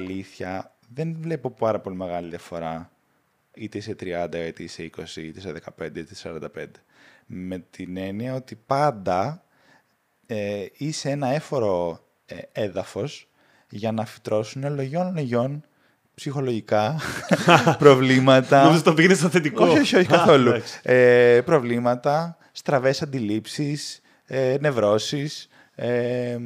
[0.00, 2.90] αλήθεια, δεν βλέπω πάρα πολύ μεγάλη διαφορά
[3.54, 6.64] είτε είσαι 30, είτε είσαι 20, είτε είσαι 15, είτε είσαι 45.
[7.26, 9.44] Με την έννοια ότι πάντα
[10.26, 13.28] ε, είσαι ένα έφορο ε, έδαφος
[13.70, 15.64] για να φυτρώσουν λογιών λογιών
[16.14, 17.00] ψυχολογικά
[17.78, 18.64] προβλήματα.
[18.64, 19.64] Νομίζω το πήγαινες στο θετικό.
[19.66, 20.52] Όχι, όχι, όχι καθόλου.
[20.82, 26.38] ε, προβλήματα, στραβές αντιλήψεις, ε, νευρώσεις, ε,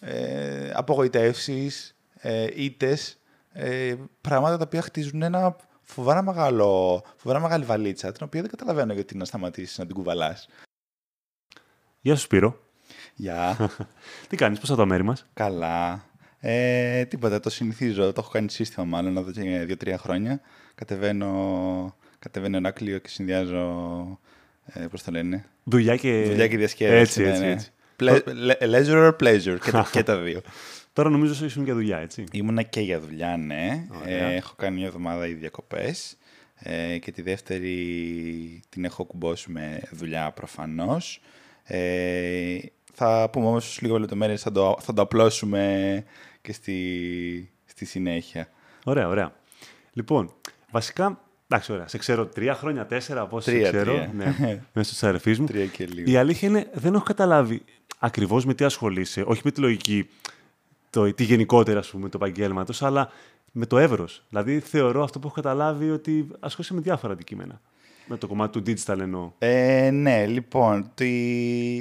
[0.00, 3.18] ε, απογοητεύσεις, ε, ήτες,
[3.52, 8.92] ε, πράγματα τα οποία χτίζουν ένα φοβερά, μεγάλο, φοβερά μεγάλη βαλίτσα, την οποία δεν καταλαβαίνω
[8.92, 10.48] γιατί να σταματήσεις να την κουβαλάς.
[12.00, 12.60] Γεια σου Σπύρο.
[13.14, 13.56] Γεια.
[14.28, 16.06] Τι κάνεις, πώς θα το μέρη μας; Καλά.
[16.40, 20.40] Ε, τίποτα, το συνηθίζω, το έχω κάνει σύστημα μάλλον εδώ και δύο-τρία χρόνια.
[20.74, 24.18] Κατεβαίνω, κατεβαίνω ένα κλείο και συνδυάζω,
[24.64, 27.00] ε, πώς το λένε, Δουλειά και, δουλειά και διασκέδαση.
[27.00, 27.50] Έτσι, ναι, έτσι, ναι.
[27.50, 27.70] έτσι.
[28.00, 30.40] Ple- le- leisure or pleasure, και, τα- και τα δύο.
[30.98, 32.24] Τώρα νομίζω ότι ήσουν για δουλειά, έτσι.
[32.32, 33.86] Ήμουνα και για δουλειά, ναι.
[34.00, 34.28] Ωραία.
[34.28, 36.16] Ε, έχω κάνει μια εβδομάδα ήδη διακοπές
[36.54, 41.20] ε, και τη δεύτερη την έχω κουμπώσει με δουλειά προφανώς.
[41.64, 42.58] Ε,
[42.92, 46.04] θα πούμε όμως λίγο λεπτομέρειες, θα το, θα το απλώσουμε
[46.40, 48.48] και στη, στη συνέχεια.
[48.84, 49.32] Ωραία, ωραία.
[49.92, 50.32] Λοιπόν,
[50.70, 51.88] βασικά, εντάξει, ωραία.
[51.88, 53.92] Σε ξέρω τρία χρόνια, τέσσερα, πώς σε Τρία, ξέρω.
[53.92, 54.10] τρία.
[54.14, 54.34] Ναι,
[54.74, 55.46] μέσω της αρεφής μου.
[55.46, 56.10] Τρία και λίγο.
[56.10, 57.62] Η αλήθεια είναι, δεν έχω καταλάβει
[57.98, 59.24] ακριβώς με τι ασχολείσαι.
[59.26, 60.08] Όχι με τη λογική,
[60.90, 63.10] το, τη γενικότερα, ας πούμε, του επαγγέλματος, αλλά
[63.52, 64.24] με το εύρος.
[64.28, 67.60] Δηλαδή, θεωρώ αυτό που έχω καταλάβει ότι ασχολείσαι με διάφορα αντικείμενα.
[68.06, 69.32] Με το κομμάτι του digital εννοώ.
[69.38, 71.04] Ε, ναι, λοιπόν, το,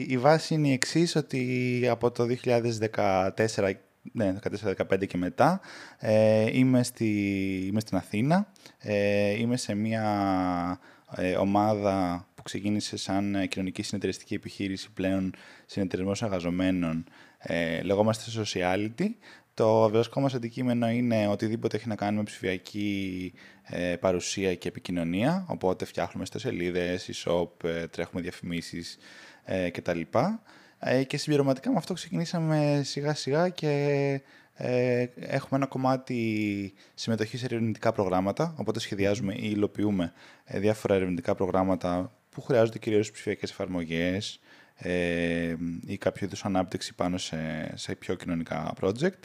[0.07, 3.73] η βάση είναι η εξής ότι από το 2014,
[4.11, 5.59] ναι, 14-15 και μετά,
[5.99, 7.07] ε, είμαι, στη,
[7.67, 8.47] είμαι στην Αθήνα.
[8.77, 10.79] Ε, είμαι σε μια
[11.15, 15.33] ε, ομάδα που ξεκίνησε σαν ε, κοινωνική συνεταιριστική επιχείρηση πλέον
[15.65, 17.05] συνεταιρισμός εργαζομένων.
[17.49, 19.07] Ε, λεγόμαστε Sociality.
[19.53, 25.45] Το βασικό μας αντικείμενο είναι οτιδήποτε έχει να κάνει με ψηφιακή ε, παρουσία και επικοινωνία,
[25.47, 28.97] οπότε φτιάχνουμε ιστοσελίδες, e-shop, ε, τρέχουμε διαφημίσεις
[29.43, 30.01] ε, κτλ.
[30.79, 34.21] Ε, και συμπληρωματικά με αυτό ξεκινήσαμε σιγά σιγά και
[34.53, 40.13] ε, έχουμε ένα κομμάτι συμμετοχής σε ερευνητικά προγράμματα, οπότε σχεδιάζουμε ή υλοποιούμε
[40.45, 44.39] ε, διάφορα ερευνητικά προγράμματα που χρειάζονται κυρίως ψηφιακές εφαρμογές
[44.77, 45.55] ε,
[45.85, 49.19] ή κάποιο είδους ανάπτυξη πάνω σε, σε πιο κοινωνικά project.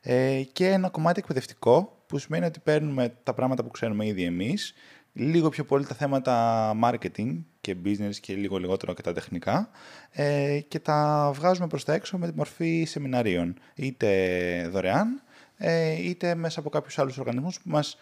[0.00, 4.74] Ε, και ένα κομμάτι εκπαιδευτικό, που σημαίνει ότι παίρνουμε τα πράγματα που ξέρουμε ήδη εμείς,
[5.12, 9.70] λίγο πιο πολύ τα θέματα marketing και business και λίγο λιγότερο και τα τεχνικά
[10.10, 15.22] ε, και τα βγάζουμε προς τα έξω με τη μορφή σεμιναρίων, είτε δωρεάν,
[15.56, 17.96] ε, είτε μέσα από κάποιους άλλους οργανισμούς που μας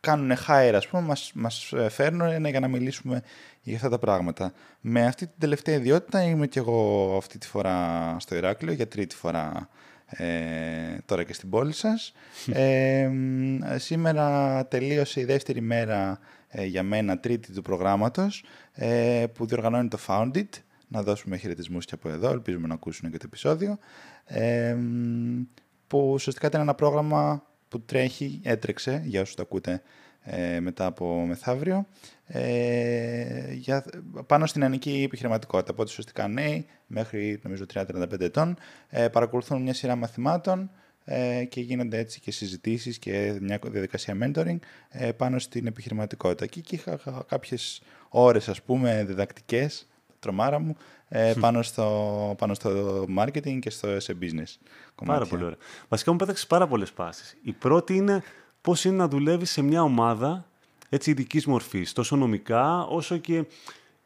[0.00, 3.22] κάνουν hire, ας πούμε, μας, μας φέρνουν για να μιλήσουμε
[3.62, 4.52] για αυτά τα πράγματα.
[4.80, 9.16] Με αυτή την τελευταία ιδιότητα είμαι και εγώ αυτή τη φορά στο Ηράκλειο, για τρίτη
[9.16, 9.68] φορά
[10.06, 12.12] ε, τώρα και στην πόλη σας.
[12.52, 19.46] Ε, μ, σήμερα τελείωσε η δεύτερη μέρα ε, για μένα, τρίτη του προγράμματος, ε, που
[19.46, 20.48] διοργανώνει το Foundit.
[20.88, 23.78] Να δώσουμε χαιρετισμούς και από εδώ, ελπίζουμε να ακούσουν και το επεισόδιο.
[24.24, 25.42] Ε, μ,
[25.86, 29.82] που ουσιαστικά ήταν ένα πρόγραμμα που τρέχει, έτρεξε, για όσους το ακούτε
[30.22, 31.86] ε, μετά από μεθαύριο,
[32.26, 33.84] ε, για,
[34.26, 35.72] πάνω στην ανική επιχειρηματικότητα.
[35.72, 38.56] Οπότε ουσιαστικά νέοι μέχρι νομίζω 30-35 ετών
[38.88, 40.70] ε, παρακολουθούν μια σειρά μαθημάτων
[41.04, 46.46] ε, και γίνονται έτσι και συζητήσεις και μια διαδικασία mentoring ε, πάνω στην επιχειρηματικότητα.
[46.46, 46.98] Και εκεί είχα
[47.28, 49.88] κάποιες ώρες ας πούμε διδακτικές,
[50.18, 50.76] τρομάρα μου,
[51.08, 54.68] ε, πάνω, στο, πάνω στο marketing και στο σε business.
[55.04, 55.58] Πάρα πολύ ωραία.
[55.88, 57.36] Βασικά μου πέταξε πάρα πολλές πάσει.
[57.42, 58.22] Η πρώτη είναι
[58.60, 60.46] πώς είναι να δουλεύεις σε μια ομάδα
[60.88, 63.44] έτσι ειδικής μορφής, τόσο νομικά όσο και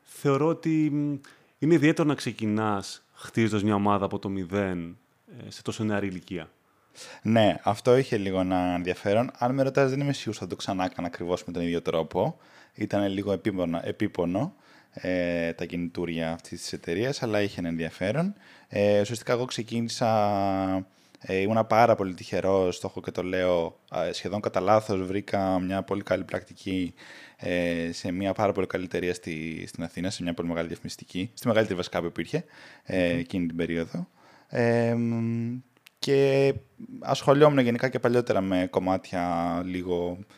[0.03, 1.16] θεωρώ ότι μ,
[1.59, 4.97] είναι ιδιαίτερο να ξεκινάς χτίζοντας μια ομάδα από το μηδέν
[5.47, 6.50] ε, σε τόσο νεαρή ηλικία.
[7.22, 9.31] Ναι, αυτό είχε λίγο ένα ενδιαφέρον.
[9.39, 11.83] Αν με ρωτάς, δεν είμαι σίγουρος ότι θα το ξανά έκανα ακριβώς με τον ίδιο
[11.83, 12.39] τρόπο.
[12.75, 14.55] Ήταν λίγο επίπονο, επίπονο
[14.93, 18.34] ε, τα κινητούρια αυτής της εταιρείας, αλλά είχε ένα ενδιαφέρον.
[18.69, 20.87] Ε, ουσιαστικά, εγώ ξεκίνησα.
[21.22, 25.07] Ε, ήμουνα πάρα πολύ τυχερός, το έχω και το λέω ε, σχεδόν κατά λάθος.
[25.07, 26.95] Βρήκα μια πολύ καλή πρακτική
[27.37, 31.31] ε, σε μια πάρα πολύ καλή εταιρεία στη, στην Αθήνα, σε μια πολύ μεγάλη διαφημιστική,
[31.34, 32.45] στη μεγαλύτερη βασικά που υπήρχε
[32.84, 34.09] ε, εκείνη την περίοδο.
[34.48, 35.59] Ε, μ,
[35.98, 36.54] και
[37.01, 40.34] ασχολιόμουν γενικά και παλιότερα με κομμάτια λίγο ε,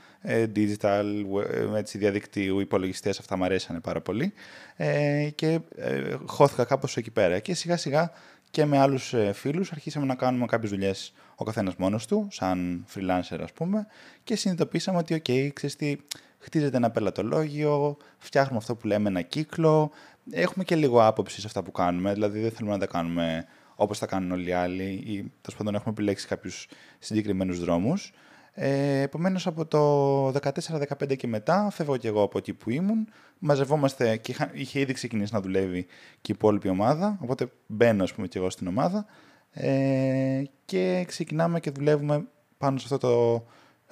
[0.54, 1.04] digital,
[1.50, 4.32] ε, έτσι, διαδικτύου, υπολογιστές, αυτά μου αρέσανε πάρα πολύ.
[4.76, 7.38] Ε, και ε, χώθηκα κάπως εκεί πέρα.
[7.38, 8.12] Και σιγά σιγά
[8.50, 12.86] και με άλλους ε, φίλους αρχίσαμε να κάνουμε κάποιες δουλειές ο καθένας μόνος του, σαν
[12.94, 13.86] freelancer ας πούμε
[14.24, 15.96] και συνειδητοποιήσαμε ότι οκ, ξέρεις τι,
[16.38, 19.90] χτίζεται ένα πελατολόγιο, φτιάχνουμε αυτό που λέμε ένα κύκλο,
[20.30, 23.98] έχουμε και λίγο άποψη σε αυτά που κάνουμε, δηλαδή δεν θέλουμε να τα κάνουμε όπως
[23.98, 26.68] θα κάνουν όλοι οι άλλοι ή τέλος πάντων έχουμε επιλέξει κάποιους
[26.98, 28.12] συγκεκριμένους δρόμους.
[28.54, 33.08] Ε, Επομένως, από το 14-15 και μετά, φεύγω και εγώ από εκεί που ήμουν.
[33.38, 35.86] Μαζευόμαστε και είχα, είχε ήδη ξεκινήσει να δουλεύει
[36.20, 37.18] και η υπόλοιπη ομάδα.
[37.20, 39.06] Οπότε μπαίνω, ας πούμε, και εγώ στην ομάδα.
[39.52, 42.26] Ε, και ξεκινάμε και δουλεύουμε
[42.58, 43.44] πάνω σε αυτό το,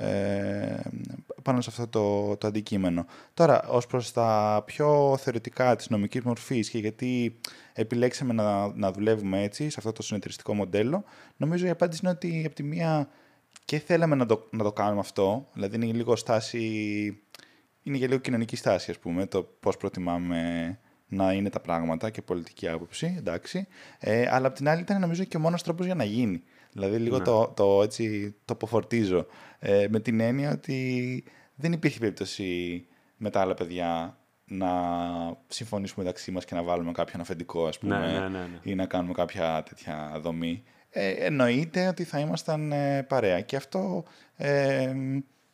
[0.05, 0.81] ε,
[1.43, 3.07] πάνω σε αυτό το, το αντικείμενο.
[3.35, 7.41] Τώρα, ως προς τα πιο θεωρητικά της νομικής μορφής και γιατί
[7.73, 11.05] επιλέξαμε να, να δουλεύουμε έτσι, σε αυτό το συνεταιριστικό μοντέλο,
[11.37, 13.09] νομίζω η απάντηση είναι ότι από τη μία
[13.71, 16.61] και θέλαμε να το, να το κάνουμε αυτό, δηλαδή είναι λίγο στάση,
[17.83, 20.79] είναι για λίγο κοινωνική στάση, ας πούμε, το πώς προτιμάμε
[21.09, 23.67] να είναι τα πράγματα και πολιτική άποψη, εντάξει.
[23.99, 26.43] Ε, αλλά απ' την άλλη ήταν νομίζω και ο μόνος τρόπος για να γίνει.
[26.73, 27.25] Δηλαδή λίγο ναι.
[27.25, 29.27] το, το, έτσι, το αποφορτίζω
[29.59, 31.25] ε, με την έννοια ότι
[31.55, 32.87] δεν υπήρχε περίπτωση
[33.17, 34.71] με τα άλλα παιδιά να
[35.47, 38.61] συμφωνήσουμε μεταξύ μας και να βάλουμε κάποιον αφεντικό, ας πούμε, ναι, ναι, ναι, ναι.
[38.63, 40.63] ή να κάνουμε κάποια τέτοια δομή.
[40.91, 43.41] Ε, εννοείται ότι θα ήμασταν ε, παρέα.
[43.41, 44.05] Και αυτό,
[44.37, 44.93] ε,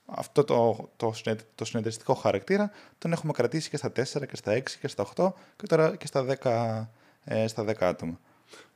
[0.06, 1.15] αυτό το, το,
[1.55, 5.33] το συνεταιριστικό χαρακτήρα τον έχουμε κρατήσει και στα 4 και στα 6 και στα 8
[5.56, 8.21] και τώρα και στα 10, ε, στα 10 άτομα.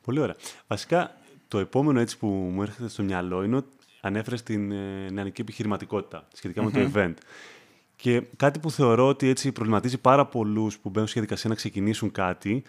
[0.02, 0.36] Πολύ ωραία.
[0.66, 1.16] Βασικά,
[1.48, 3.68] το επόμενο έτσι που μου έρχεται στο μυαλό είναι ότι
[4.00, 7.14] ανέφερε την ε, νεανική επιχειρηματικότητα σχετικά με το event.
[7.96, 12.10] Και κάτι που θεωρώ ότι έτσι προβληματίζει πάρα πολλούς που μπαίνουν στη διαδικασία να ξεκινήσουν
[12.10, 12.62] κάτι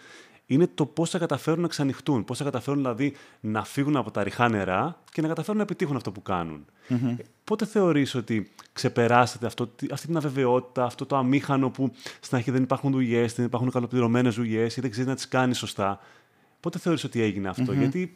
[0.46, 2.24] είναι το πώς θα καταφέρουν να ξανοιχτούν.
[2.24, 5.96] Πώς θα καταφέρουν δηλαδή να φύγουν από τα ριχά νερά και να καταφέρουν να επιτύχουν
[5.96, 6.64] αυτό που κάνουν.
[6.88, 7.16] Mm-hmm.
[7.44, 12.62] Πότε θεωρείς ότι ξεπεράσατε αυτό, αυτή την αβεβαιότητα, αυτό το αμήχανο που στην αρχή δεν
[12.62, 16.00] υπάρχουν δουλειές, δεν υπάρχουν καλοπληρωμένες δουλειές ή δεν ξέρεις να τις κάνεις σωστά.
[16.60, 18.14] Πότε θεωρείς ότι έγινε αυτό, Γιατί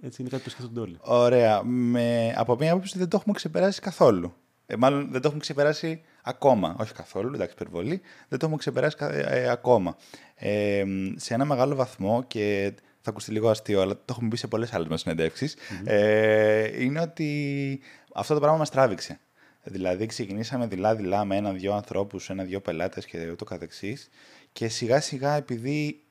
[0.00, 0.96] έτσι είναι κάτι που σκέφτονται όλοι.
[1.00, 1.62] Ωραία.
[1.64, 4.34] Με, από μία άποψη δεν το έχουμε ξεπεράσει καθόλου.
[4.66, 6.76] Ε, μάλλον δεν το έχουμε ξεπεράσει ακόμα.
[6.78, 8.00] Όχι καθόλου, εντάξει, υπερβολή.
[8.28, 9.96] Δεν το έχουμε ξεπεράσει ε, ακόμα.
[10.34, 10.84] Ε,
[11.16, 14.72] σε ένα μεγάλο βαθμό και θα ακουστεί λίγο αστείο, αλλά το έχουμε πει σε πολλές
[14.72, 15.50] άλλες μας συνεντευξει
[15.84, 17.80] ε, είναι ότι
[18.14, 19.18] αυτό το πράγμα μας τράβηξε.
[19.66, 24.08] Δηλαδή, ξεκινήσαμε δειλά-δειλά με ένα-δυο ανθρώπους, ένα-δυο πελάτες και ούτω καθεξής.
[24.52, 26.02] Και σιγά-σιγά, επειδή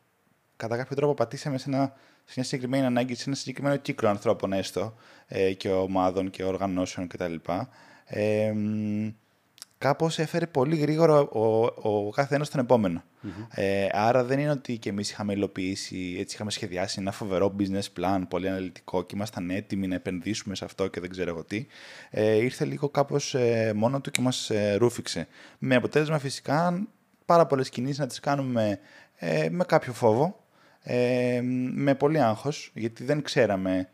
[0.55, 1.93] κατά κάποιο τρόπο πατήσαμε σε ένα
[2.25, 4.95] σε μια συγκεκριμένη ανάγκη, σε ένα συγκεκριμένο κύκλο ανθρώπων έστω
[5.27, 7.35] ε, και ομάδων και οργανώσεων κτλ.
[8.13, 8.53] Ε,
[9.77, 13.03] κάπως έφερε πολύ γρήγορα ο, ο, κάθε ένας τον επομενο
[13.49, 17.99] Ε, άρα δεν είναι ότι και εμείς είχαμε υλοποιήσει, έτσι είχαμε σχεδιάσει ένα φοβερό business
[17.99, 21.65] plan, πολύ αναλυτικό και ήμασταν έτοιμοι να επενδύσουμε σε αυτό και δεν ξέρω εγώ τι.
[22.09, 25.27] Ε, ήρθε λίγο κάπως ε, μόνο του και μας ε, ρούφηξε.
[25.59, 26.87] Με αποτέλεσμα φυσικά
[27.25, 28.79] πάρα πολλές κινήσεις να τις κάνουμε
[29.15, 30.43] ε, με κάποιο φόβο,
[30.83, 31.41] ε,
[31.73, 33.85] με πολύ άγχος, γιατί δεν ξέραμε ε,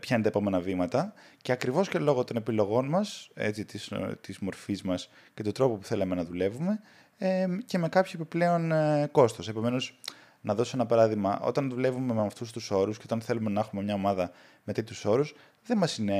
[0.00, 1.12] ποια είναι τα επόμενα βήματα
[1.42, 5.78] και ακριβώς και λόγω των επιλογών μας, έτσι, της, της μορφής μας και του τρόπου
[5.78, 6.80] που θέλαμε να δουλεύουμε
[7.18, 9.48] ε, και με κάποιο επιπλέον ε, κόστος.
[9.48, 9.98] Επομένως,
[10.40, 13.82] να δώσω ένα παράδειγμα, όταν δουλεύουμε με αυτούς τους όρους και όταν θέλουμε να έχουμε
[13.82, 14.30] μια ομάδα
[14.64, 15.34] με τέτοιους όρους,
[15.66, 16.18] δεν μας είναι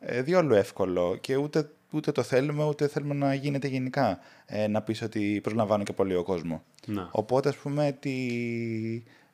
[0.00, 4.82] ε, διόλου εύκολο και ούτε, ούτε το θέλουμε, ούτε θέλουμε να γίνεται γενικά ε, να
[4.82, 6.60] πεις ότι προσλαμβάνω και πολύ ο κόσμος.
[6.86, 7.08] Να.
[7.12, 8.10] Οπότε, ας πούμε, τη,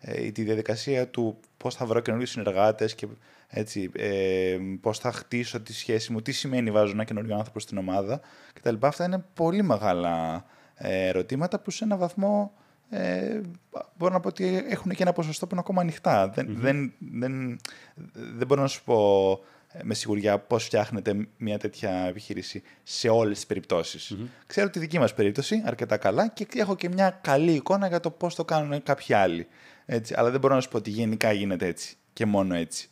[0.00, 3.06] ε, τη διαδικασία του πώς θα βρω καινούριους συνεργάτες και
[3.48, 7.78] έτσι, ε, πώς θα χτίσω τη σχέση μου, τι σημαίνει βάζω ένα καινούριο άνθρωπο στην
[7.78, 8.20] ομάδα
[8.52, 8.74] κτλ.
[8.80, 10.44] Αυτά είναι πολύ μεγάλα
[10.74, 12.52] ε, ερωτήματα που σε ένα βαθμό
[12.90, 13.40] ε,
[13.96, 16.28] μπορώ να πω ότι έχουν και ένα ποσοστό που είναι ακόμα ανοιχτά.
[16.28, 17.58] Δεν, δεν, δεν,
[18.12, 19.30] δεν μπορώ να σου πω
[19.72, 24.16] ε, με σιγουριά πώς φτιάχνετε μια τέτοια επιχείρηση σε όλες τις περιπτωσεις
[24.46, 28.10] Ξέρω τη δική μας περίπτωση αρκετά καλά και έχω και μια καλή εικόνα για το
[28.10, 29.46] πώς το κάνουν κάποιοι άλλοι.
[29.86, 30.14] Έτσι.
[30.16, 32.88] Αλλά δεν μπορώ να σου πω ότι γενικά γίνεται έτσι και μόνο έτσι.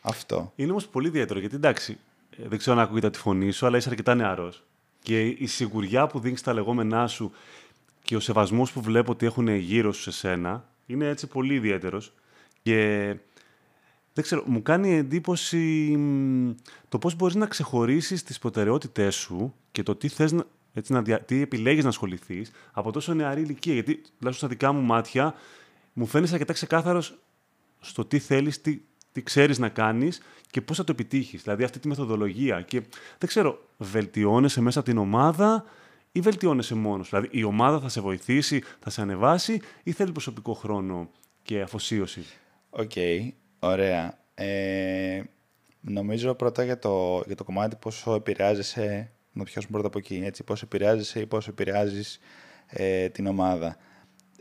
[0.00, 0.52] Αυτό.
[0.56, 1.98] Είναι όμως πολύ ιδιαίτερο γιατί εντάξει,
[2.38, 4.64] ε, δεν ξέρω αν ακούγεται τη φωνή σου, αλλά είσαι αρκετά νεαρός.
[5.02, 7.32] Και η σιγουριά που δίνεις τα λεγόμενά σου
[8.02, 12.12] και ο σεβασμός που βλέπω ότι έχουν γύρω σου σε σένα είναι έτσι πολύ ιδιαίτερος.
[12.62, 13.06] Και
[14.12, 15.96] δεν ξέρω, μου κάνει εντύπωση
[16.88, 21.02] το πώς μπορείς να ξεχωρίσεις τις προτεραιότητές σου και το τι θες να, έτσι, να,
[21.02, 23.72] τι επιλέγεις να ασχοληθείς από τόσο νεαρή ηλικία.
[23.72, 25.34] Γιατί, τουλάχιστον στα δικά μου μάτια,
[25.94, 27.18] μου φαίνεται αρκετά ξεκάθαρος
[27.80, 28.80] στο τι θέλεις, τι,
[29.12, 30.20] τι ξέρεις να κάνεις
[30.50, 31.42] και πώς θα το επιτύχεις.
[31.42, 32.60] Δηλαδή αυτή τη μεθοδολογία.
[32.60, 32.80] Και
[33.18, 35.64] δεν ξέρω, βελτιώνεσαι μέσα από την ομάδα
[36.12, 40.52] ή βελτιώνεσαι μόνος; Δηλαδή η ομάδα θα σε βοηθήσει, θα σε ανεβάσει ή θέλει προσωπικό
[40.52, 41.10] χρόνο
[41.42, 42.24] και αφοσίωση;
[42.70, 44.18] OK, okay, ωραία.
[44.34, 45.22] Ε,
[45.80, 50.44] νομίζω πρώτα για το, για το κομμάτι πόσο επηρεάζεσαι, να πιάσουμε πρώτα από εκεί, έτσι,
[50.44, 52.20] πόσο επηρεάζεσαι ή πόσο επηρεάζεις
[52.66, 53.76] ε, την ομάδα.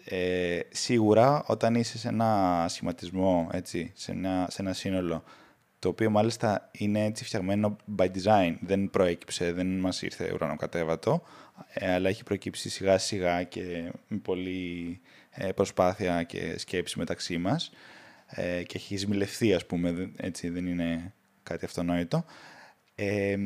[0.06, 5.24] Ε, σίγουρα όταν είσαι σε ένα σχηματισμό, έτσι, σε, ένα, σε ένα σύνολο,
[5.80, 11.24] το οποίο μάλιστα είναι έτσι φτιαγμένο by design, δεν προέκυψε, δεν μας ήρθε ουρανοκατέβατο,
[11.74, 17.72] ε, αλλά έχει προκύψει σιγά σιγά και με πολλή ε, προσπάθεια και σκέψη μεταξύ μας.
[18.28, 22.26] ε, και έχει σμιλευθεί, ας πούμε, έτσι δεν είναι κάτι αυτονόητο.
[22.96, 23.38] Ε,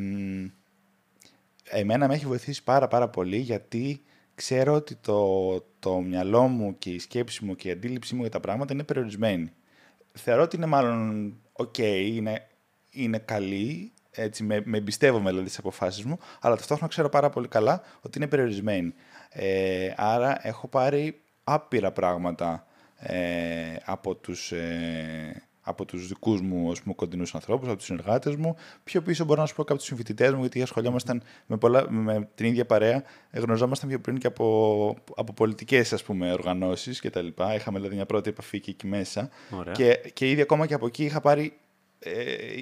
[1.69, 4.01] εμένα με έχει βοηθήσει πάρα πάρα πολύ γιατί
[4.37, 8.29] ξέρω ότι το, το μυαλό μου και η σκέψη μου και η αντίληψή μου για
[8.29, 9.51] τα πράγματα είναι περιορισμένη.
[10.13, 12.47] Θεωρώ ότι είναι μάλλον οκ, είναι,
[12.91, 17.47] είναι καλή, έτσι, με, με εμπιστεύομαι δηλαδή στις αποφάσεις μου, αλλά ταυτόχρονα ξέρω πάρα πολύ
[17.47, 18.93] καλά ότι είναι περιορισμένη.
[19.29, 22.67] Ε, άρα έχω πάρει άπειρα πράγματα
[22.97, 28.35] ε, από τους, ε, από τους δικούς μου ας πούμε, κοντινούς ανθρώπους, από τους συνεργάτες
[28.35, 28.55] μου.
[28.83, 31.91] Πιο πίσω μπορώ να σου πω και από τους συμφοιτητές μου, γιατί ασχολιόμασταν με, πολλά,
[31.91, 33.03] με την ίδια παρέα.
[33.31, 37.27] Γνωριζόμασταν πιο πριν και από, από πολιτικές ας πούμε, οργανώσεις κτλ.
[37.55, 39.29] Είχαμε δηλαδή μια πρώτη επαφή και εκεί μέσα.
[39.71, 41.53] Και, και ήδη ακόμα και από εκεί είχα πάρει
[41.99, 42.13] ε,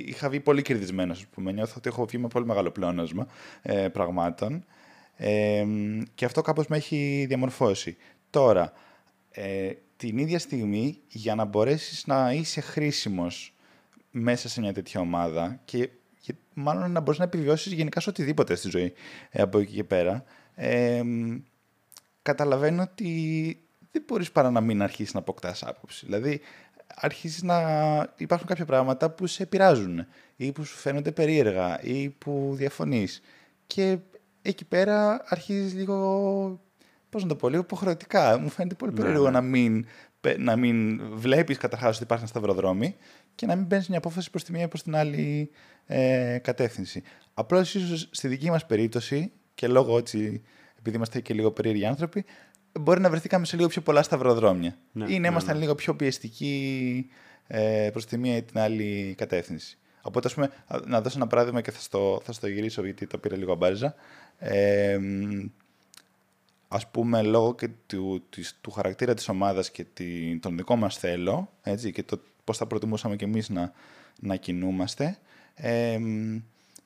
[0.06, 1.52] είχα βγει πολύ κερδισμένος, ας πούμε.
[1.52, 3.28] Νιώθω ότι έχω βγει με πολύ μεγάλο πλεόνασμα
[3.62, 4.66] ε, πραγμάτων.
[5.16, 5.66] Ε,
[6.16, 7.98] και αυτό κάπως με έχει διαμορφώσει.
[8.30, 8.74] Τώρα,
[9.32, 13.54] ε, την ίδια στιγμή, για να μπορέσεις να είσαι χρήσιμος
[14.12, 15.90] μέσα σε μια τέτοια ομάδα και,
[16.22, 18.94] και μάλλον να μπορείς να επιβιώσεις γενικά σε οτιδήποτε στη ζωή
[19.30, 20.24] ε, από εκεί και πέρα,
[20.56, 21.02] ε,
[22.22, 23.60] καταλαβαίνω ότι
[23.92, 26.06] δεν μπορείς παρά να μην αρχίσεις να αποκτάς άποψη.
[26.06, 26.42] Δηλαδή,
[26.96, 27.60] αρχίζεις να
[28.18, 33.22] υπάρχουν κάποια πράγματα που σε επηρεάζουν ή που σου φαίνονται περίεργα ή που διαφωνείς.
[33.68, 33.98] Και
[34.42, 36.60] εκεί πέρα αρχίζεις λίγο,
[37.16, 38.40] πώς να το πω, λίγο υποχρεωτικά.
[38.40, 39.32] Μου φαίνεται πολύ ναι, περίεργο ναι.
[39.32, 39.86] να μην,
[40.38, 42.96] να μην βλέπεις καταρχάς ότι υπάρχουν σταυροδρόμοι
[43.36, 45.52] και να μην παίρνεις μια απόφαση προς τη μία ή προς την άλλη
[45.86, 47.04] ε, κατεύθυνση.
[47.34, 50.42] Απλώς ίσως στη δική μας περίπτωση και λόγω έτσι,
[50.80, 52.26] επειδή είμαστε και λίγο περίεργοι άνθρωποι,
[52.80, 54.78] μπορεί να βρεθήκαμε σε λίγο πιο πολλά σταυροδρόμια.
[54.92, 55.60] Ναι, ή να ήμασταν ναι, ναι.
[55.60, 57.10] λίγο πιο πιεστικοί
[57.48, 59.78] ε, προς τη μία ή την άλλη κατεύθυνση.
[60.02, 60.50] Οπότε, ας πούμε,
[60.86, 63.96] να δώσω ένα παράδειγμα και θα στο, θα στο γυρίσω γιατί το πήρα λίγο αμπάριζα.
[64.38, 65.00] Ε,
[66.68, 70.98] ας πούμε, λόγω και του, της, του χαρακτήρα της ομάδας και τη, τον δικό μας
[70.98, 73.72] θέλω, έτσι, και το πώς θα προτιμούσαμε κι εμείς να,
[74.20, 75.18] να κινούμαστε,
[75.56, 76.00] ε,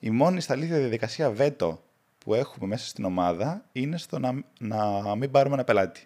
[0.00, 1.82] η μόνη στα αλήθεια διαδικασία βέτο
[2.18, 6.04] που έχουμε μέσα στην ομάδα είναι στο να, να μην πάρουμε ένα πελάτη.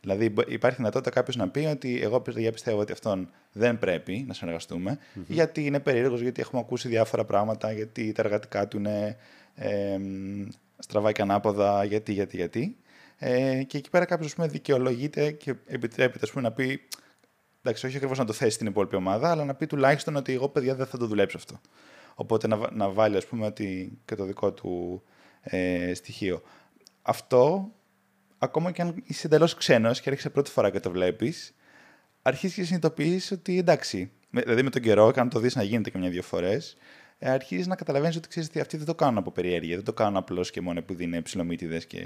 [0.00, 4.98] Δηλαδή, υπάρχει δυνατότητα κάποιος να πει ότι εγώ πιστεύω ότι αυτόν δεν πρέπει να συνεργαστούμε,
[4.98, 5.22] mm-hmm.
[5.26, 9.16] γιατί είναι περίεργος, γιατί έχουμε ακούσει διάφορα πράγματα, γιατί τα εργατικά του είναι
[9.54, 9.98] ε,
[10.78, 12.76] στραβά και ανάποδα, γιατί, γιατί, γιατί.
[13.22, 16.80] Ε, και εκεί πέρα κάποιος δικαιολογείται και επιτρέπεται πούμε, να πει.
[17.62, 20.48] Εντάξει, όχι ακριβώς να το θέσει στην υπόλοιπη ομάδα, αλλά να πει τουλάχιστον ότι εγώ,
[20.48, 21.60] παιδιά, δεν θα το δουλέψω αυτό.
[22.14, 25.02] Οπότε να, να βάλει, ας πούμε, ότι και το δικό του
[25.40, 26.42] ε, στοιχείο.
[27.02, 27.72] Αυτό,
[28.38, 31.54] ακόμα και αν είσαι εντελώς ξένος και έρχεσαι πρώτη φορά και το βλέπεις,
[32.22, 34.10] αρχίζεις και συνειδητοποιείς ότι εντάξει.
[34.30, 36.78] Δηλαδή με τον καιρό, και αν το δεις να γίνεται και μια-δύο φορές, ε,
[37.20, 39.76] αρχίζεις να καταλαβαίνεις ότι ξέρεις ότι αυτοί δεν το κάνουν από περιέργεια.
[39.76, 41.98] Δεν το κάνουν απλώς και μόνο επειδή είναι ψηλομύτιδε και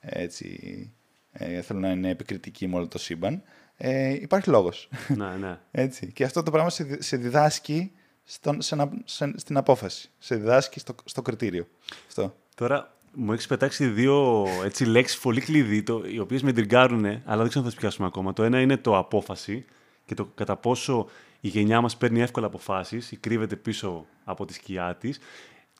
[0.00, 0.92] ε, έτσι
[1.32, 3.42] ε, θέλουν να είναι επικριτικοί με όλο το σύμπαν.
[3.76, 4.88] Ε, υπάρχει λόγος.
[5.08, 5.58] Ναι, ναι.
[5.84, 6.12] έτσι.
[6.12, 7.92] Και αυτό το πράγμα σε, σε διδάσκει
[8.24, 10.10] στον, σε, σε, στην απόφαση.
[10.18, 11.66] Σε διδάσκει στο, στο κριτήριο.
[12.06, 12.36] Αυτό.
[12.54, 17.22] Τώρα μου έχεις πετάξει δύο έτσι, λέξεις πολύ κλειδί, το, οι οποίες με τριγκάρουν, αλλά
[17.24, 18.32] δεν ξέρω αν θα τις πιάσουμε ακόμα.
[18.32, 19.64] Το ένα είναι το απόφαση
[20.04, 21.08] και το κατά πόσο
[21.44, 25.18] η γενιά μας παίρνει εύκολα αποφάσεις ή κρύβεται πίσω από τη σκιά της.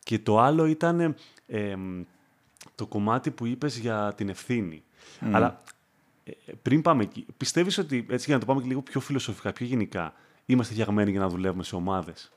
[0.03, 1.15] Και το άλλο ήταν
[2.75, 4.83] το κομμάτι που είπες για την ευθύνη.
[5.21, 5.63] Αλλά
[6.25, 9.53] ε, πριν πάμε εκεί, πιστεύεις ότι, έτσι για να το πάμε και λίγο πιο φιλοσοφικά,
[9.53, 10.13] πιο γενικά,
[10.47, 12.33] είμαστε φτιαγμένοι για να δουλεύουμε σε ομάδες;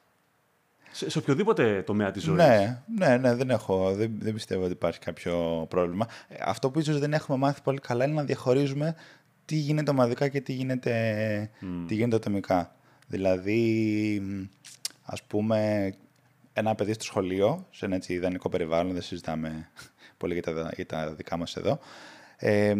[0.92, 2.38] Σε, σε οποιοδήποτε τομέα της ζωής.
[2.38, 6.08] Ναι, ναι, ναι, δεν, έχω, δεν, δεν πιστεύω ότι υπάρχει κάποιο πρόβλημα.
[6.28, 8.96] Ε, αυτό που ίσως δεν έχουμε μάθει πολύ καλά είναι να διαχωρίζουμε
[9.46, 11.86] τι γίνεται ομαδικά και τι γίνεται, mm.
[11.88, 12.77] τι γίνεται ατομικά.
[13.08, 14.22] Δηλαδή,
[15.04, 15.94] ας πούμε,
[16.54, 19.70] ένα παιδί στο σχολείο, σε ένα έτσι ιδανικό περιβάλλον, δεν συζητάμε
[20.18, 21.80] πολύ για τα, για τα δικά μας εδώ,
[22.38, 22.76] ε,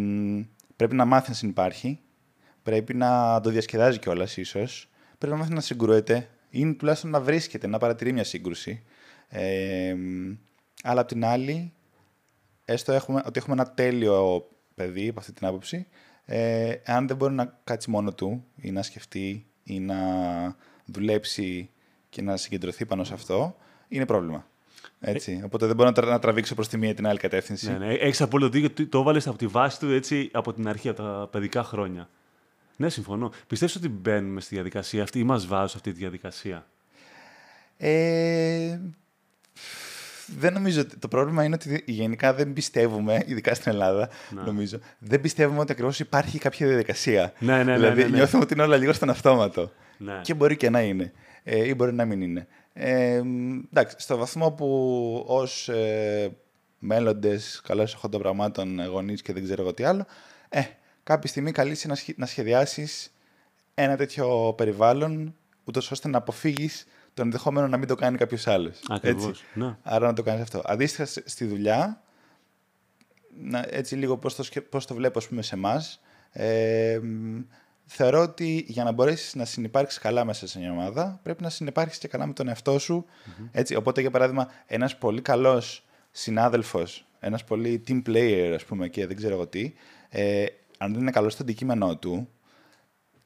[0.76, 2.00] πρέπει να μάθει να συνεπάρχει,
[2.62, 7.66] πρέπει να το διασκεδάζει κιόλας ίσως, πρέπει να μάθει να συγκρούεται, είναι τουλάχιστον να βρίσκεται,
[7.66, 8.82] να παρατηρεί μια σύγκρουση.
[9.28, 9.94] Ε,
[10.82, 11.72] αλλά απ' την άλλη,
[12.64, 15.86] έστω έχουμε, ότι έχουμε ένα τέλειο παιδί από αυτή την άποψη,
[16.24, 19.96] ε, αν δεν μπορεί να κάτσει μόνο του ή να σκεφτεί ή να
[20.84, 21.70] δουλέψει
[22.08, 23.56] και να συγκεντρωθεί πάνω σε αυτό,
[23.88, 24.46] είναι πρόβλημα.
[25.00, 25.40] Έτσι.
[25.44, 27.70] Οπότε δεν μπορώ να, τραβήξω προς τη μία ή την άλλη κατεύθυνση.
[27.70, 27.92] Ναι, ναι.
[27.94, 28.86] Έχεις απόλυτο δίκιο.
[28.86, 32.08] Το έβαλε από τη βάση του έτσι, από την αρχή, από τα παιδικά χρόνια.
[32.76, 33.32] Ναι, συμφωνώ.
[33.46, 36.66] Πιστεύεις ότι μπαίνουμε στη διαδικασία αυτή ή μας βάζουν σε αυτή τη διαδικασία;
[37.76, 38.78] Ε,
[40.36, 44.42] δεν νομίζω ότι το πρόβλημα είναι ότι γενικά δεν πιστεύουμε, ειδικά στην Ελλάδα, ναι.
[44.42, 47.32] νομίζω, δεν πιστεύουμε ότι ακριβώς υπάρχει κάποια διαδικασία.
[47.38, 47.74] Ναι, ναι, ναι.
[47.74, 48.16] Δηλαδή, ναι, ναι.
[48.16, 49.72] νιώθουμε ότι είναι όλα λίγο στον αυτόματο.
[49.98, 50.20] Ναι.
[50.22, 51.12] Και μπορεί και να είναι.
[51.42, 52.46] Ε, ή μπορεί να μην είναι.
[52.72, 53.22] Ε,
[53.70, 56.36] εντάξει, στο βαθμό που ως ε,
[56.78, 60.06] μέλλοντες καλώ εχόντων πραγμάτων γονείς και δεν ξέρω εγώ τι άλλο,
[60.48, 60.60] ε,
[61.02, 63.12] κάποια στιγμή καλείσαι να, σχεδιάσεις
[63.74, 66.86] ένα τέτοιο περιβάλλον, ούτως ώστε να αποφύγεις
[67.18, 68.80] το ενδεχόμενο να μην το κάνει κάποιος άλλος.
[68.88, 69.42] Ακριβώς.
[69.54, 69.76] Ναι.
[69.82, 70.62] Άρα να το κάνεις αυτό.
[70.64, 72.02] Αντίστοιχα στη δουλειά,
[73.40, 76.00] να, έτσι λίγο πώς το, πώς το βλέπω ας πούμε, σε εμάς.
[76.32, 77.00] Ε,
[77.84, 81.98] θεωρώ ότι για να μπορέσεις να συνεπάρξεις καλά μέσα σε μια ομάδα, πρέπει να συνεπάρξεις
[81.98, 83.04] και καλά με τον εαυτό σου.
[83.52, 89.06] Έτσι, οπότε, για παράδειγμα, ένας πολύ καλός συνάδελφος, ένας πολύ team player, ας πούμε, και
[89.06, 89.72] δεν ξέρω εγώ τι,
[90.08, 90.46] ε,
[90.78, 92.28] αν δεν είναι καλός στο αντικείμενό του,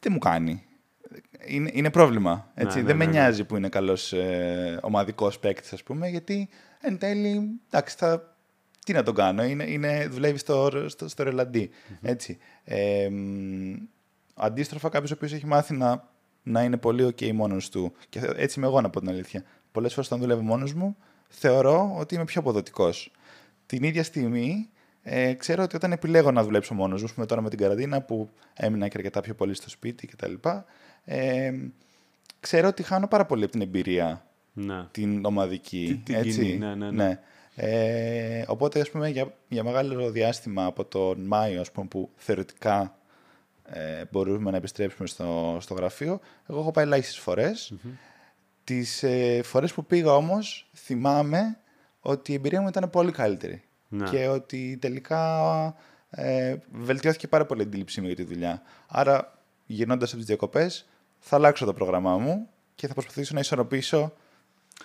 [0.01, 0.67] δεν μου κάνει.
[1.47, 2.51] Είναι, είναι πρόβλημα.
[2.55, 2.79] Έτσι.
[2.79, 6.49] Ναι, δεν ναι, με ναι, νοιάζει που είναι καλός ε, ομαδικός παίκτης, ας πούμε, γιατί
[6.81, 8.37] εν τέλει, εντάξει, θα,
[8.85, 11.71] τι να τον κάνω, είναι, είναι, δουλεύει στο, στο, στο ρελαντι
[12.03, 12.39] Έτσι.
[12.65, 13.75] Ε, μ,
[14.35, 16.09] αντίστροφα, κάποιος ο οποίος έχει μάθει να,
[16.43, 17.93] να είναι πολύ OK μόνος του.
[18.09, 19.45] Και έτσι είμαι εγώ, να πω την αλήθεια.
[19.73, 20.97] Πολλές φορές όταν δουλεύω μόνος μου,
[21.29, 23.13] θεωρώ ότι είμαι πιο αποδοτικός.
[23.67, 24.71] Την ίδια στιγμή,
[25.03, 28.03] ε, ξέρω ότι όταν επιλέγω να δουλέψω μόνος μου, ας πούμε τώρα με την καραντίνα
[28.03, 30.33] που έμεινα και αρκετά πιο πολύ στο σπίτι κτλ.
[31.05, 31.53] Ε,
[32.41, 34.85] ξέρω ότι χάνω πάρα πολύ από την εμπειρία Ναι.
[34.91, 35.87] την ομαδική.
[36.05, 36.31] Τι- την έτσι.
[36.45, 37.21] κοινή, ναι, ναι, ναι.
[37.55, 42.97] Ε, οπότε, ας πούμε, για, για μεγάλο διάστημα από τον Μάιο, ας πούμε, που θεωρητικά
[43.65, 47.73] ε, μπορούμε να επιστρέψουμε στο, στο γραφείο, εγώ έχω πάει ελάχιστες φορές.
[48.65, 51.59] Τις ε, φορές που πήγα όμως, θυμάμαι
[52.01, 53.63] ότι η εμπειρία μου ήταν πολύ καλύτερη.
[53.89, 54.09] Ναι.
[54.11, 55.75] Και ότι τελικά
[56.11, 58.63] ε, βελτιώθηκε πάρα πολύ η αντίληψή μου για τη δουλειά.
[58.89, 60.89] Άρα, γυρνώντας από τις διακοπές,
[61.25, 64.13] θα αλλάξω το πρόγραμμά μου και θα προσπαθήσω να ισορροπήσω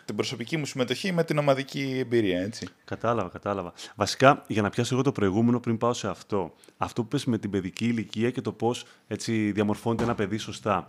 [0.05, 2.67] την προσωπική μου συμμετοχή με την ομαδική εμπειρία, έτσι.
[2.85, 3.73] Κατάλαβα, κατάλαβα.
[3.95, 6.53] Βασικά, για να πιάσω εγώ το προηγούμενο πριν πάω σε αυτό.
[6.77, 10.85] Αυτό που πες με την παιδική ηλικία και το πώς έτσι διαμορφώνεται ένα παιδί σωστά.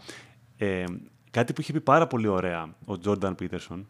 [0.56, 0.84] Ε,
[1.30, 3.86] κάτι που είχε πει πάρα πολύ ωραία ο Τζόρνταν Πίτερσον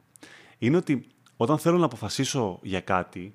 [0.59, 3.35] είναι ότι όταν θέλω να αποφασίσω για κάτι,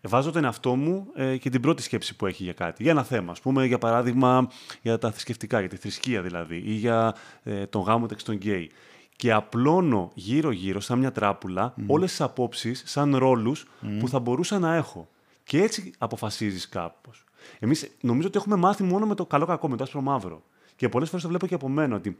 [0.00, 2.82] βάζω τον εαυτό μου ε, και την πρώτη σκέψη που έχει για κάτι.
[2.82, 4.48] Για ένα θέμα, ας πούμε, για παράδειγμα,
[4.82, 8.70] για τα θρησκευτικά, για τη θρησκεία δηλαδή, ή για ε, τον γάμο μεταξύ των γκέι.
[9.16, 13.66] Και απλώνω γύρω-γύρω, σαν μια τράπουλα, όλες τις απόψεις, σαν ρόλους
[13.98, 15.08] που θα μπορούσα να έχω.
[15.44, 17.24] Και έτσι αποφασίζεις κάπως.
[17.58, 20.42] Εμείς νομίζω ότι έχουμε μάθει μόνο με το καλό-κακό, με το άσπρο-μαύρο.
[20.76, 22.18] Και πολλές φορές το βλέπω και από μένα ότι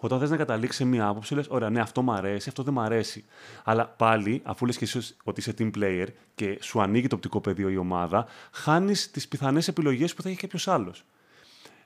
[0.00, 2.72] όταν θες να καταλήξεις σε μία άποψη, λες: Ωραία, ναι, αυτό μου αρέσει, αυτό δεν
[2.72, 3.24] μου αρέσει.
[3.64, 7.40] Αλλά πάλι, αφού λες και εσύ ότι είσαι team player και σου ανοίγει το οπτικό
[7.40, 11.04] πεδίο η ομάδα, χάνεις τις πιθανές επιλογές που θα έχει κάποιος άλλος.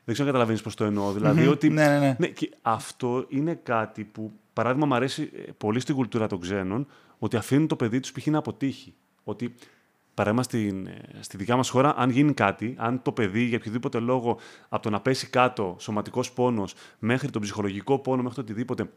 [0.04, 1.12] Δεν ξέρω αν καταλαβαίνεις πώς το εννοώ.
[1.12, 1.68] Δηλαδή ότι.
[1.68, 2.26] Ναι, ναι, ναι.
[2.26, 6.86] και αυτό είναι κάτι που, παράδειγμα, μου αρέσει ε, πολύ στην κουλτούρα των ξένων,
[7.18, 8.26] ότι αφήνουν το παιδί τους π.χ.
[8.26, 8.94] να αποτύχει.
[9.24, 9.54] Ότι
[10.14, 13.98] παράδειγμα στην, ε, στη δικιά μας χώρα, αν γίνει κάτι, αν το παιδί για οποιοδήποτε
[13.98, 18.90] λόγο από το να πέσει κάτω σωματικός πόνος μέχρι τον ψυχολογικό πόνο, μέχρι το οτιδήποτε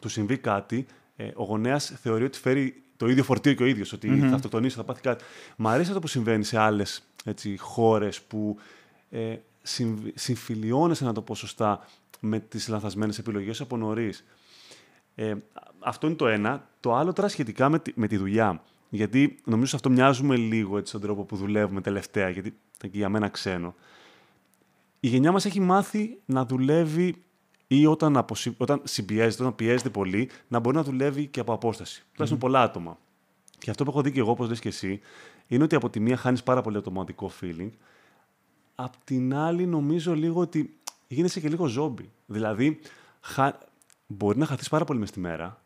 [0.00, 3.92] του συμβεί κάτι, ε, ο γονέας θεωρεί ότι φέρει το ίδιο φορτίο και ο ίδιος,
[3.92, 5.24] ότι θα αυτοκτονήσει, θα πάθει κάτι.
[5.56, 8.58] Μ' αρέσει αυτό που συμβαίνει σε άλλες έτσι, χώρες που
[9.10, 11.86] ε, συμφ- συμφιλιώνεσαι, να το πω σωστά,
[12.20, 14.24] με τις λανθασμένες επιλογές από νωρίς.
[15.14, 15.34] Ε,
[15.78, 16.68] αυτό είναι το ένα.
[16.80, 18.62] Το άλλο τώρα σχετικά με τη, με τη δουλειά.
[18.88, 22.98] Γιατί νομίζω σε αυτό μοιάζουμε λίγο έτσι, στον τρόπο που δουλεύουμε τελευταία, γιατί ήταν και
[22.98, 23.74] για μένα ξένο.
[25.00, 27.22] Η γενιά μας έχει μάθει να δουλεύει
[27.66, 28.54] ή όταν, αποσυ...
[28.56, 32.04] όταν συμπιέζεται, όταν πιέζεται πολύ, να μπορεί να δουλεύει και από απόσταση.
[32.12, 32.98] Τουλάχιστον πολλά άτομα.
[33.58, 35.00] Και αυτό που έχω δει και εγώ, όπως λες και εσύ,
[35.46, 37.70] είναι ότι από τη μία χάνεις πάρα πολύ automatic feeling,
[38.74, 40.76] απ' την άλλη νομίζω λίγο ότι
[41.08, 42.10] γίνεσαι και λίγο ζόμπι.
[42.26, 42.78] Δηλαδή,
[43.20, 43.52] χα...
[44.06, 45.62] μπορεί να χαθείς πάρα πολύ μες τη μέρα,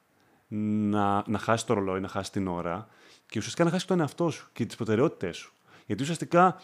[0.49, 2.89] να, να χάσεις το ρολόι, να χάσεις την ώρα
[3.33, 5.53] και ουσιαστικά να χάσει τον εαυτό σου και τις προτεραιότητές σου.
[5.87, 6.61] Γιατί ουσιαστικά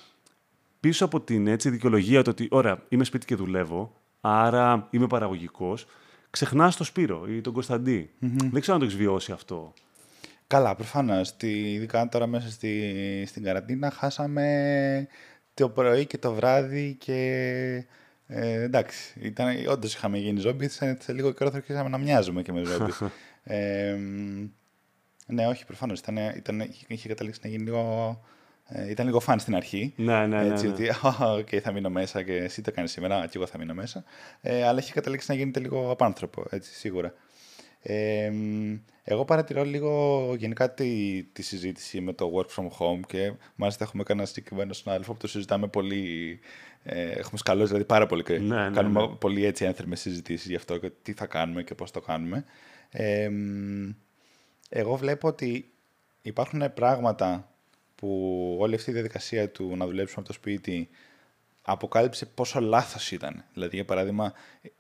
[0.81, 5.87] πίσω από την έτσι, δικαιολογία το ότι, ωραία, είμαι σπίτι και δουλεύω, άρα είμαι παραγωγικός,
[6.31, 9.73] ξεχνάς τον Σπύρο ή τον κωνσταντι Δεν ξέρω αν το έχεις βιώσει αυτό.
[10.47, 11.35] Καλά, προφανώς.
[11.41, 15.07] Ειδικά τώρα μέσα στη, στην καραντίνα χάσαμε
[15.55, 17.85] το πρωί και το βράδυ και.
[18.27, 22.43] Ε, εντάξει, ήταν, όντως είχαμε γίνει ζόμπι, σε, σε λίγο καιρό θα αρχίσαμε να μοιάζουμε
[22.43, 22.93] και με ζόμπι.
[23.43, 24.45] ε, μ,
[25.29, 25.99] ναι, όχι, προφανώς.
[25.99, 28.21] Ήταν, ήταν, είχε καταλήξει να γίνει λίγο.
[28.69, 29.93] Ε, ήταν λίγο φαν στην αρχή.
[29.97, 30.73] Ναι, ναι, ναι, Έτσι, ναι.
[30.73, 30.89] ότι
[31.21, 34.05] okay, θα μείνω μέσα και εσύ το κάνεις σήμερα, και εγώ θα μείνω μέσα.
[34.41, 37.13] Ε, αλλά έχει καταλήξει να γίνεται λίγο απάνθρωπο, έτσι, σίγουρα.
[37.83, 43.33] Ε, μ, εγώ παρατηρώ λίγο γενικά τη, τη συζήτηση με το work from home και
[43.55, 46.39] μάλιστα έχουμε κάνει ένα συγκεκριμένο συνάδελφο που το συζητάμε πολύ.
[46.83, 49.09] Ε, έχουμε σκαλώσει δηλαδή πάρα πολύ και Ναι, ναι, κάνουμε ναι.
[49.09, 52.45] πολύ έτσι ένθερμες συζητήσεις γι' αυτό και τι θα κάνουμε και πώς το κάνουμε.
[52.91, 53.91] Ε, μ,
[54.69, 55.71] εγώ βλέπω ότι
[56.23, 57.49] υπάρχουν πράγματα
[57.95, 60.89] που όλη αυτή η διαδικασία του να δουλέψουμε από το σπίτι
[61.63, 63.45] αποκάλυψε πόσο λάθος ήταν.
[63.55, 64.33] Δηλαδή, για παράδειγμα,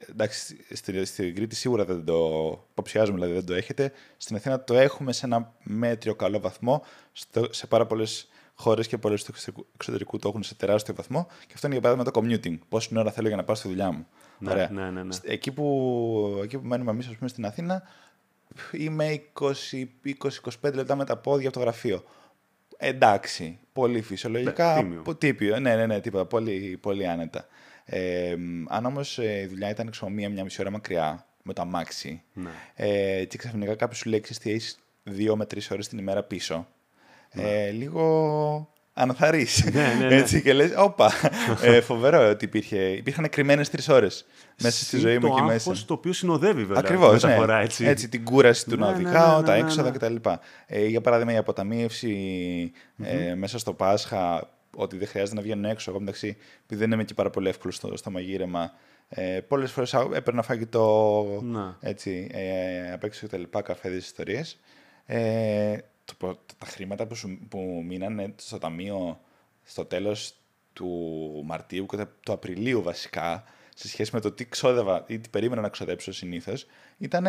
[0.08, 3.92] εντάξει, στη, στην Κρήτη σίγουρα δεν το υποψιάζουμε, δηλαδή δεν το έχετε.
[4.16, 6.82] Στην Αθήνα το έχουμε σε ένα μέτριο καλό βαθμό.
[7.12, 9.32] Στο, σε πάρα πολλές χώρες και πολλές του
[9.74, 11.26] εξωτερικού το έχουν σε τεράστιο βαθμό.
[11.46, 12.58] Και αυτό είναι για παράδειγμα το commuting.
[12.68, 14.06] Πόση ώρα θέλω για να πάω στη δουλειά μου.
[14.38, 14.70] Ναι, Ωραία.
[14.70, 15.12] ναι, ναι, ναι.
[15.12, 17.82] Σ- Εκεί που, εκεί που μένουμε εμείς, ας πούμε, στην Αθήνα,
[18.72, 22.04] είμαι 20-25 λεπτά με τα πόδια από το γραφείο.
[22.76, 24.74] Εντάξει, πολύ φυσιολογικά.
[24.74, 25.02] Ναι, τίμιο.
[25.02, 25.58] πο- τύπιο.
[25.60, 26.26] Ναι, ναι, ναι, τίποτα.
[26.26, 27.46] Πολύ, πολύ άνετα.
[27.84, 28.36] Ε,
[28.68, 32.50] αν όμως η δουλειά ήταν ξέρω, μία, μία μισή ώρα μακριά με το αμάξι Ναι.
[32.74, 36.22] ε, και ξαφνικά κάποιος σου λέει «Ξέρεις τι έχει δύο με τρεις ώρες την ημέρα
[36.22, 36.68] πίσω.
[37.30, 39.64] Ε, λίγο αναθαρρύς.
[39.72, 40.14] Ναι, ναι, ναι.
[40.14, 41.12] Έτσι και λες, όπα,
[41.62, 44.26] ε, φοβερό ότι υπήρχε, υπήρχαν κρυμμένες τρεις ώρες
[44.62, 45.84] μέσα στη Συν ζωή μου το εκεί άγχος μέσα.
[45.86, 47.20] το οποίο συνοδεύει βέβαια Ακριβώς.
[47.20, 47.88] τη μεταφορά, ναι.
[47.88, 48.08] έτσι.
[48.08, 49.96] την κούραση του Ναι, να ναι, οδηγάω, ναι, ναι, τα ναι, έξοδα ναι.
[49.96, 50.14] κτλ.
[50.66, 55.90] Ε, για παράδειγμα, η αποταμίευση ε, μέσα στο Πάσχα, ότι δεν χρειάζεται να βγαίνω έξω.
[55.90, 58.72] Εγώ μεταξύ, επειδή δεν είμαι και πάρα πολύ εύκολος στο, στο μαγείρεμα,
[59.08, 61.76] ε, πολλές φορές έπαιρνα φαγητό Να.
[61.80, 63.42] έτσι, ε, απ' έξω κτλ.
[63.62, 64.58] Καφέδες ιστορίες.
[65.06, 65.76] Ε,
[66.08, 69.20] το, πο- τα χρήματα που, σου, που μείνανε στο ταμείο
[69.64, 70.34] στο τέλος
[70.72, 70.86] του
[71.46, 73.44] Μαρτίου και του Απριλίου βασικά,
[73.74, 76.66] σε σχέση με το τι ξόδευα ή τι περίμενα να ξοδέψω συνήθως,
[76.98, 77.26] ήταν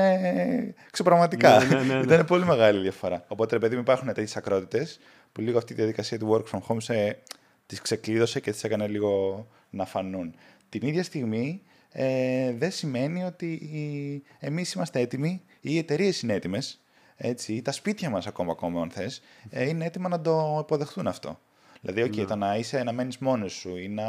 [0.92, 1.64] ξεπραγματικά.
[1.64, 2.00] Ναι, ναι, ναι, ναι.
[2.14, 3.26] ήταν πολύ μεγάλη διαφορά.
[3.28, 5.00] Οπότε, ρε παιδί μου, υπάρχουν τέτοιες ακρότητες
[5.32, 7.20] που λίγο αυτή η διαδικασία του work from home σε,
[7.66, 10.36] τις ξεκλείδωσε και τις έκανε λίγο να φανούν.
[10.70, 11.62] Την ίδια στιγμή
[11.92, 16.82] ε, δεν σημαίνει ότι οι- εμείς είμαστε έτοιμοι ή οι εταιρείες είναι έτοιμες,
[17.22, 21.08] έτσι, ή τα σπίτια μας ακόμα, ακόμα αν θες, ε, είναι έτοιμα να το υποδεχτούν
[21.08, 21.40] αυτό.
[21.82, 24.04] Δηλαδή, okay, το να είσαι να μένεις μόνος σου ή να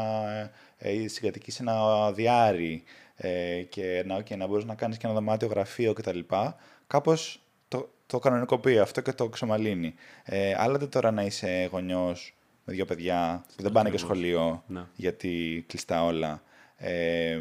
[0.79, 2.83] ε, συγκατοικείς σε ένα διάρρη
[3.17, 6.19] ε, και να, okay, να μπορείς να κάνεις και ένα δωμάτιο γραφείο κτλ.
[6.87, 9.95] Κάπως το, το κανονικοποιεί αυτό και το ξεμαλύνει.
[10.25, 14.17] Ε, άλλοτε τώρα να είσαι γονιός με δύο παιδιά που δεν πάνε και Ακριβώς.
[14.17, 14.85] σχολείο Ναι.
[14.95, 16.43] γιατί κλειστά όλα
[16.77, 17.41] ε,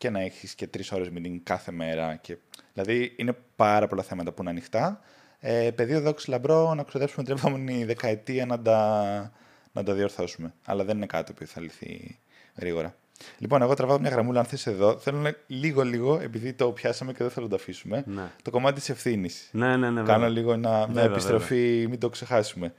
[0.00, 2.16] και να έχεις και τρεις ώρες meeting κάθε μέρα.
[2.16, 2.36] Και,
[2.72, 5.00] δηλαδή είναι πάρα πολλά θέματα που είναι ανοιχτά.
[5.40, 9.32] Ε, πεδίο δόξης λαμπρό να ξοδέψουμε την επόμενη δεκαετία να τα,
[9.72, 10.54] να τα διορθώσουμε.
[10.64, 12.18] Αλλά δεν είναι κάτι που θα λυθεί
[12.56, 12.94] γρήγορα.
[13.38, 14.98] Λοιπόν, εγώ τραβάω μια γραμμούλα αν θες εδώ.
[14.98, 18.30] Θέλω να- λίγο-λίγο, επειδή το πιάσαμε και δεν θέλω να το αφήσουμε, Ναι.
[18.42, 19.48] το κομμάτι της ευθύνης.
[19.52, 20.02] Ναι, ναι, ναι.
[20.02, 20.28] Κάνω βέβαια.
[20.28, 22.74] λίγο ένα, μια Βέβαια, επιστροφή, μην το ξεχάσουμε.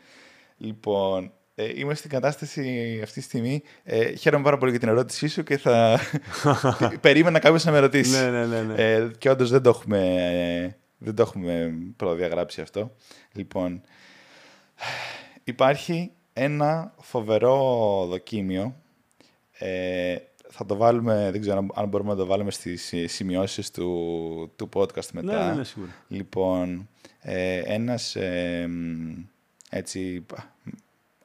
[0.57, 3.63] Λοιπόν, ε, είμαι στην κατάσταση αυτή τη στιγμή.
[3.83, 5.99] Ε, χαίρομαι πάρα πολύ για την ερώτησή σου και θα.
[7.01, 8.23] Περίμενα κάποιος να με ρωτήσει.
[8.23, 8.73] Ναι, ναι, ναι, ναι.
[8.83, 9.99] Ε, και όντως δεν το έχουμε,
[10.63, 12.95] ε, δεν το έχουμε προδιαγράψει αυτό.
[13.31, 13.81] Λοιπόν,
[15.43, 18.75] υπάρχει ένα φοβερό δοκίμιο.
[19.51, 20.15] Ε,
[20.49, 24.69] θα το βάλουμε, δεν ξέρω αν μπορούμε να το βάλουμε στις ε, σημειώσεις του, του
[24.73, 25.43] podcast μετά.
[25.43, 25.91] Ναι, ναι, ναι, σίγουρα.
[26.07, 29.25] Λοιπόν, ε, ένας ε, μ,
[29.69, 30.25] έτσι,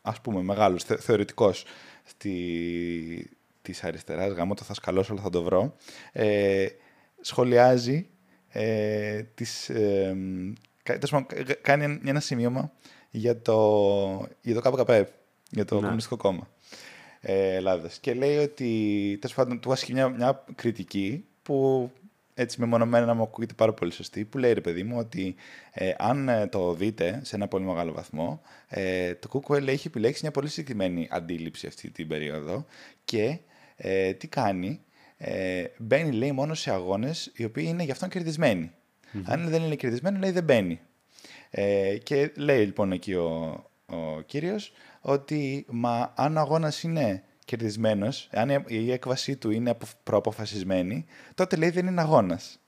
[0.06, 1.64] ας πούμε, μεγάλος θε, θεωρητικός
[2.04, 3.30] στη,
[3.62, 5.76] της αριστεράς, γάμο το θα σκαλώσω, αλλά θα το βρω,
[6.12, 6.66] ε,
[7.20, 8.06] σχολιάζει
[8.48, 12.72] ε, τις, ε, μ, κα- τέλος πάντων, κα- κάνει ένα σημείωμα
[13.10, 15.08] για το, για το ΚΚΕ,
[15.50, 15.80] για το Ναι.
[15.80, 16.48] Κομμουνιστικό Κόμμα
[17.20, 17.98] ε, Ελλάδας.
[17.98, 21.90] Και λέει ότι, τέλος πάντων, του άσχει μια, μια κριτική που
[22.38, 25.34] έτσι μεμονωμένα να μου ακούγεται πάρα πολύ σωστή, που λέει ρε παιδί μου ότι
[25.72, 30.20] ε, αν ε, το δείτε σε ένα πολύ μεγάλο βαθμό, ε, το ΚΚΕ έχει επιλέξει
[30.22, 32.66] μια πολύ συγκεκριμένη αντίληψη αυτή την περίοδο
[33.04, 33.38] και
[33.76, 34.80] ε, τι κάνει,
[35.16, 38.70] ε, μπαίνει λέει μόνο σε αγώνες οι οποίοι είναι γι' αυτόν κερδισμένοι.
[39.24, 40.80] Αν δεν είναι κερδισμένοι, λέει δεν μπαίνει.
[41.50, 48.28] Ε, και λέει λοιπόν εκεί ο, ο κύριος ότι μα αν ο αγώνας είναι κερδισμένος,
[48.32, 51.04] αν η- η έκβασή του είναι απο- προαποφασισμένη,
[51.34, 52.58] τότε λέει δεν είναι αγώνας.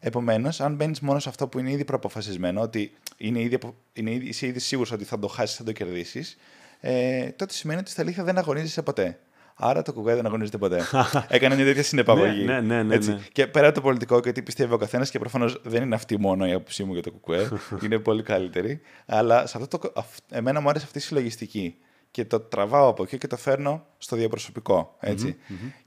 [0.00, 4.10] Επομένως, αν μπαίνεις μόνο σε αυτό που είναι ήδη προαποφασισμένο, ότι είναι ήδη, απο- είναι
[4.10, 6.36] ήδη, είσαι ήδη σίγουρος ότι θα το χάσεις, θα το κερδίσεις,
[6.80, 9.18] ε, τότε σημαίνει ότι στα αλήθεια δεν αγωνίζεσαι ποτέ.
[9.56, 10.82] Άρα το κουκουέ δεν αγωνίζεται ποτέ.
[11.28, 12.44] Έκανε μια τέτοια συνεπαγωγή.
[12.44, 13.10] Ναι, ναι, ναι, Έτσι.
[13.10, 13.18] ναι.
[13.32, 16.18] Και πέρα από το πολιτικό και τι πιστεύει ο καθένας, και προφανώς δεν είναι αυτή
[16.20, 17.48] μόνο η άποψή μου για το κουκουέ,
[17.84, 18.80] είναι πολύ καλύτερη.
[19.06, 21.76] Αλλά σε αυτό το, αυ- εμένα μου άρεσε αυτή η συλλογιστική.
[22.14, 24.96] Και το τραβάω από εκεί και το φέρνω στο διαπροσωπικό.
[25.00, 25.36] Έτσι.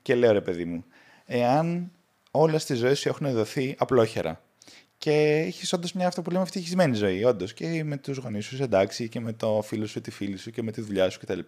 [0.01, 0.85] Και λέω ρε παιδί μου,
[1.25, 1.91] εάν
[2.31, 4.41] όλα στη ζωή σου έχουν δοθεί απλόχερα
[4.97, 5.11] και
[5.47, 8.63] έχεις όντως μια αυτό που λέμε ευτυχισμένη ζωή, όντως και με τους γονείς σου είσαι
[8.63, 11.39] εντάξει και με το φίλο σου, τη φίλη σου και με τη δουλειά σου κτλ.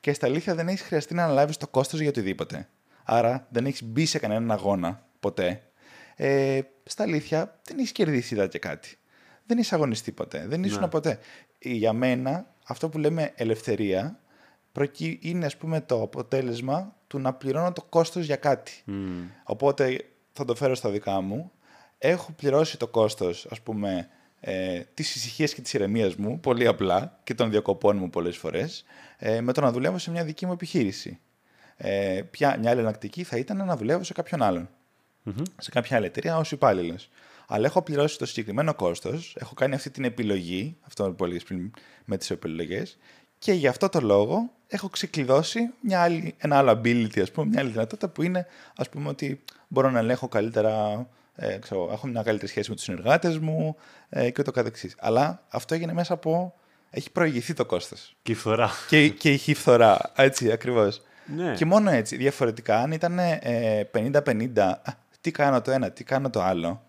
[0.00, 2.68] Και στα αλήθεια δεν έχεις χρειαστεί να αναλάβεις το κόστος για οτιδήποτε.
[3.04, 5.62] Άρα δεν έχεις μπει σε κανέναν αγώνα ποτέ.
[6.16, 8.96] Ε, στα αλήθεια δεν έχεις κερδίσει είδα και κάτι.
[9.46, 10.44] Δεν έχει αγωνιστεί ποτέ.
[10.48, 10.88] Δεν ήσουν Ναι.
[10.88, 11.18] ποτέ.
[11.58, 14.18] Για μένα αυτό που λέμε ελευθερία
[14.72, 18.72] προκύ- είναι ας πούμε το αποτέλεσμα του να πληρώνω το κόστος για κάτι.
[18.84, 19.24] Μμμ.
[19.44, 21.52] Οπότε θα το φέρω στα δικά μου.
[21.98, 24.08] Έχω πληρώσει το κόστος, ας πούμε,
[24.40, 28.84] ε, της ησυχίας και της ηρεμίας μου, πολύ απλά, και των διακοπών μου πολλές φορές,
[29.18, 31.18] ε, με το να δουλεύω σε μια δική μου επιχείρηση.
[31.76, 34.68] Ε, ποια, μια άλλη εναλλακτική θα ήταν να δουλεύω σε κάποιον άλλον.
[35.58, 37.10] Σε κάποια άλλη εταιρεία ως υπάλληλος.
[37.46, 41.70] Αλλά έχω πληρώσει το συγκεκριμένο κόστος, έχω κάνει αυτή την επιλογή, αυτό που έλεγες πριν
[42.04, 42.98] με τις επιλογές,
[43.38, 47.60] Και γι' αυτό το λόγο έχω ξεκλειδώσει μια άλλη, ένα άλλο ability, ας πούμε, μια
[47.60, 52.22] άλλη δυνατότητα που είναι, ας πούμε, ότι μπορώ να ελέγχω καλύτερα, ε, ξέρω, έχω μια
[52.22, 53.76] καλύτερη σχέση με τους συνεργάτες μου
[54.08, 54.94] ε, και το καθεξής.
[54.98, 56.54] Αλλά αυτό έγινε μέσα από,
[56.90, 58.16] έχει προηγηθεί το κόστος.
[58.22, 58.70] Και η φθορά.
[58.88, 61.02] Και, και η φθορά, έτσι ακριβώς.
[61.36, 61.54] Ναι.
[61.54, 64.76] Και μόνο έτσι, διαφορετικά, αν ήταν ε, 50-50, α,
[65.20, 66.82] τι κάνω το ένα, τι κάνω το άλλο,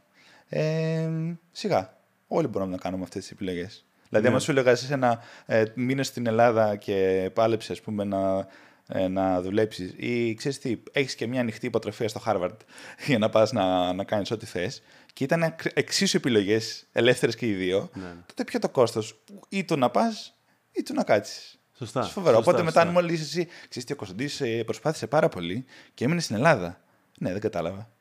[0.60, 1.10] ε,
[1.52, 3.86] σιγά, όλοι μπορούμε να κάνουμε αυτές τις επιλογές.
[4.10, 4.34] Δηλαδή, Ναι.
[4.34, 8.48] άμα σου έλεγα εσύ ένα ε, μήνε στην Ελλάδα και πάλεψες, ας πούμε, να,
[8.88, 12.58] ε, να δουλέψεις, ή ξέρεις τι, έχεις και μια ανοιχτή υποτροφία στο Harvard
[13.08, 14.82] για να πας να, να κάνεις ό,τι θες,
[15.14, 18.14] και ήταν ακ- εξίσου επιλογές, ελεύθερες και οι δύο, Ναι.
[18.26, 20.38] τότε ποιο το κόστος, ή του να πας
[20.72, 21.58] ή του να κάτσεις.
[21.78, 22.04] Σωστά.
[22.04, 22.36] Φοβερό.
[22.36, 22.82] Σωστά, Οπότε μετά, σωστά.
[22.82, 26.82] αν μόλι εσύ ξέρεις τι ο Κωνσταντής προσπάθησε πάρα πολύ και έμεινε στην Ελλάδα.
[27.20, 27.92] Ναι, δεν κατάλαβα.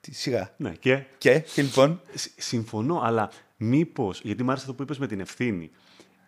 [0.00, 0.54] Τι, σιγά.
[0.56, 4.98] Ναι, και; Και, και λοιπόν; Σ- Συμφωνώ, αλλά μήπως, γιατί μου άρεσε αυτό που είπες
[4.98, 5.70] με την ευθύνη,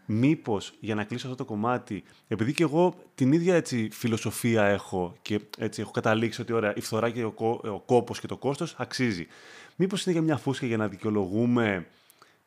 [0.07, 5.15] μήπως για να κλείσω αυτό το κομμάτι, επειδή και εγώ την ίδια έτσι, φιλοσοφία έχω
[5.23, 8.37] και έτσι έχω καταλήξει ότι ωραία, η φθορά και ο, κο, ο κόπος και το
[8.37, 9.27] κόστος αξίζει.
[9.77, 11.87] Μήπως είναι για μια φούσκα για να δικαιολογούμε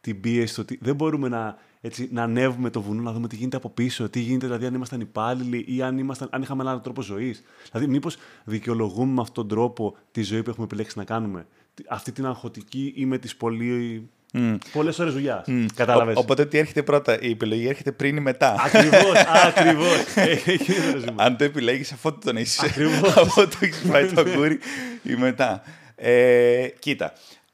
[0.02, 3.36] την πίεση στο ότι δεν μπορούμε να, έτσι, να ανέβουμε το βουνό, να δούμε τι
[3.36, 6.82] γίνεται από πίσω, τι γίνεται δηλαδή αν ήμασταν υπάλληλοι ή αν, ήμασταν, αν είχαμε έναν
[6.82, 7.44] τρόπο ζωής.
[7.72, 11.46] Δηλαδή, μήπως δικαιολογούμε με αυτόν τον τρόπο τη ζωή που έχουμε επιλέξει να κάνουμε.
[11.74, 14.10] Τι- Αυτή την αγχωτική ή με τις πολύ.
[14.38, 14.58] Mm.
[14.74, 15.46] Πολλές ώρες δουλειάς.
[15.76, 16.16] Κατάλαβες.
[16.16, 19.14] Ο- οπότε τι έρχεται πρώτα, η επιλογή έρχεται πριν ή μετά; Ακριβώς,
[19.48, 20.16] ακριβώς.
[20.16, 21.24] Εκεί είναι το ζήτημα.
[21.24, 23.16] Αν το επιλέγεις αφού τον έχει Ακριβώς.
[23.22, 24.60] αφού το έχεις φάει το κούρι
[25.04, 25.62] ή μετά.
[25.96, 27.14] Ε, κοίτα,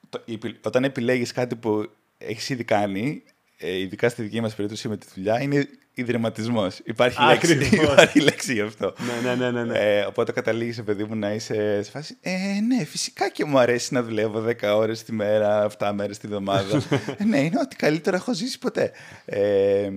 [0.09, 3.30] το- η επι- όταν επιλέγεις κάτι που έχεις ήδη κάνει, ε,
[3.61, 6.79] ειδικά στη δική μας περίπτωση με τη δουλειά, είναι ιδρυματισμός.
[6.83, 7.91] Υπάρχει, λέξη, Ακριβώς.
[7.91, 8.93] υπάρχει λέξη γι' αυτό.
[8.97, 9.79] Ναι, ναι, ναι, ναι, ναι.
[9.79, 12.17] Ε, οπότε καταλήγεις, παιδί μου, να είσαι σε φάση.
[12.21, 16.27] Ε, ναι, φυσικά και μου αρέσει να δουλεύω 10 ώρες τη μέρα, 7 μέρες τη
[16.27, 16.81] βδομάδα.
[17.17, 18.91] ε, ναι, είναι ό,τι καλύτερο έχω ζήσει ποτέ.
[19.25, 19.89] Ε,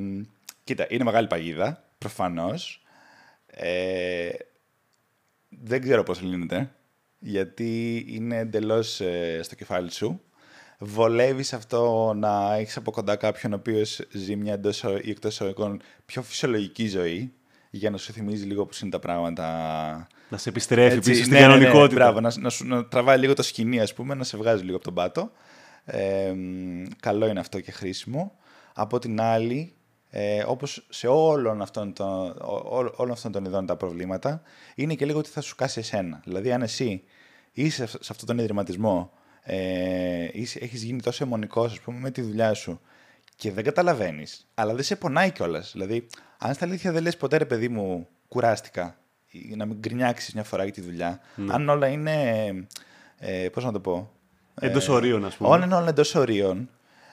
[0.65, 2.83] κοίτα, είναι μεγάλη παγίδα, προφανώς.
[3.47, 4.29] Ε,
[5.49, 6.71] δεν ξέρω πώς λύνεται,
[7.19, 10.21] γιατί είναι εντελώς ε, στο κεφάλι σου.
[10.87, 15.81] Βολεύεις αυτό να έχεις από κοντά κάποιον ο οποίος ζει μια εντός ή εκτός εισαγωγικών
[16.07, 17.33] πιο φυσιολογική ζωή,
[17.71, 19.45] για να σου θυμίζει λίγο πώς είναι τα πράγματα.
[20.29, 21.95] Να σε επιστρέφει Έτσι, πίσω στην ναι, ναι, ναι, κανονικότητα.
[21.95, 24.77] μπράβο, να, να, σου- να τραβάει λίγο το σκηνή, ας πούμε, να σε βγάζει λίγο
[24.77, 25.31] από τον πάτο.
[25.85, 28.33] Ε, μ, καλό είναι αυτό και χρήσιμο.
[28.75, 29.73] Από την άλλη,
[30.11, 34.43] ε, όπως σε όλων αυτών, των, ό- ό- όλων αυτών των ειδών τα προβλήματα,
[34.75, 36.21] είναι και λίγο ότι θα σου κάσει εσένα.
[36.25, 37.03] Δηλαδή, αν εσύ
[37.53, 39.13] είσαι σε αυτόν τον ιδρυματισμό,
[39.45, 42.81] ε, είσαι, έχεις γίνει τόσο αιμονικός, ας πούμε, με τη δουλειά σου
[43.37, 45.73] και δεν καταλαβαίνεις, αλλά δεν σε πονάει κιόλας.
[45.73, 46.07] Δηλαδή,
[46.39, 50.45] αν στα αλήθεια δεν λες ποτέ, ρε παιδί μου, κουράστηκα, ή να μην γκρινιάξεις μια
[50.45, 52.45] φορά για τη δουλειά, αν όλα είναι,
[53.19, 54.15] ε, πώς να το πω,
[54.61, 55.49] Εντός ορίων, ας πούμε.
[55.49, 56.71] Όλα είναι όλα εντός ορίων.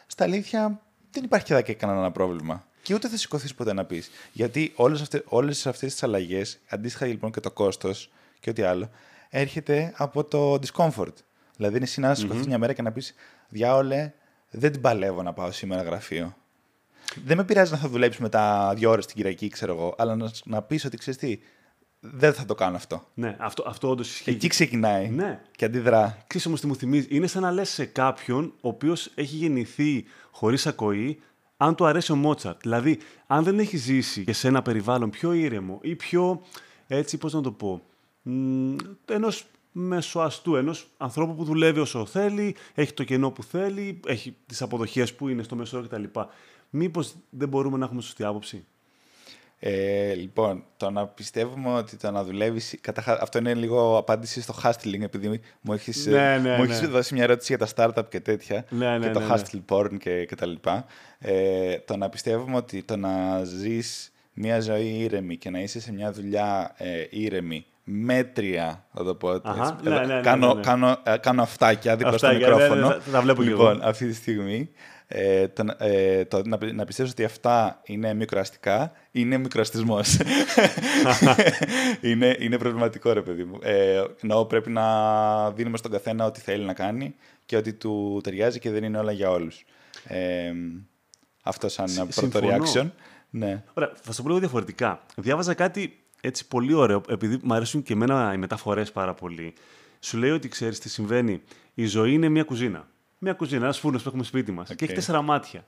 [0.08, 2.65] Στα αλήθεια δεν υπάρχει και εδώ και κανένα πρόβλημα.
[2.82, 4.12] Και ούτε θα σηκωθείς ποτέ να πεις.
[4.32, 8.89] Γιατί όλες αυτές όλες αυτές τις αλλαγές, αντίστοιχα λοιπόν και το κόστος και ό,τι άλλο,
[9.30, 11.13] έρχεται από το discomfort.
[11.62, 13.13] Δηλαδή είναι εσύ να σηκωθείς μια μέρα και να πεις
[13.50, 14.13] Διάολε,
[14.50, 16.36] δεν την παλεύω να πάω σήμερα γραφείο.
[17.26, 20.32] Δεν με πειράζει να θα δουλέψεις μετά δύο ώρες την Κυριακή, ξέρω εγώ, αλλά να,
[20.43, 21.39] να πεις ότι ξέρεις τι,
[22.00, 23.08] δεν θα το κάνω αυτό.
[23.13, 24.30] Ναι, αυτό, αυτό όντως ισχύει.
[24.30, 25.41] Εκεί ξεκινάει Ναι.
[25.52, 26.17] και αντιδρά.
[26.28, 30.06] Ξέρεις όμως τι μου θυμίζει; Είναι σαν να λες σε κάποιον ο οποίος έχει γεννηθεί
[30.32, 31.21] χωρίς ακοή,
[31.58, 32.62] αν του αρέσει ο Μότσαρτ.
[32.62, 36.41] Δηλαδή, αν δεν έχει ζήσει και σε ένα περιβάλλον πιο ήρεμο ή πιο,
[36.88, 37.82] έτσι, πώς να το πω,
[38.21, 44.36] μ, ενός μεσοαστού, ενός ανθρώπου που δουλεύει όσο θέλει, έχει το κενό που θέλει, έχει
[44.45, 46.03] τις αποδοχές που είναι στο μεσόωρο κτλ.
[46.69, 48.65] Μήπως δεν μπορούμε να έχουμε σωστή άποψη;
[49.60, 52.79] Ε, λοιπόν, το να πιστεύουμε ότι το να δουλεύεις.
[53.05, 56.73] Αυτό είναι λίγο απάντηση στο hustling, επειδή μου έχεις Ναι, ναι, μου ναι.
[56.73, 58.65] έχεις δώσει μια ερώτηση για τα startup και τέτοια.
[58.69, 59.34] Ναι, ναι, και το ναι, ναι.
[59.34, 60.86] hustle porn και, και τα λοιπά.
[61.19, 65.93] Ε, το να πιστεύουμε ότι το να ζεις μια ζωή ήρεμη και να είσαι σε
[65.93, 69.30] μια δουλειά ε, ήρεμη, μέτρια, θα το πω.
[69.30, 69.74] Αχα, έτσι.
[69.89, 70.62] ναι, Εδώ ναι, ναι, κάνω, ναι, ναι.
[70.62, 72.88] Κάνω, ε, κάνω αυτάκια δίπλα στο Αυτάκια, ναι, ναι, μικρόφωνο.
[72.88, 73.89] τα- τα βλέπω κι λοιπόν, εγώ.
[73.89, 74.70] αυτή τη στιγμή.
[75.13, 80.17] Ε, το, να- ε, το, να, πι- να πιστεύεις ότι αυτά είναι μικροαστικά, είναι μικροαστισμός.
[82.02, 83.58] είναι, είναι προβληματικό, ρε παιδί μου.
[83.62, 87.15] Ε, εννοώ πρέπει να δίνουμε στον καθένα ό,τι θέλει να κάνει
[87.46, 89.63] και ό,τι του ταιριάζει και δεν είναι όλα για όλους.
[90.04, 90.52] Ε,
[91.44, 92.56] αυτό σαν Συ- πρώτο συμφωνώ.
[92.65, 92.89] reaction.
[93.30, 93.63] Ναι.
[93.74, 95.00] Ωραία, θα σου πω λίγο διαφορετικά.
[95.15, 99.53] Διάβαζα κάτι έτσι πολύ ωραίο, επειδή μου αρέσουν και εμένα οι μεταφορές πάρα πολύ.
[99.99, 101.41] Σου λέει ότι ξέρεις τι συμβαίνει.
[101.73, 102.88] Η ζωή είναι μια κουζίνα.
[103.17, 104.75] Μια κουζίνα, ένας φούρνος που έχουμε σπίτι μας.
[104.75, 105.65] Και έχει τέσσερα μάτια.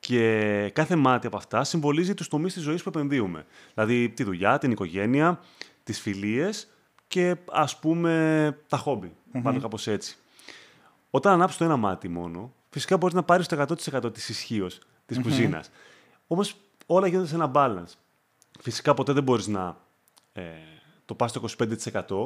[0.00, 3.46] Και κάθε μάτι από αυτά συμβολίζει τους τομείς της ζωής που επενδύουμε.
[3.74, 5.40] Δηλαδή τη δουλειά, την οικογένεια,
[5.84, 6.68] τις φιλίες
[7.08, 9.12] και ας πούμε τα χόμπι.
[9.42, 10.16] Πάνω κάπως έτσι.
[11.10, 15.18] Όταν ανάψεις το ένα μάτι μόνο, φυσικά μπορείς να πάρεις το 100% της ισχύως της
[15.18, 15.70] κουζίνας.
[16.26, 17.92] Όμως όλα γίνονται σε ένα balance.
[18.62, 19.76] Φυσικά ποτέ δεν μπορείς να
[20.32, 20.42] ε,
[21.04, 21.42] το πας στο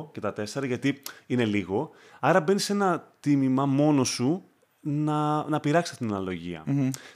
[0.08, 1.90] 25% και τα 4 γιατί είναι λίγο.
[2.20, 4.44] Άρα μπαίνει σε ένα τίμημα μόνο σου
[4.80, 6.64] να, να πειράξεις αυτή την αναλογια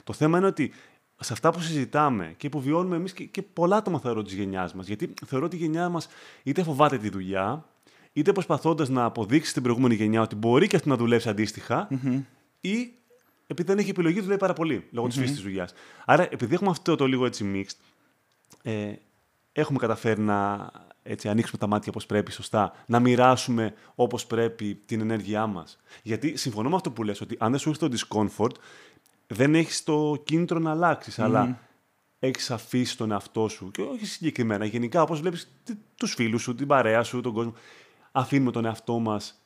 [0.03, 0.71] Το θέμα είναι ότι
[1.19, 4.73] σε αυτά που συζητάμε και που βιώνουμε εμείς και, και πολλά άτομα θεωρώ της γενιάς
[4.73, 4.87] μας.
[4.87, 6.07] Γιατί θεωρώ ότι η γενιά μας
[6.43, 7.65] είτε φοβάται τη δουλειά,
[8.13, 11.29] είτε προσπαθώντας να αποδείξει στην προηγούμενη γενιά ότι μπορεί και αυτή να δουλέψει
[12.61, 12.93] ή
[13.47, 15.09] επειδή δεν έχει επιλογή, δουλεύει πάρα πολύ λόγω mm-hmm.
[15.09, 15.73] τη φύσης της δουλειάς.
[16.05, 17.77] Άρα, επειδή έχουμε αυτό το λίγο έτσι mixed,
[18.63, 18.93] ε,
[19.59, 20.69] έχουμε καταφέρει να
[21.03, 25.79] έτσι, ανοίξουμε τα μάτια όπως πρέπει, σωστά, να μοιράσουμε όπως πρέπει την ενέργειά μας.
[26.03, 28.53] Γιατί συμφωνώ με αυτό που λες, ότι αν δεν σου έρθει το discomfort,
[29.27, 31.59] δεν έχεις το κίνητρο να αλλάξεις, αλλά
[32.19, 35.51] έχεις αφήσει τον εαυτό σου, και όχι συγκεκριμένα, γενικά όπως βλέπεις
[35.95, 37.53] τους φίλους σου, την παρέα σου, τον κόσμο.
[38.11, 39.41] Αφήνουμε τον εαυτό μας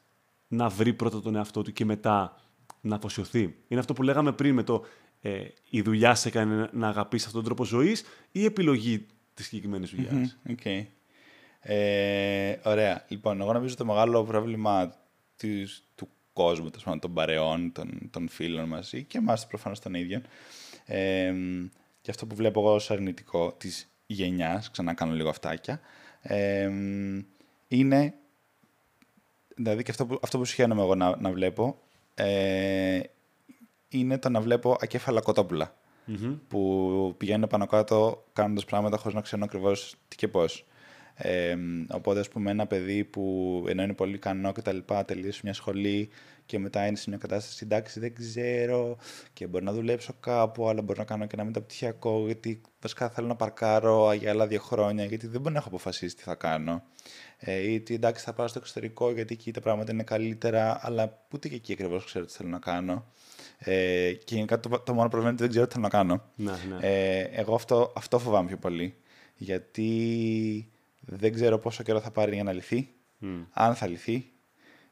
[0.47, 2.35] να βρει πρώτα τον εαυτό του και μετά
[2.81, 3.55] να αφοσιωθεί.
[3.67, 4.85] Είναι αυτό που λέγαμε πριν με το
[5.21, 9.45] ε, η δουλειά σε έκανε να αγαπήσεις αυτόν τον τρόπο ζωής ή η επιλογή της
[9.45, 10.37] συγκεκριμένης δουλειάς.
[10.47, 10.85] Okay.
[11.59, 13.05] Ε, ωραία.
[13.07, 14.95] Λοιπόν, εγώ νομίζω το μεγάλο πρόβλημα
[15.35, 16.69] της, του κόσμου,
[16.99, 20.23] των παρεών, των, των φίλων μας ή και εμάς προφανώς των ίδιων,
[20.85, 21.33] ε,
[22.01, 25.79] και αυτό που βλέπω εγώ ως αρνητικό της γενιάς, ξανακάνω λίγο αυτάκια,
[26.21, 26.71] ε,
[27.67, 28.13] είναι,
[29.55, 31.79] δηλαδή και αυτό που, αυτό που συχαίνομαι εγώ να, να βλέπω,
[32.15, 32.99] ε,
[33.89, 35.75] είναι το να βλέπω ακέφαλα κοτόπουλα.
[36.07, 36.39] Mm-hmm.
[36.47, 40.65] Που πηγαίνουν πάνω κάτω κάνοντας πράγματα χωρίς να ξέρουν ακριβώς τι και πώς.
[41.15, 41.55] Ε,
[41.89, 45.53] οπότε, ας πούμε, ένα παιδί που ενώ είναι πολύ ικανό και τα λοιπά, τελείωσε μια
[45.53, 46.09] σχολή
[46.45, 48.97] και μετά είναι σε μια κατάσταση εντάξει, δεν ξέρω
[49.33, 53.27] και μπορεί να δουλέψω κάπου, αλλά μπορεί να κάνω και ένα μεταπτυχιακό, γιατί βασικά θέλω
[53.27, 56.83] να παρκάρω για άλλα δύο χρόνια, γιατί δεν μπορεί να έχω αποφασίσει τι θα κάνω.
[57.37, 61.25] Ε, ή ότι εντάξει, θα πάω στο εξωτερικό, γιατί εκεί τα πράγματα είναι καλύτερα, αλλά
[61.33, 63.05] ούτε και εκεί ακριβώς ξέρω τι θέλω να κάνω.
[63.57, 66.23] Ε, και γενικά το, το μόνο πρόβλημα είναι ότι δεν ξέρω τι θέλω να κάνω.
[66.35, 66.87] Ναι, ναι.
[66.87, 68.95] Ε, εγώ αυτό, αυτό φοβάμαι πιο πολύ.
[69.35, 70.67] Γιατί
[70.99, 72.89] δεν ξέρω πόσο καιρό θα πάρει για να λυθεί,
[73.51, 74.31] αν θα λυθεί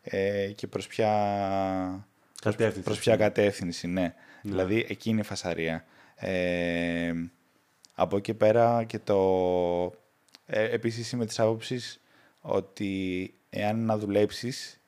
[0.01, 2.07] ε, και προς ποια
[2.41, 4.01] κατεύθυνση, προς ποια κατεύθυνση ναι.
[4.01, 4.13] ναι.
[4.41, 5.85] Δηλαδή εκείνη η φασαρία.
[6.15, 7.13] Ε,
[7.93, 9.19] από εκεί πέρα και το...
[10.45, 12.01] Ε, επίσης είμαι της άποψης
[12.39, 14.81] ότι εάν να δουλέψεις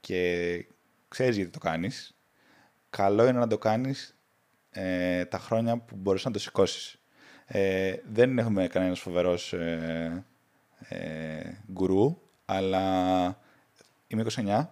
[0.00, 0.64] και
[1.08, 2.14] ξέρεις γιατί το κάνεις,
[2.96, 4.16] καλό είναι να το κάνεις
[4.70, 6.98] ε, τα χρόνια που μπορείς να το σηκώσεις.
[7.46, 10.24] Ε, δεν έχουμε κανένας φοβερός ε,
[10.88, 11.40] ε,
[11.72, 12.82] γκουρού, αλλά
[14.06, 14.66] είμαι 29.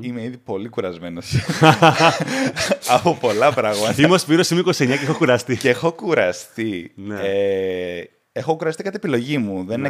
[0.00, 1.34] Είμαι ήδη πολύ κουρασμένος.
[2.96, 3.94] από πολλά πράγματα.
[4.02, 5.56] Είμαι ο Σπύρος, είμαι 29 και έχω κουραστεί.
[5.56, 6.92] και έχω κουραστεί.
[6.94, 7.20] Ναι.
[7.20, 9.64] Ε, έχω κουραστεί κατά επιλογή μου.
[9.64, 9.88] Δεν ναι,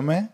[0.00, 0.30] ναι.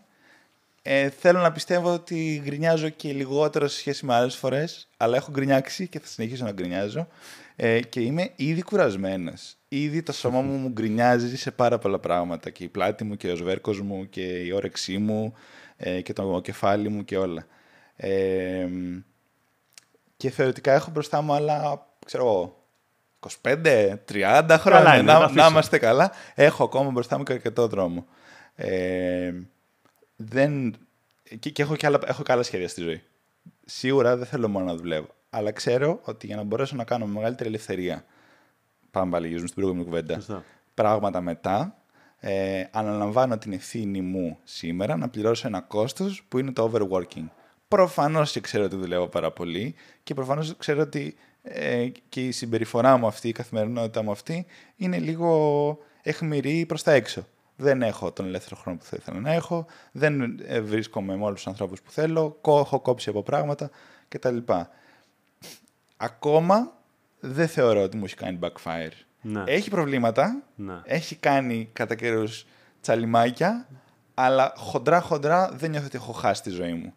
[0.81, 1.05] Εκπλήσωμαι.
[1.05, 5.31] Ε, θέλω να πιστεύω ότι γκρινιάζω και λιγότερο σε σχέση με άλλες φορές, αλλά έχω
[5.31, 7.07] γκρινιάξει και θα συνεχίσω να γκρινιάζω.
[7.55, 9.55] Ε, και είμαι ήδη κουρασμένος.
[9.67, 12.49] Ήδη το σώμα μου μου γκρινιάζει σε πάρα πολλά πράγματα.
[12.49, 15.33] Και η πλάτη μου και ο σβέρκος μου και η όρεξή μου
[15.77, 17.45] ε, και το κεφάλι μου και όλα.
[17.95, 18.67] Ε,
[20.17, 22.65] και θεωρητικά έχω μπροστά μου άλλα, ξέρω εγώ,
[23.43, 26.11] 25, 30 χρόνια, να, να είμαστε καλά.
[26.35, 28.05] Έχω ακόμα μπροστά μου και αρκετό δρόμο.
[28.55, 29.31] Ε,
[30.29, 30.75] δεν...
[31.39, 33.01] Και, και, έχω, και άλλα, έχω και άλλα σχέδια στη ζωή.
[33.65, 35.07] Σίγουρα δεν θέλω μόνο να δουλεύω.
[35.29, 38.05] Αλλά ξέρω ότι για να μπορέσω να κάνω μεγαλύτερη ελευθερία.
[38.91, 40.43] Πάμε πάλι στην προηγούμενη κουβέντα.
[40.73, 41.75] Πράγματα μετά.
[42.19, 47.25] Ε, αναλαμβάνω την ευθύνη μου σήμερα να πληρώσω ένα κόστος που είναι το overworking.
[47.67, 52.97] Προφανώς και ξέρω ότι δουλεύω πάρα πολύ και προφανώς ξέρω ότι ε, και η συμπεριφορά
[52.97, 57.25] μου αυτή, η καθημερινότητά μου αυτή είναι λίγο εχμηρή προς τα έξω
[57.61, 61.35] δεν έχω τον ελεύθερο χρόνο που θα ήθελα να έχω, δεν ε, βρίσκομαι με όλους
[61.35, 63.69] τους ανθρώπους που θέλω, έχω κόψει από πράγματα
[64.07, 64.37] κτλ.
[65.97, 66.71] Ακόμα
[67.19, 68.91] δεν θεωρώ ότι μου έχει κάνει backfire.
[69.21, 69.43] Ναι.
[69.45, 70.81] Έχει προβλήματα, ναι.
[70.83, 72.45] έχει κάνει κατά καιρούς
[72.81, 73.67] τσαλιμάκια,
[74.13, 76.93] αλλά χοντρά χοντρά δεν νιώθω ότι έχω χάσει τη ζωή μου.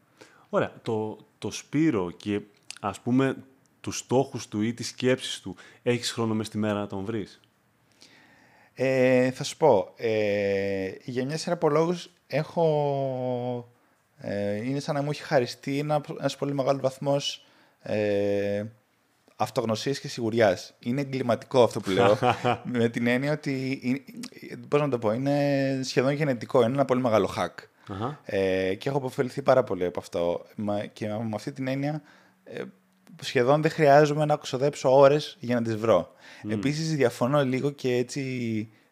[0.48, 0.72] Ωραία.
[0.82, 2.40] Το, το Σπύρο και
[2.80, 3.36] ας πούμε
[3.80, 7.40] τους στόχους του ή τις σκέψεις του, έχεις χρόνο μες στη μέρα να τον βρεις;
[8.74, 13.72] Ε, θα σου πω, ε, για μια σειρά από λόγους έχω...
[14.16, 17.46] Ε, είναι σαν να μου έχει χαριστεί ένα, ένας πολύ μεγάλος βαθμός
[17.82, 18.64] ε,
[19.36, 20.74] αυτογνωσίας και σιγουριάς.
[20.78, 22.18] Είναι εγκληματικό αυτό που λέω,
[22.72, 24.04] με την έννοια ότι,
[24.68, 27.54] πώς να το πω, είναι σχεδόν γενετικό, είναι ένα πολύ μεγάλο hack.
[28.24, 30.46] Ε, και έχω αποφεληθεί πάρα πολύ από αυτό.
[30.92, 32.02] Και με αυτή την έννοια
[32.44, 32.62] ε,
[33.22, 36.12] σχεδόν δεν χρειάζομαι να ξοδέψω ώρες για να τις βρω.
[36.44, 36.50] Mm.
[36.50, 38.22] Επίσης διαφωνώ λίγο και έτσι,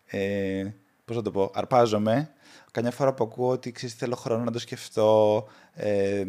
[0.04, 0.64] ε,
[1.04, 2.30] πώς θα το πω, αρπάζομαι.
[2.70, 6.24] Καμιά φορά που ακούω ότι ξέρεις, θέλω χρόνο να το σκεφτώ, ε,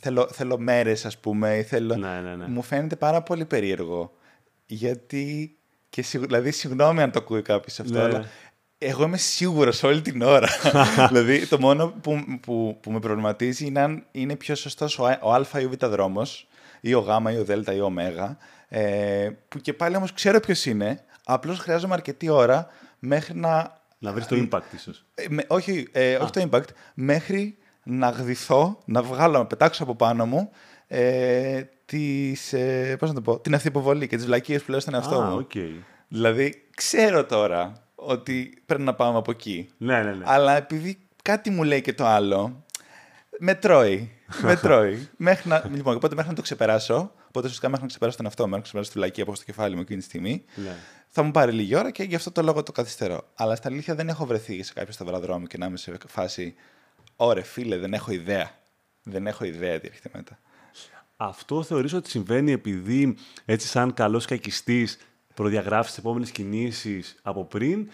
[0.00, 1.96] θέλω, θέλω μέρες ας πούμε, θέλω...
[1.96, 2.46] Ναι, ναι, ναι.
[2.46, 4.12] μου φαίνεται πάρα πολύ περίεργο.
[4.66, 5.56] Γιατί,
[5.88, 8.24] και, δηλαδή συγγνώμη αν το ακούει κάποιος αυτό, αλλά
[8.82, 10.48] εγώ είμαι σίγουρος όλη την ώρα.
[11.08, 15.32] δηλαδή, το μόνο που, που, που με προβληματίζει είναι αν είναι πιο σωστός ο, ο
[15.32, 16.48] Α ή ο Β δρόμος,
[16.80, 18.36] ή ο Γ ή ο Δ ή ο Ω.
[18.68, 21.04] Ε, που και πάλι όμως ξέρω ποιος είναι.
[21.24, 22.68] Απλώς χρειάζομαι αρκετή ώρα
[22.98, 23.78] μέχρι να.
[23.98, 25.04] Να βρεις το impact, ίσως.
[25.14, 26.68] Ε, όχι, ε, όχι το impact.
[26.94, 30.50] Μέχρι να γδυθώ, να βγάλω, να πετάξω από πάνω μου
[30.86, 34.94] ε, τις, ε, πώς να το πω, την αυτοϋποβολή και τις βλακίες που λέω στον
[34.94, 35.46] εαυτό μου.
[35.46, 35.82] Okay.
[36.08, 39.68] Δηλαδή, ξέρω τώρα ότι πρέπει να πάμε από εκεί.
[39.76, 40.24] Ναι, ναι, ναι.
[40.26, 42.64] Αλλά επειδή κάτι μου λέει και το άλλο,
[43.38, 44.10] με τρώει.
[44.42, 45.08] με τρώει.
[45.16, 46.94] μέχρι να, λοιπόν, οπότε μέχρι να το ξεπεράσω,
[47.28, 49.44] οπότε ουσιαστικά μέχρι να ξεπεράσω τον εαυτό μου, μέχρι να ξεπεράσω τη βλακία από στο
[49.44, 50.76] κεφάλι μου εκείνη τη στιγμή, ναι.
[51.08, 53.28] θα μου πάρει λίγη ώρα και γι' αυτό το λόγο το καθυστερώ.
[53.34, 56.54] Αλλά στα αλήθεια δεν έχω βρεθεί σε κάποιο σταυροδρόμιο και να είμαι σε φάση,
[57.16, 58.50] ωρε φίλε, δεν έχω ιδέα.
[59.02, 60.38] Δεν έχω ιδέα τι έρχεται μετά.
[61.16, 64.98] Αυτό θεωρείς ότι συμβαίνει επειδή έτσι σαν καλός κακιστής
[65.34, 67.88] προδιαγράφεις τις επόμενες κινήσεις από πριν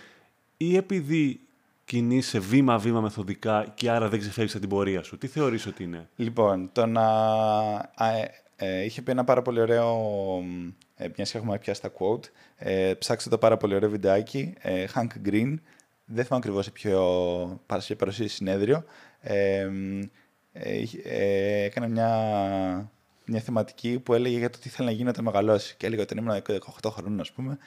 [0.56, 1.45] ή επειδή
[1.86, 5.18] κινείσαι βήμα-βήμα μεθοδικά και άρα δεν ξεφεύγεις από την πορεία σου.
[5.18, 7.04] Τι θεωρείς ότι είναι; Λοιπόν, το να...
[7.98, 8.24] ε,
[8.56, 9.98] ε, είχε πει ένα πάρα πολύ ωραίο,
[10.96, 12.24] ε, μιας και έχουμε πιάσει τα quote,
[12.56, 15.54] ε, ψάξτε το πάρα πολύ ωραίο βιντεάκι, ε, Hank Green,
[16.04, 17.60] δεν θυμάμαι ακριβώς σε ποιο
[17.96, 18.84] παρουσίαση συνέδριο,
[19.20, 19.68] ε,
[20.52, 22.90] ε, έκανε μια
[23.26, 25.74] μια θεματική που έλεγε για το τι ήθελε να γίνει όταν μεγαλώσει.
[25.76, 26.42] Και έλεγε ότι ήμουν
[26.82, 27.58] 18 χρονών, ας πούμε,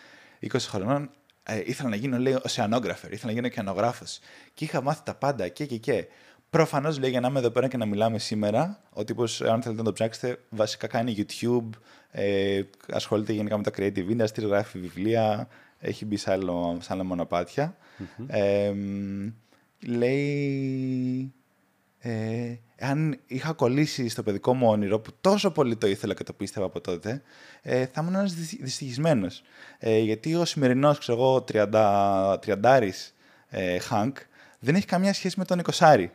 [0.41, 1.09] 20 χρονών,
[1.49, 4.19] ε, ήθελα να γίνω, λέει, οσεανόγραφερ, ήθελα να γίνω ωκεανογράφος.
[4.53, 6.07] Και είχα μάθει τα πάντα και και και.
[6.49, 9.81] Προφανώς λέει για να είμαι εδώ πέρα και να μιλάμε σήμερα, ο τύπος, αν θέλετε
[9.81, 11.69] να το ψάξετε, βασικά κάνει YouTube,
[12.11, 15.47] ε, ασχολείται γενικά με τα creative industry, γράφει βιβλία,
[15.79, 17.77] έχει μπει σε, άλλο, σε άλλα μονοπάτια.
[17.99, 18.25] Mm-hmm.
[18.27, 18.73] Ε,
[19.79, 21.33] λέει
[21.99, 26.33] ε, αν είχα κολλήσει στο παιδικό μου όνειρο, που τόσο πολύ το ήθελα και το
[26.33, 27.21] πίστευα από τότε,
[27.61, 29.41] ε, θα ήμουν ένας δυστυχισμένος.
[29.79, 33.13] Ε, γιατί ο σημερινός, ξέρω εγώ, 30, 30
[33.49, 34.17] ε, Χανκ,
[34.59, 36.11] δεν έχει καμία σχέση με τον Οικοσάρη.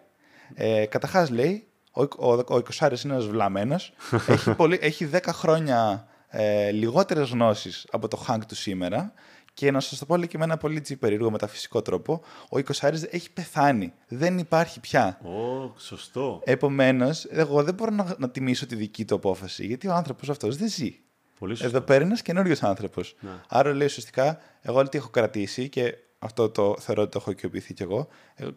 [0.55, 3.93] Ε, Καταρχάς, λέει, ο, ο, ο είναι ένας βλαμμένος,
[4.71, 9.13] έχει, έχει 10 χρόνια ε, λιγότερες γνώσεις από το Χανκ του σήμερα
[9.55, 13.33] και να σας το πω και με ένα πολύ περίεργο μεταφυσικό τρόπο, ο Οικοσάρη έχει
[13.33, 13.93] πεθάνει.
[14.09, 15.21] Δεν υπάρχει πια.
[15.23, 16.41] Ω, σωστό.
[16.45, 20.57] Επομένως, εγώ δεν μπορώ να, να τιμήσω τη δική του απόφαση, γιατί ο άνθρωπος αυτός
[20.57, 20.99] δεν ζει.
[21.39, 21.77] Πολύ σωστό.
[21.77, 23.17] Εδώ πέρα είναι ένας καινούριος άνθρωπος.
[23.21, 23.31] Ναι.
[23.49, 27.75] Άρα λέει ουσιαστικά, εγώ τι έχω κρατήσει και αυτό το θεωρώ ότι το έχω οικειοποιηθεί
[27.75, 28.09] κι εγώ.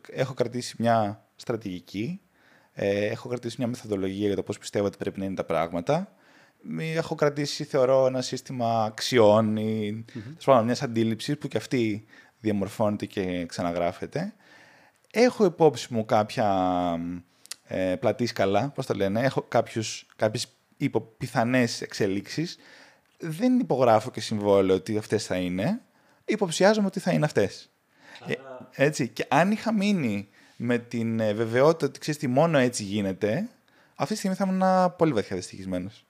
[0.10, 2.22] Έχω κρατήσει μια στρατηγική,
[2.74, 6.12] ε, έχω κρατήσει μια μεθοδολογία για το πώς πιστεύω ότι πρέπει να είναι τα πράγματα
[6.96, 10.06] έχω κρατήσει, θεωρώ, ένα σύστημα αξιών ή
[10.46, 10.62] mm-hmm.
[10.64, 12.06] μιας αντίληψης που και αυτή
[12.40, 14.34] διαμορφώνεται και ξαναγράφεται.
[15.12, 16.48] Έχω υπόψη μου κάποια
[17.68, 20.48] ε, πλατήσκαλα, πώς το λένε, έχω κάποιους, κάποιες
[20.78, 22.58] υπο, πιθανές εξελίξεις.
[23.20, 25.82] Δεν υπογράφω και συμβόλαιο ότι αυτές θα είναι.
[26.26, 27.70] Υποψιάζομαι ότι θα είναι αυτές.
[28.28, 28.34] Ε,
[28.72, 29.08] έτσι.
[29.08, 33.50] Και αν είχα μείνει με την ε, βεβαιότητα ότι ξέρεις τι μόνο έτσι γίνεται,
[33.96, 36.07] αυτή τη στιγμή θα ήμουν πολύ βαθιά δυστυχισμένος.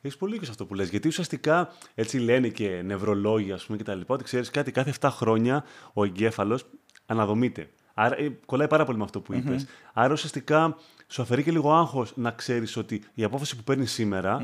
[0.00, 0.88] Έχεις πολύ και σε αυτό που λες.
[0.88, 4.94] Γιατί ουσιαστικά έτσι λένε και νευρολόγοι, ας πούμε, και τα λοιπά, ότι ξέρεις κάτι, κάθε
[5.00, 6.64] 7 χρόνια ο εγκέφαλος
[7.06, 7.68] αναδομείται.
[7.94, 9.56] Άρα ε, κολλάει πάρα πολύ με αυτό που ειπε
[9.92, 14.42] Άρα ουσιαστικά σου αφαιρεί και λίγο άγχος να ξέρεις ότι η απόφαση που παίρνεις σήμερα,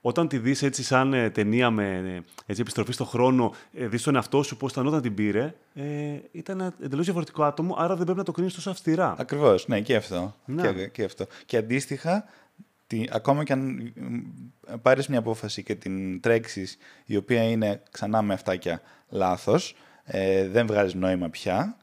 [0.00, 4.02] όταν τη δεις έτσι σαν ε, ταινία με ε, έτσι, επιστροφή στον χρόνο, ε, δεις
[4.02, 5.84] τον εαυτό σου πώς ήταν όταν την πήρε, ε,
[6.32, 9.14] ήταν ένα εντελώς διαφορετικό άτομο, άρα δεν πρέπει να το κρίνεις τόσο αυστηρά.
[9.18, 9.68] Ακριβώς.
[9.68, 10.36] Ναι, και αυτό.
[10.44, 10.72] Ναι.
[10.72, 11.26] Και, και, αυτό.
[11.46, 12.24] Και αντίστοιχα,
[12.90, 13.92] τι, ακόμα και αν
[14.82, 20.66] πάρεις μια απόφαση και την τρέξεις η οποία είναι ξανά με αυτάκια λάθος, ε, δεν
[20.66, 21.76] βγάζεις νόημα πια,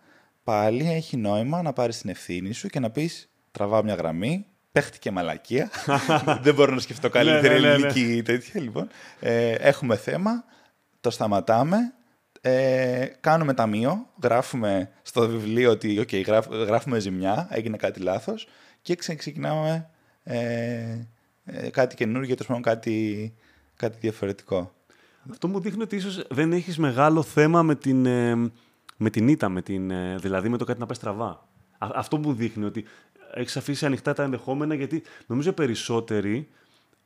[0.44, 5.12] πάλι έχει νόημα να πάρεις την ευθύνη σου και να πεις τραβάω μια γραμμή, παίχτηκε
[5.12, 5.70] μαλακία,
[6.44, 8.88] δεν μπορώ να σκεφτώ καλύτερη ναι, ναι, ναι, ελληνική τέτοια λοιπόν.
[9.20, 10.44] Ε, έχουμε θέμα,
[11.02, 11.78] το σταματάμε,
[12.42, 18.48] ε, κάνουμε ταμείο, γράφουμε στο βιβλίο ότι okay, γράφουμε ζημιά, έγινε κάτι λάθος
[18.82, 19.90] και ξεκινάμε
[20.28, 21.08] ε,
[21.46, 23.34] ε, κάτι καινούργιο, τόσο κάτι,
[23.76, 24.74] κάτι διαφορετικό.
[25.32, 28.36] Αυτό μου δείχνει ότι ίσως δεν έχεις μεγάλο θέμα με την, ε,
[28.98, 31.48] με την ήττα, με την, ε, δηλαδή με το κάτι να πάει στραβά.
[31.78, 32.86] αυτό μου δείχνει ότι
[33.34, 36.48] έχεις αφήσει ανοιχτά τα ενδεχόμενα γιατί νομίζω περισσότεροι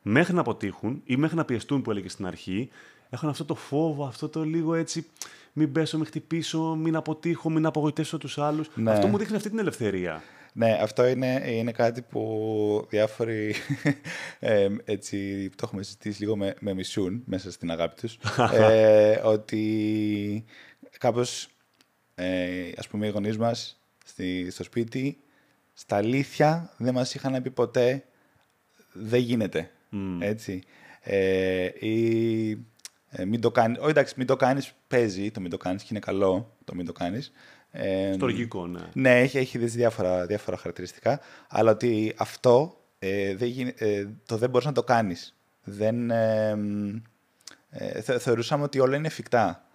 [0.02, 2.70] μέχρι να αποτύχουν ή μέχρι να πιεστούν που έλεγε στην αρχή
[3.10, 5.06] έχουν αυτό το φόβο, αυτό το λίγο έτσι
[5.54, 8.70] μην πέσω, μην χτυπήσω, μην αποτύχω, μην απογοητεύσω τους άλλους.
[8.76, 8.92] Ναι.
[8.92, 10.22] Αυτό μου δείχνει αυτή την ελευθερία.
[10.54, 13.56] Ναι, αυτό είναι, είναι κάτι που διάφοροι
[14.40, 18.18] ε, έτσι, το έχουμε συζητήσει λίγο με, με μισούν μέσα στην αγάπη τους.
[18.54, 20.46] ε, ότι
[20.98, 21.48] κάπως,
[22.16, 25.20] ε, ας πούμε, οι γονείς μας στη, στο σπίτι,
[25.74, 28.04] στα αλήθεια δεν μας είχαν πει ποτέ
[28.94, 29.72] δεν γίνεται.
[30.20, 30.64] Έτσι.
[31.02, 32.50] Ε, ή
[33.10, 35.88] ε, μην το κάνεις, όχι εντάξει, μην το κάνεις παίζει, το μην το κάνεις και
[35.92, 37.32] είναι καλό το μην το κάνεις,
[37.72, 38.80] Ε, Στοργικό, ναι.
[38.94, 41.20] Ναι, έχει, έχει δεις διάφορα, διάφορα χαρακτηριστικά,
[41.50, 45.36] αλλά ότι αυτό ε, δεν γίν- ε, το δεν μπορείς να το κάνεις.
[45.64, 46.96] Δεν, ε, μ,
[47.70, 49.66] ε, θε- θεωρούσαμε ότι όλα είναι εφικτά.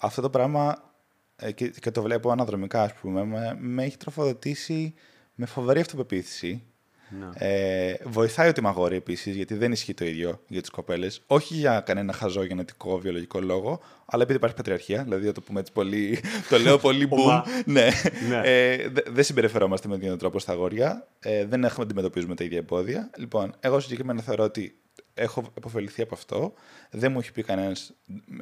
[0.00, 0.92] Αυτό το πράγμα,
[1.36, 4.94] ε, και, και το βλέπω αναδρομικά, ας πούμε, με, με έχει τροφοδοτήσει
[5.34, 6.62] με φοβερή αυτοπεποίθηση.
[7.08, 7.26] Ναι.
[7.34, 11.22] Ε, βοηθάει ότι είμαι αγόρι επίσης, γιατί δεν ισχύει το ίδιο για τις κοπέλες.
[11.26, 15.02] Όχι για κανένα χαζό γενετικό βιολογικό λόγο, αλλά επειδή υπάρχει πατριαρχία.
[15.02, 16.18] Δηλαδή, να το πούμε έτσι πολύ.
[16.48, 17.18] το λέω πολύ boom.
[17.18, 17.44] Ομά.
[17.64, 17.88] ναι.
[18.28, 18.40] Ναι.
[18.44, 21.08] Ε, δε- δεν συμπεριφερόμαστε με τον ίδιο τρόπο στα αγόρια.
[21.20, 23.10] Ε, δεν έχουμε αντιμετωπίζουμε τα ίδια εμπόδια.
[23.16, 24.78] Λοιπόν, εγώ συγκεκριμένα θεωρώ ότι
[25.14, 26.52] έχω επωφεληθεί από αυτό.
[26.90, 27.92] Δεν μου έχει πει κανένας,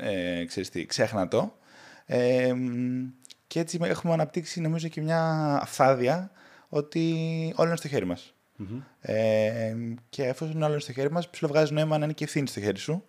[0.01, 1.57] ε, ξέρεις τι, ξέχνα το.
[2.07, 3.05] Ε, μ,
[3.47, 5.23] και έτσι έχουμε αναπτύξει, νομίζω, και μια
[5.63, 6.31] αφθάδεια
[6.69, 7.03] ότι
[7.57, 8.35] όλα είναι στο χέρι μας.
[8.57, 8.81] Μμμ.
[9.01, 9.75] Ε,
[10.09, 12.79] και εφόσον όλα είναι στο χέρι μας, ψιλοβγάζει νόημα να είναι και ευθύνη στο χέρι
[12.79, 13.05] σου.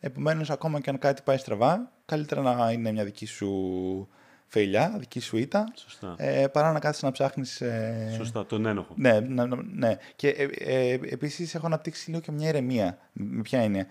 [0.00, 4.08] Επομένως, ακόμα και αν κάτι πάει στραβά, καλύτερα να είναι μια δική σου
[4.46, 6.14] φεϊλιά, δική σου ήττα, Σωστά.
[6.18, 7.60] ε, παρά να κάθεσαι να ψάχνεις.
[7.60, 8.92] Ε, Σωστά, τον ένοχο.
[8.96, 9.96] ναι, να- να- ναι.
[10.16, 12.98] Και ε, ε, επίσης έχω αναπτύξει λίγο και μια ηρεμία.
[13.12, 13.86] Με ποια έννοια.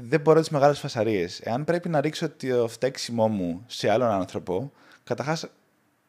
[0.00, 1.40] Δεν μπορώ τις μεγάλες φασαρίες.
[1.40, 4.72] Εάν πρέπει να ρίξω το φταίξιμό μου σε άλλον άνθρωπο,
[5.04, 5.46] καταρχάς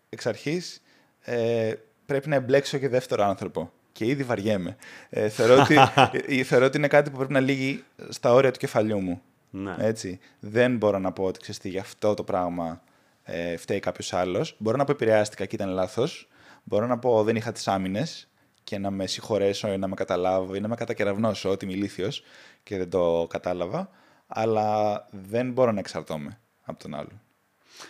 [0.09, 0.81] εξ αρχής
[1.21, 1.73] ε,
[2.05, 3.71] πρέπει να εμπλέξω και δεύτερο άνθρωπο.
[3.91, 4.75] Και ήδη βαριέμαι.
[5.09, 5.75] Ε, θεωρώ, ότι,
[6.39, 9.21] ε, θεωρώ ότι είναι κάτι που πρέπει να λύγει στα όρια του κεφαλιού μου.
[9.49, 9.75] Ναι.
[9.79, 10.19] Έτσι.
[10.39, 12.81] Δεν μπορώ να πω ότι ξέρεις τι, γι' αυτό το πράγμα
[13.23, 14.55] ε, φταίει κάποιος άλλος.
[14.57, 16.27] Μπορώ να πω επηρεάστηκα και ήταν λάθος.
[16.63, 18.27] Μπορώ να πω δεν είχα τις άμυνες
[18.63, 22.23] και να με συγχωρέσω ή να με καταλάβω ή να με κατακεραυνώσω ότι είμαι ηλίθιος
[22.63, 23.89] και δεν το κατάλαβα.
[24.27, 27.21] Αλλά δεν μπορώ να εξαρτώμαι από τον άλλον.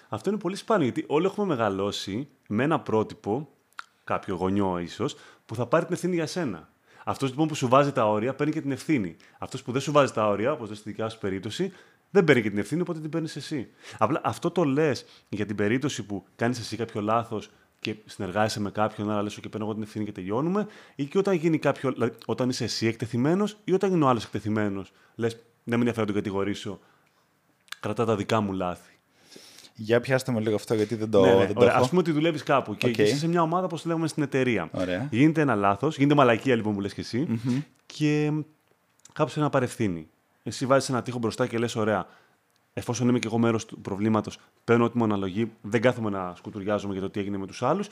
[0.09, 3.49] Αυτό είναι πολύ σπάνιο γιατί όλοι έχουμε μεγαλώσει με ένα πρότυπο,
[4.04, 6.70] κάποιο γονιό ίσως, που θα πάρει την ευθύνη για σένα.
[7.06, 9.16] Αυτός λοιπόν που σου βάζει τα όρια παίρνει και την ευθύνη.
[9.39, 11.72] Αυτός που δεν σου βάζει τα όρια, όπως στη δικιά σου περίπτωση,
[12.10, 13.70] δεν παίρνει και την ευθύνη, οπότε την παίρνεις εσύ.
[13.97, 17.49] Απλά αυτό το λες για την περίπτωση που κάνεις εσύ κάποιο λάθος
[17.80, 21.18] και συνεργάζεσαι με κάποιον, άρα λες: και παίρνω εγώ την ευθύνη και τελειώνουμε, ή και
[21.18, 21.91] όταν γίνει κάποιο.
[21.91, 24.91] Δηλαδή, όταν είσαι εσύ εκτεθειμένος ή όταν είναι ο άλλος εκτεθειμένος.
[25.16, 26.80] Λες: Δεν με ενδιαφέρει να τον κατηγορήσω.
[27.80, 28.93] Κρατά τα δικά μου λάθη.
[29.76, 31.38] Για πιάστε με λίγο αυτό γιατί δεν το, Ναι, ναι.
[31.45, 31.82] δεν το Ωραία, έχω.
[31.84, 32.97] ας πούμε ότι δουλεύεις κάπου και Οκ.
[32.97, 34.69] είσαι σε μια ομάδα, όπως το λέγαμε στην εταιρεία.
[34.71, 35.07] Ωραία.
[35.11, 37.39] Γίνεται ένα λάθος, γίνεται μαλακία λοιπόν που λες και εσύ,
[37.86, 38.32] και
[39.14, 40.07] κάποιος θέλει να πάρει ευθύνη.
[40.43, 42.05] Εσύ βάζεις ένα τείχος μπροστά και λες: Ωραία,
[42.74, 46.93] εφόσον είμαι και εγώ μέρος του προβλήματος, παίρνω ό,τι μου αναλογεί, δεν κάθομαι να σκοτουριάζομαι
[46.93, 47.88] για το τι έγινε με τους άλλους.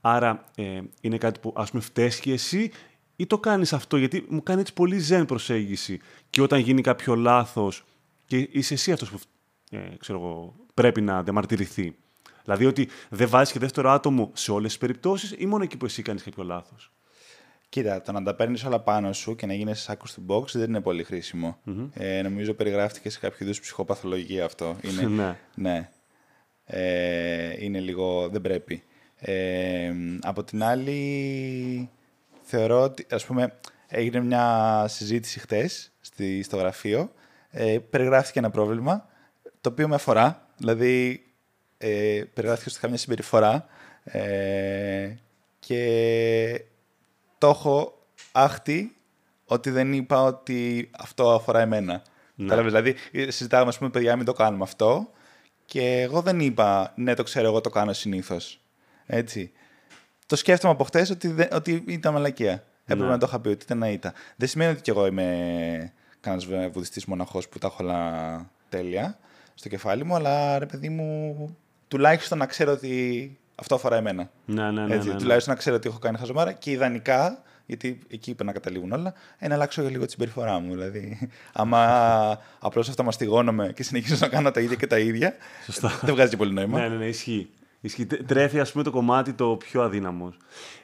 [0.00, 2.70] Άρα ε, είναι κάτι που ας πούμε φταίει και εσύ,
[3.16, 6.00] ή το κάνεις αυτό, γιατί μου κάνει έτσι πολύ ζεν προσέγγιση.
[6.30, 7.84] Και όταν γίνει κάποιο λάθος
[8.26, 9.18] και είσαι εσύ αυτός που
[9.74, 11.96] ε, ξέρω εγώ, πρέπει να διαμαρτυρηθεί.
[12.44, 15.84] Δηλαδή ότι δεν βάζει και δεύτερο άτομο σε όλες τις περιπτώσεις ή μόνο εκεί που
[15.84, 16.92] εσύ κάνεις κάποιο λάθος;
[17.68, 20.68] Κοίτα, το να τα παίρνεις όλα πάνω σου και να γίνει άκου του box δεν
[20.68, 21.58] είναι πολύ χρήσιμο.
[21.92, 24.76] Ε, νομίζω περιγράφτηκε σε κάποιο είδους ψυχοπαθολογία αυτό.
[24.82, 25.36] Είναι, Ναι.
[25.54, 25.88] ναι.
[26.64, 28.28] Ε, είναι λίγο.
[28.28, 28.82] Δεν πρέπει.
[29.16, 31.90] Ε, από την άλλη,
[32.42, 33.06] θεωρώ ότι.
[33.10, 37.12] ας πούμε, έγινε μια συζήτηση χτες στη, στο γραφείο.
[37.50, 39.08] Ε, περιγράφτηκε ένα πρόβλημα
[39.64, 40.46] το οποίο με αφορά.
[40.56, 41.24] Δηλαδή,
[41.78, 43.66] ε, περιγράφτηκε ότι είχα μια συμπεριφορά.
[44.04, 45.14] Ε,
[45.58, 46.64] και
[47.38, 47.98] το έχω
[48.32, 48.96] άχτη
[49.44, 52.02] ότι δεν είπα ότι αυτό αφορά εμένα.
[52.34, 52.48] Ναι.
[52.48, 55.10] Κατάλαβες, Δηλαδή, συζητάγαμε, ας πούμε, παιδιά, μην το κάνουμε αυτό.
[55.64, 58.60] Και εγώ δεν είπα, ναι, το ξέρω, εγώ το κάνω συνήθως.
[59.06, 59.52] Έτσι.
[60.26, 62.64] Το σκέφτομαι από χτες ότι, δεν- ότι ήταν μαλακία.
[62.84, 63.08] Έπρεπε Ναι.
[63.10, 64.12] να το είχα πει ότι ήταν ήττα.
[64.36, 69.18] Δεν σημαίνει ότι κι εγώ είμαι κανένας βουδιστής μοναχός που τα έχω όλα τέλεια
[69.54, 71.56] στο κεφάλι μου, αλλά ρε παιδί μου,
[71.88, 74.30] τουλάχιστον να ξέρω ότι αυτό αφορά εμένα.
[74.44, 74.94] Ναι, ναι, ναι.
[74.94, 75.20] Έτσι, ναι, ναι.
[75.20, 79.14] Τουλάχιστον να ξέρω ότι έχω κάνει χαζομάρα και ιδανικά, γιατί εκεί είπε να καταλήγουν όλα,
[79.38, 80.70] ε, να αλλάξω λίγο τη συμπεριφορά μου.
[80.74, 85.34] Δηλαδή, άμα απλώς αυτομαστιγώνομαι και συνεχίζω να κάνω τα ίδια και τα ίδια,
[85.64, 85.98] Σωστά.
[86.02, 86.78] δεν βγάζει και πολύ νόημα.
[86.80, 87.50] Ναι, ναι, ναι, ισχύει.
[87.80, 88.06] ισχύει.
[88.06, 90.34] Τε- Τρέφει, ας πούμε, το κομμάτι το πιο αδύναμο.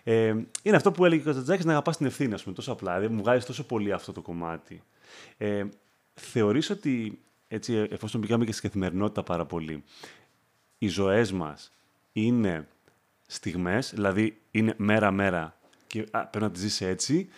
[0.04, 2.96] Ε, είναι αυτό που έλεγε ο Καζατζάκης, να αγαπάς την ευθύνη, ας πούμε, τόσο απλά.
[2.96, 4.82] Δηλαδή, μου βγάζει τόσο πολύ αυτό το κομμάτι.
[5.38, 5.64] Ε,
[6.14, 7.18] θεωρείς ότι,
[7.52, 9.84] έτσι, εφόσον πήγαμε και στην καθημερινότητα πάρα πολύ,
[10.78, 11.72] οι ζωές μας
[12.12, 12.68] είναι
[13.26, 17.28] στιγμές, δηλαδή είναι μέρα-μέρα και α, πρέπει να τις ζεις έτσι,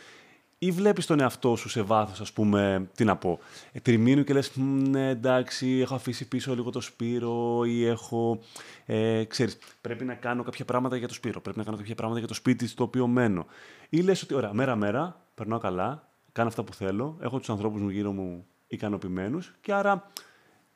[0.58, 3.38] ή βλέπεις τον εαυτό σου σε βάθος, ας πούμε, τι να πω,
[3.72, 8.40] ε, τριμήνου και λες, «Μμ, ναι, εντάξει, έχω αφήσει πίσω λίγο το Σπύρο ή έχω,
[8.86, 12.18] ε, ξέρεις, πρέπει να κάνω κάποια πράγματα για το Σπύρο, πρέπει να κάνω κάποια πράγματα
[12.18, 13.46] για το σπίτι στο οποίο μένω.
[13.88, 17.88] Ή λες ότι, ωραία, μέρα-μέρα, περνάω καλά, κάνω αυτά που θέλω, έχω τους ανθρώπους μου
[17.88, 20.06] γύρω μου ικανοποιημένους και άρα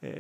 [0.01, 0.11] ε,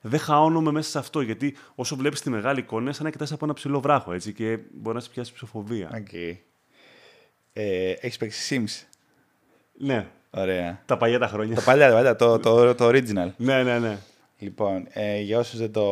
[0.00, 1.20] δεν χαώνομαι μέσα σε αυτό.
[1.20, 4.32] Γιατί όσο βλέπεις τη μεγάλη εικόνα, είναι σαν να κοιτάς από ένα ψηλό βράχο έτσι,
[4.32, 5.90] και μπορεί να σε πιάσει ψηφοβία.
[5.94, 6.36] Okay.
[7.52, 8.86] Ε, Έχεις παίξει Sims;
[9.78, 10.82] Ναι, Ωραία.
[10.86, 11.54] τα παλιά τα χρόνια.
[11.54, 13.30] το παλιά, το, παλιά, το, το, το original.
[13.36, 13.98] ναι, ναι, ναι.
[14.38, 15.84] Λοιπόν, ε, για όσους δεν το,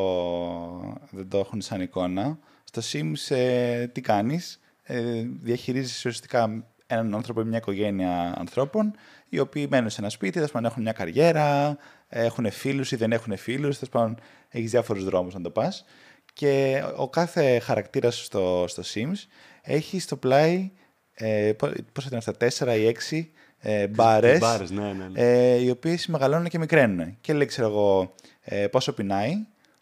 [1.11, 7.41] δεν το έχουν σαν εικόνα, στο Sims ε, τι κάνεις, ε, διαχειρίζεις ουσιαστικά έναν άνθρωπο
[7.41, 8.95] ή μια οικογένεια ανθρώπων,
[9.31, 11.77] οι οποίοι μένουν σε ένα σπίτι, θα έχουν μια καριέρα,
[12.09, 14.19] έχουν φίλους ή δεν έχουν φίλους, θα πάντων
[14.49, 15.85] έχεις διάφορους δρόμους να το πας.
[16.33, 19.27] Και ο κάθε χαρακτήρας στο, στο Sims
[19.63, 20.71] έχει στο πλάι,
[21.15, 21.53] ε,
[21.93, 25.21] πώς ήταν αυτά, τέσσερα ή έξι ε, μπάρες, ναι, ναι, ναι.
[25.21, 27.17] Ε, οι οποίες μεγαλώνουν και μικραίνουν.
[27.21, 29.35] Και λέει, ξέρω εγώ, ε, πόσο πεινάει,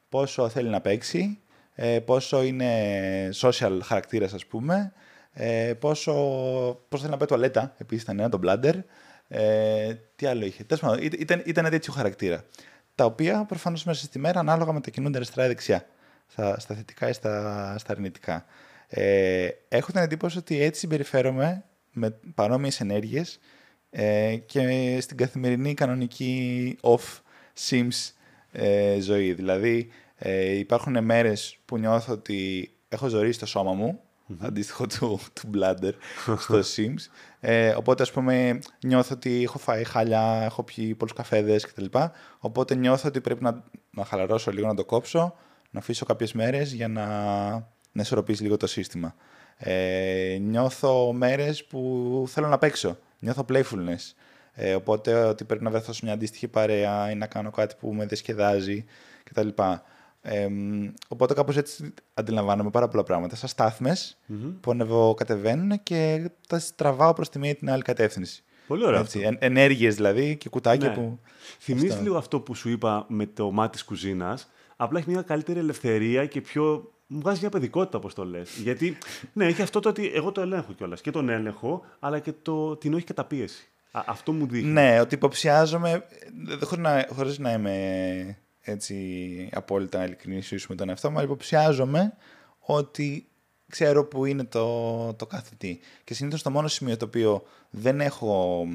[0.09, 1.39] πόσο θέλει να παίξει,
[1.75, 2.71] ε, πόσο είναι
[3.41, 4.93] social χαρακτήρας, ας πούμε,
[5.33, 6.13] ε, πόσο,
[6.89, 8.75] πόσο θέλει να πάει τουαλέτα, επίσης ήταν ένα, το bladder,
[9.29, 10.65] ε, τι άλλο είχε.
[10.65, 12.45] Τέλος πάντων, ήταν, ήταν τέτοιο χαρακτήρα.
[12.95, 15.87] Τα οποία προφανώς μέσα στη μέρα ανάλογα μετακινούνται αριστερά ή δεξιά.
[16.27, 18.45] Στα, στα θετικά ή στα, στα αρνητικά.
[18.89, 23.39] Ε, έχω την εντύπωση ότι έτσι συμπεριφέρομαι με παρόμοιες ενέργειες
[23.91, 27.21] ε, και στην καθημερινή κανονική off
[27.69, 28.13] Sims
[28.53, 29.33] ε, ζωή.
[29.33, 34.01] Δηλαδή ε, υπάρχουν μέρες που νιώθω ότι έχω ζωήσει το σώμα μου,
[34.49, 35.93] αντίστοιχο του, του Bladder
[36.39, 37.11] στο Sims.
[37.41, 41.85] Ε, οπότε, ας πούμε, νιώθω ότι έχω φάει χάλια, έχω πιει πολλούς καφέδες κτλ.
[42.39, 45.35] Οπότε νιώθω ότι πρέπει να, να χαλαρώσω λίγο, να το κόψω,
[45.71, 47.07] να αφήσω κάποιες μέρες για να,
[47.93, 49.15] να ισορροπήσει λίγο το σύστημα.
[49.57, 54.13] Ε, νιώθω μέρες που θέλω να παίξω νιώθω playfulness.
[54.53, 57.95] Ε, οπότε ότι πρέπει να βρεθώ σε μια αντίστοιχη παρέα ή να κάνω κάτι που
[57.95, 58.85] με διασκεδάζει
[59.25, 59.49] κτλ.
[60.21, 60.49] Ε,
[61.09, 63.37] οπότε κάπως έτσι αντιλαμβάνομαι πάρα πολλά πράγματα.
[63.37, 64.55] Σαν σταθμες mm-hmm.
[64.61, 68.43] που ανεβοκατεβαίνουν και τα τραβάω προς τη μία ή την άλλη κατεύθυνση.
[68.67, 69.01] Πολύ ωραία.
[69.01, 69.39] Έτσι, αυτό.
[69.41, 70.95] ενέργειες δηλαδή και κουτάκια ναι.
[70.95, 71.19] που...
[71.59, 72.03] Θυμίζεις αυτό.
[72.03, 76.27] λίγο αυτό που σου είπα με το μάτι της κουζίνας; Απλά έχει μια καλύτερη ελευθερία
[76.27, 78.57] και πιο μου βγάζει μια παιδικότητα, όπως το λες.
[78.57, 78.99] Γιατί,
[79.33, 81.01] ναι, έχει αυτό το ότι εγώ το ελέγχω κιόλας.
[81.01, 83.69] Και τον έλεγχο, αλλά και το, την όχι καταπίεση.
[83.91, 84.71] Α, αυτό μου δείχνει.
[84.71, 86.05] Ναι, ότι υποψιάζομαι,
[86.63, 88.39] χωρίς να, χωρίς να είμαι
[88.71, 92.17] έτσι απόλυτα ειλικρινής με τον εαυτό μου, αλλά υποψιάζομαι
[92.59, 93.29] ότι
[93.69, 95.79] ξέρω που είναι το, το κάθε τι.
[96.05, 98.67] Και συνήθως το μόνο σημείο το οποίο δεν έχω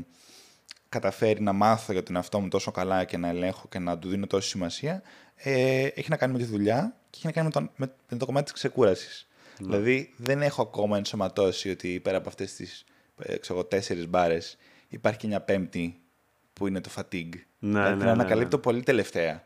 [0.90, 4.10] καταφέρει να μάθω για τον εαυτό μου τόσο καλά και να ελέγχω και να του
[4.10, 5.02] δίνω τόση σημασία,
[5.36, 8.18] ε, έχει να κάνει με τη δουλειά και έχει να κάνει με το, με, με
[8.18, 9.28] το κομμάτι της ξεκούρασης.
[9.60, 9.66] Ναι.
[9.68, 12.86] Δηλαδή δεν έχω ακόμα ενσωματώσει ότι πέρα από αυτές τις
[13.20, 16.02] ε, ξέρω, τέσσερις μπάρες υπάρχει και μια πέμπτη
[16.54, 17.36] που είναι το fatigue.
[17.60, 18.62] Ναι, δηλαδή, ναι, την ναι, ανακαλύπτω ναι.
[18.62, 19.44] πολύ τελευταία.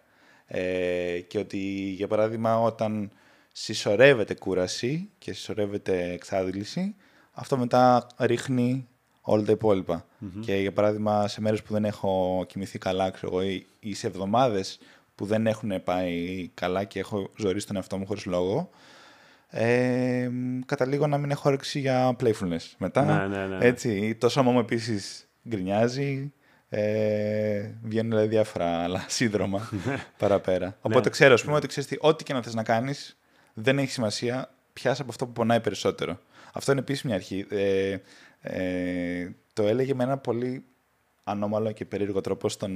[0.48, 1.58] Ε, και ότι
[1.96, 3.12] για παράδειγμα όταν
[3.52, 6.96] συσσωρεύεται κούραση και συσσωρεύεται εξάδηληση,
[7.32, 8.88] αυτό μετά ρίχνει
[9.22, 10.06] όλα τα υπολοιπα
[10.40, 14.80] Και για παράδειγμα σε μέρες που δεν έχω κοιμηθεί καλά ξέρω, ή, ή σε εβδομάδες
[15.16, 18.70] που δεν έχουν πάει καλά και έχω ζωήσει τον εαυτό μου χωρίς λόγο,
[19.50, 20.30] ε,
[20.66, 23.28] καταλήγω να μην έχω όρεξη για playfulness μετά.
[23.28, 23.66] Ναι, ναι, ναι.
[23.66, 26.34] Έτσι, το σώμα μου επίσης γκρινιάζει,
[26.70, 30.06] ε, βγαίνουν δηλαδή, διάφορα άλλα σύνδρομα ναι.
[30.18, 30.78] παραπέρα.
[30.82, 31.10] Οπότε ναι.
[31.10, 33.18] ξέρω, ας πούμε, ότι ξέρεις τι, ό,τι και να θες να κάνεις,
[33.54, 36.20] δεν έχει σημασία, πιάσα από αυτό που πονάει περισσότερο.
[36.54, 37.46] Αυτό είναι επίσης μια αρχή.
[37.50, 37.98] Ε,
[38.42, 40.64] ε, το έλεγε με ένα πολύ
[41.24, 42.72] ανώμαλο και περίεργο τρόπο στον,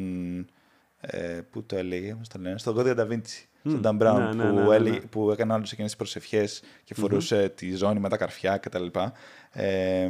[1.02, 3.70] ε, που το έλεγε, πώς το λένε, στον Κώδικα Νταβίντσι, mm.
[3.70, 6.94] στον Dan Brown, ναι, ναι, που, ναι, ναι, που έκανε όλες εκείνες τις προσευχές και
[6.94, 8.86] φορουσε τη ζώνη με τα καρφιά κτλ.
[9.52, 10.10] Ε,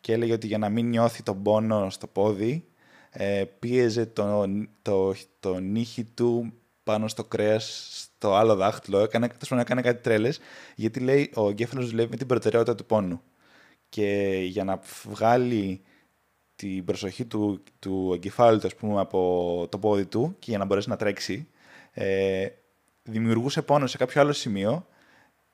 [0.00, 2.67] και έλεγε ότι για να μην νιώθει τον πόνο στο πόδι,
[3.10, 4.46] ε, πίεζε το,
[4.82, 6.52] το, το νύχι του
[6.82, 10.40] πάνω στο κρέας στο άλλο δάχτυλο, έκανε, έκανε κάτι τρέλες,
[10.74, 13.22] γιατί λέει ο εγκέφαλος δουλεύει με την προτεραιότητα του πόνου.
[13.88, 15.82] Και για να βγάλει
[16.56, 20.88] την προσοχή του, του εγκεφάλου του, πούμε, από το πόδι του και για να μπορέσει
[20.88, 21.48] να τρέξει,
[21.92, 22.46] ε,
[23.02, 24.86] δημιουργούσε πόνο σε κάποιο άλλο σημείο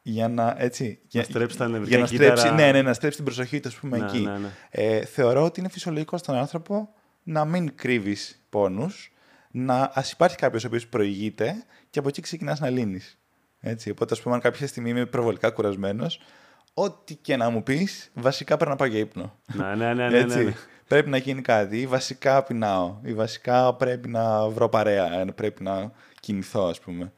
[0.02, 3.60] για να, έτσι, να στρέψει τα για να στρέψει, ναι, ναι, να στρέψει την προσοχή
[3.60, 4.18] του, ας πούμε, ναι, εκεί.
[4.18, 4.48] Ναι, ναι.
[4.70, 6.88] Ε, θεωρώ ότι είναι φυσιολογικό στον άνθρωπο
[7.24, 9.12] να μην κρύβεις πόνους,
[9.50, 13.18] να ας υπάρχει κάποιος ο οποίος προηγείται και από εκεί ξεκινάς να λύνεις.
[13.60, 16.20] Έτσι, οπότε, ας πούμε, αν κάποια στιγμή είμαι προβολικά κουρασμένος,
[16.74, 19.38] ό,τι και να μου πεις, βασικά πρέπει να πάω για ύπνο.
[19.54, 20.08] Ναι, ναι, ναι.
[20.08, 20.54] ναι, ναι
[20.88, 21.80] πρέπει να γίνει κάτι.
[21.80, 22.98] Ή βασικά πεινάω.
[23.02, 25.20] Ή βασικά πρέπει να βρω παρέα.
[25.20, 27.12] Ε, πρέπει να κινηθώ, ας πούμε.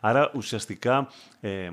[0.00, 1.08] Άρα ουσιαστικά
[1.40, 1.70] ε,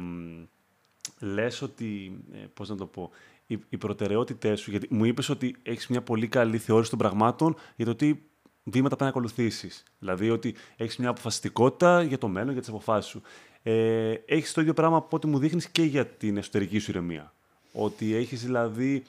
[1.19, 3.11] λες ότι, ε, πώς να το πω,
[3.47, 7.55] οι, οι προτεραιότητές σου, γιατί μου είπες ότι έχεις μια πολύ καλή θεώρηση των πραγμάτων
[7.75, 8.15] για το τι
[8.63, 9.83] βήματα πρέπει να ακολουθήσεις.
[9.99, 13.21] Δηλαδή ότι έχεις μια αποφασιστικότητα για το μέλλον, για τις αποφάσεις σου.
[13.63, 17.33] Ε, έχεις το ίδιο πράγμα από ό,τι μου δείχνεις και για την εσωτερική σου ηρεμία.
[17.71, 19.03] Ότι έχεις δηλαδή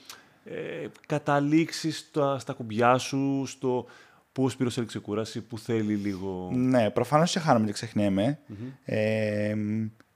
[0.44, 3.86] ε, καταλήξεις στα, στα κουμπιά σου, στο
[4.32, 6.50] πώς πήρε ξεκούραση, που θέλει λίγο...
[6.52, 8.38] Ναι, προφανώς σε χάνομαι και ξεχνιέμαι.
[8.84, 9.54] Ε,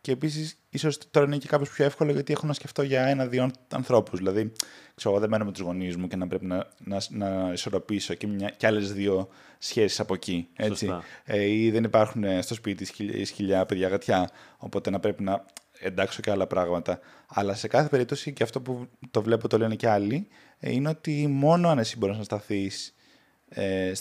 [0.01, 3.51] Και επίσης, ίσως τώρα είναι και κάπως πιο εύκολο γιατί έχω να σκεφτώ για ένα-δύο
[3.69, 4.19] ανθρώπους.
[4.19, 4.53] Δηλαδή,
[4.95, 8.15] ξέρω, εγώ δεν μένω με τους γονείς μου και να πρέπει να, να, να ισορροπήσω
[8.15, 9.29] και, μια, και άλλες δύο
[9.59, 10.49] σχέσεις από εκεί.
[10.57, 10.91] Έτσι.
[11.25, 12.85] Ε, ή δεν υπάρχουν στο σπίτι
[13.25, 14.31] σκυλιά, παιδιά, γατιά.
[14.57, 15.45] Οπότε να πρέπει να
[15.81, 17.01] εντάξω και άλλα πράγματα.
[17.29, 20.29] Αλλά σε κάθε περίπτωση, και αυτό που το βλέπω το λένε και άλλοι,
[20.59, 22.95] ε, είναι ότι μόνο αν εσύ μπορείς να σταθείς
[23.49, 23.93] ε,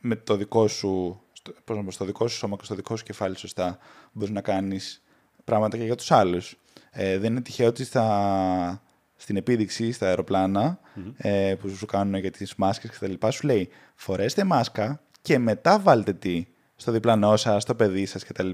[0.00, 2.96] με το δικό σου στο, πώς να πω, στο δικό σου σώμα και στο δικό
[2.96, 3.78] σου κεφάλι σωστά
[4.12, 5.01] μπορείς να κάνεις
[5.44, 6.56] πράγματα και για τους άλλους.
[6.90, 8.82] Ε, δεν είναι τυχαίο ότι στα,
[9.16, 10.80] στην επίδειξη, στα αεροπλανα
[11.16, 15.38] ε, που σου κάνουν για τις μάσκες και τα λοιπά, σου λέει φορέστε μάσκα και
[15.38, 18.50] μετά βάλτε τι στο διπλανό σας, στο παιδί σας κτλ.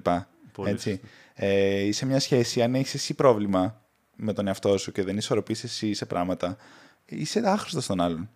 [0.64, 1.00] Έτσι.
[1.34, 3.82] Ε, είσαι μια σχέση, αν έχεις εσύ πρόβλημα
[4.16, 6.56] με τον εαυτό σου και δεν ισορροπείς εσύ σε πράγματα,
[7.04, 8.30] είσαι άχρηστος στον άλλον.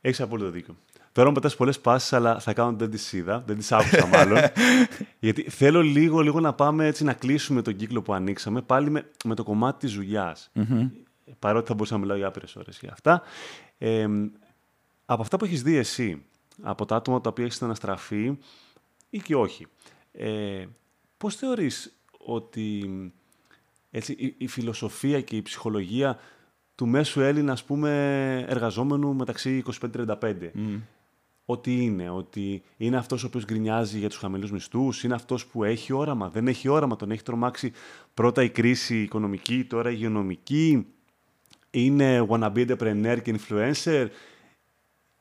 [0.00, 0.76] Έχεις απόλυτο δίκιο.
[1.16, 4.38] Τώρα μου πετάς πολλές πάσεις, αλλά θα κάνω δεν τις είδα, δεν τις άκουσα μάλλον.
[5.18, 9.10] γιατί θέλω λίγο, λίγο να πάμε έτσι να κλείσουμε τον κύκλο που ανοίξαμε, πάλι με,
[9.24, 10.50] με το κομμάτι της δουλειάς.
[10.54, 10.90] Mm-hmm.
[11.38, 13.22] Παρότι θα μπορούσα να μιλάω για άπειρες ώρες για αυτά.
[13.78, 14.06] Ε,
[15.04, 16.22] από αυτά που έχεις δει εσύ,
[16.62, 18.38] από τα άτομα τα οποία έχεις αναστραφεί
[19.10, 19.66] ή και όχι,
[20.12, 20.64] ε,
[21.16, 22.90] πώς θεωρείς ότι
[23.90, 26.18] έτσι, η, η φιλοσοφία και η ψυχολογία
[26.74, 27.90] του μέσου Έλληνα, ας πούμε,
[28.48, 30.14] εργαζόμενου μεταξύ 25-35.
[30.54, 30.80] Mm.
[31.48, 35.64] Ότι είναι, ότι είναι αυτός ο οποίος γκρινιάζει για τους χαμηλούς μισθούς, είναι αυτός που
[35.64, 37.72] έχει όραμα, δεν έχει όραμα, τον έχει τρομάξει
[38.14, 40.86] πρώτα η κρίση οικονομική, τώρα η υγειονομική,
[41.70, 44.08] είναι wannabe entrepreneur και influencer,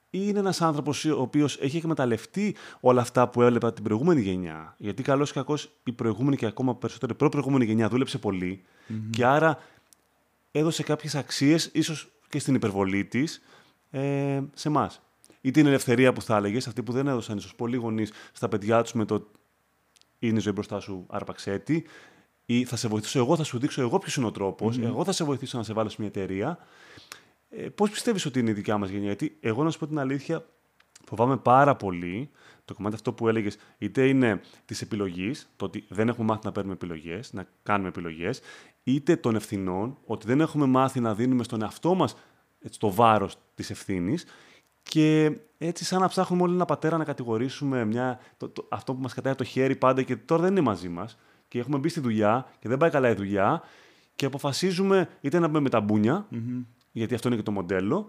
[0.09, 4.75] ή είναι ένας άνθρωπος ο οποίος έχει εκμεταλλευτεί όλα αυτά που έβλεπα την προηγούμενη γενιά.
[4.77, 8.19] Γιατί καλώς ή κακώς η προηγούμενη και ακόμα περισσότερο η προ-προηγούμενη γενιά δούλεψε
[9.09, 9.57] και άρα
[10.51, 13.41] έδωσε κάποιες αξίες, ίσως και στην υπερβολή της,
[13.89, 15.04] ε, σε εμάς.
[15.45, 18.81] Ή την ελευθερία που θα έλεγες, αυτή που δεν έδωσαν ίσως πολλοί γονείς στα παιδιά
[18.81, 19.27] τους με το
[20.19, 21.85] είναι η ζωή μπροστά σου, άρπαξέτη.
[22.45, 25.11] Ή θα σε βοηθήσω εγώ, θα σου δείξω εγώ ποιος είναι ο τροπο Εγώ θα
[25.11, 26.57] σε βοηθήσω να σε βάλω σε μια εταιρεία.
[27.49, 29.99] Ε, Πώς πιστεύεις ότι είναι η δικιά μας γενιά, Γιατί εγώ να σου πω την
[29.99, 30.45] αλήθεια,
[31.05, 32.29] φοβάμαι πάρα πολύ
[32.65, 36.51] το κομμάτι αυτό που έλεγες, είτε είναι της επιλογής, το ότι δεν έχουμε μάθει να
[36.51, 38.41] παίρνουμε επιλογές, να κάνουμε επιλογές,
[38.83, 42.15] είτε των ευθυνών, ότι δεν έχουμε μάθει να δίνουμε στον εαυτό μας
[42.77, 44.25] το βάρος της ευθύνης.
[44.89, 49.01] Και έτσι, σαν να ψάχνουμε όλοι ένα πατέρα να κατηγορήσουμε μια, το, το, αυτό που
[49.01, 51.17] μας κατάει το χέρι πάντα και τώρα δεν είναι μαζί μας.
[51.47, 53.61] Και έχουμε μπει στη δουλειά και δεν πάει καλά η δουλειά.
[54.15, 56.27] Και αποφασίζουμε είτε να μπούμε με τα μπουνια
[56.95, 58.07] γιατί αυτό είναι και το μοντέλο,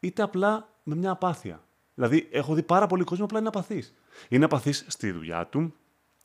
[0.00, 1.62] είτε απλά με μια απάθεια.
[1.94, 3.94] Δηλαδή, έχω δει πάρα πολύ κόσμο απλά είναι απαθής.
[4.28, 5.74] Είναι απαθής στη δουλειά του,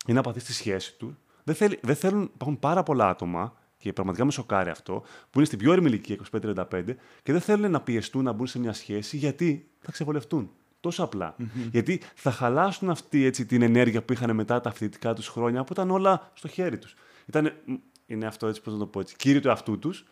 [0.08, 1.18] είναι απαθής στη σχέση του.
[1.44, 4.94] Δεν, θέλει, δεν θέλουν, υπάρχουν πάρα πολλά άτομα, και πραγματικά με σοκάρει αυτό,
[5.30, 6.66] που είναι στην πιο όρημη ηλικία, 25-35,
[7.24, 10.52] και δεν θέλουν να πιεστούν να μπουν σε μια σχέση γιατί θα ξεβολευτούν.
[10.80, 11.10] Τόσο
[11.72, 15.74] Γιατί θα χαλάσουν αυτή έτσι, την ενέργεια που είχαν μετά τα φοιτητικά τους χρόνια, που
[15.74, 16.96] ήταν όλα στο χέρι τους.
[18.06, 20.06] είναι αυτό έτσι, πώς να το πω έτσι, κύριο του εαυτού τους,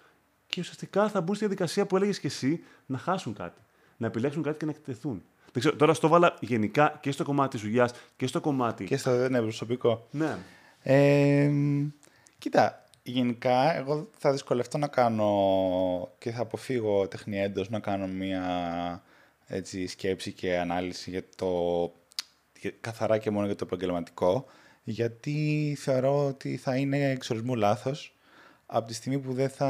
[0.47, 3.61] και ουσιαστικά θα μπουν στη διαδικασία που έλεγες και εσύ να χάσουν κάτι.
[3.97, 5.23] Να επιλέξουν κάτι και να εκτεθούν.
[5.51, 8.83] Δεν ξέρω, τώρα στο βάλα γενικά και στο κομμάτι της δουλειά και στο κομμάτι.
[8.83, 10.07] Και στο ναι, προσωπικό.
[10.11, 10.37] Ναι.
[10.83, 11.51] Ε,
[12.37, 12.81] κοίτα,
[13.11, 19.03] γενικά εγώ θα δυσκολευτώ να κάνω και θα αποφύγω τεχνιέντος να κάνω μία
[19.47, 21.91] έτσι, σκέψη και ανάλυση για το
[22.81, 24.45] καθαρά και μόνο για το επαγγελματικό
[24.83, 28.15] γιατί θεωρώ ότι θα είναι εξορισμού λάθος
[28.65, 29.67] από τη στιγμή που δεν θα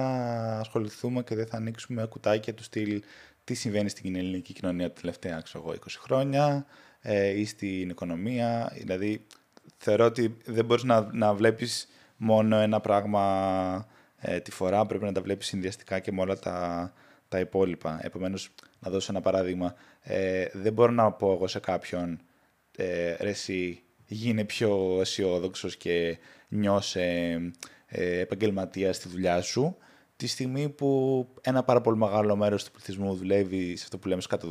[0.59, 3.01] ασχοληθούμε και δεν θα ανοίξουμε κουτάκια του στυλ
[3.43, 6.65] τι συμβαίνει στην ελληνική κοινωνία τα τελευταία ξέρω, 20 χρόνια
[7.01, 8.71] ε, ή στην οικονομία.
[8.73, 9.25] Δηλαδή,
[9.77, 11.87] θεωρώ ότι δεν μπορείς να, να βλέπεις
[12.23, 16.93] μόνο ένα πράγμα ε, τη φορά, πρέπει να τα βλέπεις συνδυαστικά και με όλα τα,
[17.27, 17.99] τα υπόλοιπα.
[18.01, 18.49] Επομένως,
[18.79, 19.75] να δώσω ένα παράδειγμα.
[20.01, 22.21] Ε, δεν μπορώ να πω εγώ σε κάποιον,
[22.77, 26.17] ε, ρε εσύ, γίνε πιο αισιόδοξος και
[26.47, 27.37] νιώσε
[27.87, 29.77] ε, επαγγελματία στη δουλειά σου
[30.21, 34.21] τη στιγμή που ένα πάρα πολύ μεγάλο μέρος του πληθυσμού δουλεύει σε αυτό που λέμε
[34.21, 34.47] σκάτω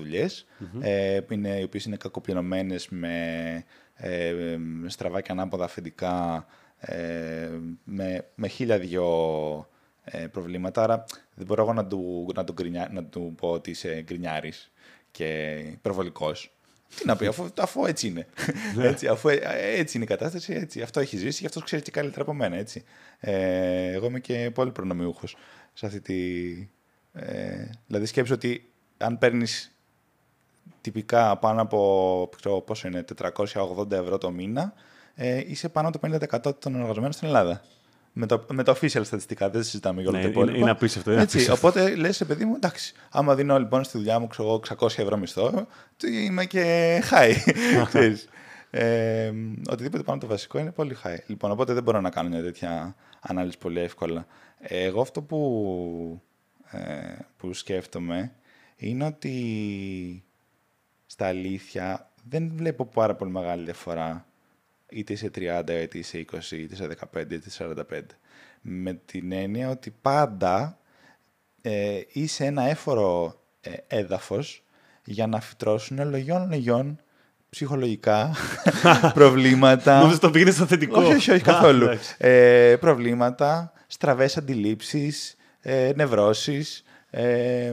[0.81, 1.21] ε,
[1.59, 3.64] οι οποίες είναι κακοπληρωμένες με,
[3.95, 6.47] ε, με στραβά και ανάποδα αφεντικά,
[6.81, 7.49] ε,
[7.85, 9.68] με, με χίλια δυο
[10.05, 10.83] ε, προβλήματα.
[10.83, 11.05] Άρα
[11.35, 12.55] δεν μπορώ εγώ να του, να του,
[12.91, 14.72] να του πω ότι είσαι γκρινιάρης
[15.11, 16.55] και υπερβολικός.
[16.97, 18.26] Τι να πει, αφού, αφού έτσι είναι.
[18.74, 18.87] Ναι.
[18.87, 20.83] έτσι, αφού ε, έτσι είναι η κατάσταση, έτσι.
[20.83, 22.57] αυτό έχει ζήσει και αυτός ξέρει και καλύτερα από μένα.
[22.57, 22.85] Έτσι.
[23.18, 25.37] Ε, εγώ είμαι και πολύ προνομιούχος
[25.72, 26.14] σε αυτή τη...
[27.12, 29.76] Ε, δηλαδή σκέψω ότι αν παίρνεις
[30.81, 33.05] τυπικά πάνω από ξέρω, πόσο είναι,
[33.53, 34.74] 480 ευρώ το μήνα,
[35.23, 36.18] ε, είσαι πάνω από το
[36.49, 37.62] 50% των εργαζομένων στην Ελλάδα.
[38.12, 40.59] Με το, με το official στατιστικά, δεν συζητάμε για όλο ναι, το υπόλοιπο.
[40.59, 41.12] Είναι, απίστευτο.
[41.12, 44.87] Είναι Έτσι, οπότε λες, παιδί μου, εντάξει, άμα δίνω λοιπόν στη δουλειά μου ξέρω, 600
[44.97, 45.66] ευρώ μισθό,
[46.11, 47.35] είμαι και high.
[48.73, 49.33] Ε,
[49.71, 51.18] οτιδήποτε πάνω από το βασικό είναι πολύ high.
[51.27, 54.27] Λοιπόν, οπότε δεν μπορώ να κάνω μια τέτοια ανάλυση πολύ εύκολα.
[54.59, 56.23] Εγώ αυτό που,
[56.71, 56.79] ε,
[57.37, 58.33] που σκέφτομαι
[58.77, 60.25] είναι ότι
[61.07, 64.25] στα αλήθεια δεν βλέπω πάρα πολύ μεγάλη διαφορά
[64.91, 68.01] είτε σε 30, είτε σε 20, είτε σε 15, είτε σε 45.
[68.61, 70.78] Με την έννοια ότι πάντα
[71.62, 74.64] ε, είσαι ένα έφορο ε, έδαφος
[75.05, 77.01] για να φυτρώσουν λογιών λογιών
[77.51, 78.34] ψυχολογικά
[79.14, 80.01] προβλήματα.
[80.01, 81.88] Νομίζω το πήγαινες στο θετικό; Όχι, όχι, όχι καθόλου.
[82.18, 87.72] ε, προβλήματα, στραβές αντιλήψεις, ε, νευρώσεις, ε,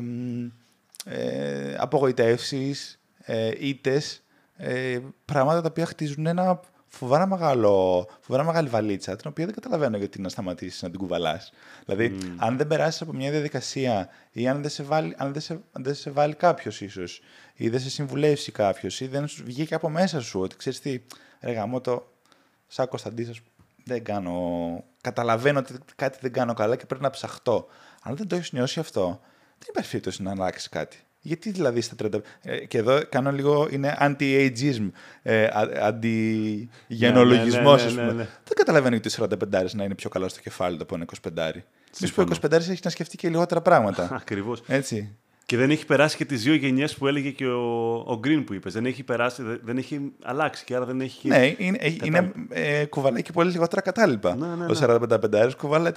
[1.05, 4.24] ε, απογοητεύσεις, ε, ήτες,
[4.57, 9.98] ε, πράγματα τα οποία χτίζουν ένα φοβερά, μεγάλο, φοβερά μεγάλη βαλίτσα, την οποία δεν καταλαβαίνω
[9.98, 11.52] γιατί να σταματήσεις να την κουβαλάς.
[11.86, 15.60] Δηλαδή, αν δεν περάσεις από μια διαδικασία ή αν δεν σε βάλει, αν δεν σε,
[15.72, 17.22] δεν σε βάλει κάποιος ίσως,
[17.54, 21.02] ή δεν σε συμβουλεύσει κάποιος, ή δεν σου βγήκε από μέσα σου ότι ξέρεις τι,
[21.42, 22.12] ρε γαμό το,
[22.68, 23.42] σαν Κωνσταντίνος,
[23.84, 24.84] δεν κάνω.
[25.02, 27.68] Καταλαβαίνω ότι κάτι δεν κάνω καλά και πρέπει να ψαχτώ.
[28.02, 29.20] Αν δεν το έχεις νιώσει αυτό,
[29.60, 30.98] δεν υπάρχει περίπτωση να αλλάξεις κάτι.
[31.28, 32.09] Γιατί δηλαδή στα 30...
[32.41, 34.89] Ε, και εδώ κάνω λίγο, είναι anti-ageism,
[35.21, 35.47] ε,
[35.82, 39.11] αντι-γενολογισμός, ναι, ναι, ναι, ναι, ναι, Δεν καταλαβαίνω γιατί
[39.51, 41.05] 45 να είναι πιο καλός στο κεφάλι το από ένα
[41.55, 41.61] 25.
[42.01, 44.09] Μη που 25 έχει να σκεφτεί και λιγότερα πράγματα.
[44.21, 44.63] Ακριβώς.
[44.67, 45.15] Έτσι.
[45.48, 48.54] Και δεν έχει περάσει και τις δύο γενιές που έλεγε και ο, ο Green που
[48.54, 48.74] είπες.
[48.74, 51.28] Δεν έχει περάσει, δεν έχει αλλάξει και άρα δεν έχει.
[51.28, 54.36] Ναι, είναι, είναι ε, κουβαλάει και πολύ λιγότερα κατάλοιπα.
[54.36, 54.66] Ναι, ναι, ναι.
[54.66, 55.00] Ο
[55.41, 55.91] 45 κουβαλάει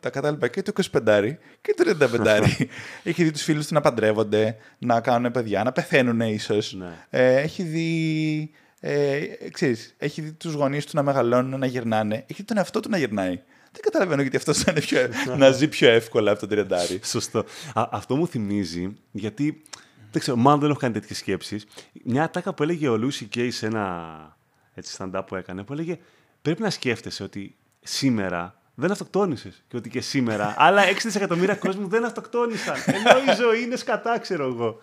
[0.00, 2.42] τα κατάλοιπα και το 25 και το 35.
[3.02, 6.74] έχει δει τους φίλους του να παντρεύονται, να κάνουν παιδιά, να πεθαίνουν ίσως.
[6.74, 7.06] Ναι.
[7.10, 8.50] Ε, έχει δει.
[8.80, 9.20] Ε,
[9.52, 12.14] ξέρεις, έχει δει τους γονείς του να μεγαλώνουν, να γυρνάνε.
[12.14, 13.40] Έχει δει τον εαυτό του να γυρνάει.
[13.72, 17.00] Δεν καταλαβαίνω γιατί αυτός να, πιο, να ζει πιο εύκολα από τον τριαντάρι.
[17.04, 17.44] Σωστό.
[17.74, 19.62] αυτό μου θυμίζει, γιατί
[20.10, 21.66] δεν ξέρω, μάλλον δεν έχω κάνει τέτοιες σκέψεις.
[22.04, 24.36] Μια τάκα που έλεγε ο Λούσι Κέι σε ένα
[24.74, 25.98] έτσι, stand-up που έκανε, που έλεγε
[26.42, 29.62] Πρέπει να σκέφτεσαι ότι σήμερα δεν αυτοκτόνησες.
[29.68, 32.76] Και ότι και σήμερα άλλα 6 δισεκατομμύρια κόσμου δεν αυτοκτόνησαν.
[32.86, 34.78] Ενώ η ζωή είναι σκατά, ξέρω εγώ.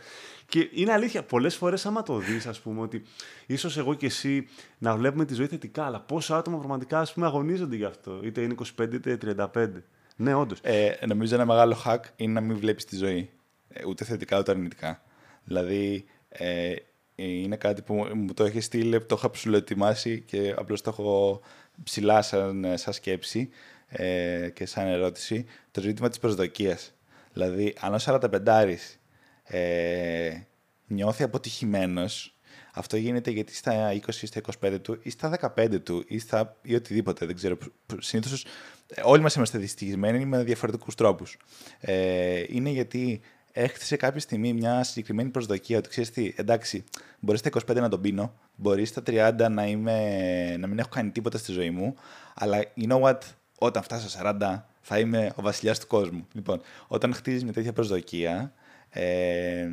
[0.50, 3.04] Και είναι αλήθεια, πολλές φορές άμα το δεις, ας πούμε, ότι
[3.46, 4.48] ίσως εγώ και εσύ
[4.78, 8.42] να βλέπουμε τη ζωή θετικά, αλλά πόσα άτομα πραγματικά ας πούμε, αγωνίζονται γι' αυτό, είτε
[8.42, 9.18] είναι 25 είτε
[9.54, 9.84] 35.
[10.16, 10.60] Ναι, όντως.
[10.62, 13.30] Ε, νομίζω ένα μεγάλο hack είναι να μην βλέπεις τη ζωή.
[13.70, 15.02] Ε, ούτε θετικά ούτε αρνητικά.
[15.44, 16.74] Δηλαδή, ε,
[17.16, 21.42] είναι κάτι που μου το έχει στείλει, το είχα ψηλοετοιμάσει και απλώς το έχω
[21.84, 23.50] ψηλά σαν, σαν σκέψη
[23.88, 25.46] ε, και σαν ερώτηση.
[25.72, 26.94] Το ζήτημα της προσδοκίας.
[27.34, 28.99] Δηλαδή, αν ο 45
[29.50, 30.32] ε,
[30.88, 32.34] νιώθει αποτυχημένος,
[32.74, 36.58] αυτό γίνεται γιατί στα 20 ή στα 25 του ή στα 15 του ή, στα,
[36.62, 37.58] ή οτιδήποτε, δεν ξέρω.
[38.00, 38.46] Συνήθως
[38.88, 41.38] ε, όλοι μας είμαστε δυστυχισμένοι με διαφορετικούς τρόπους.
[41.80, 43.22] Ε, είναι γιατί
[43.52, 46.84] έχτισε κάποια στιγμή μια συγκεκριμένη προσδοκία ότι ξέρεις τι, εντάξει,
[47.20, 49.98] μπορείς στα 25 να τον πίνω, μπορείς στα 30 να, είμαι,
[50.60, 51.96] να μην έχω κάνει τίποτα στη ζωή μου,
[52.34, 53.18] αλλά you know what,
[53.60, 56.28] όταν φτάσω στα 40 θα είμαι ο βασιλιάς του κόσμου.
[56.34, 58.54] Λοιπόν, όταν χτίζεις μια τέτοια προσδοκία,
[58.90, 59.68] ε,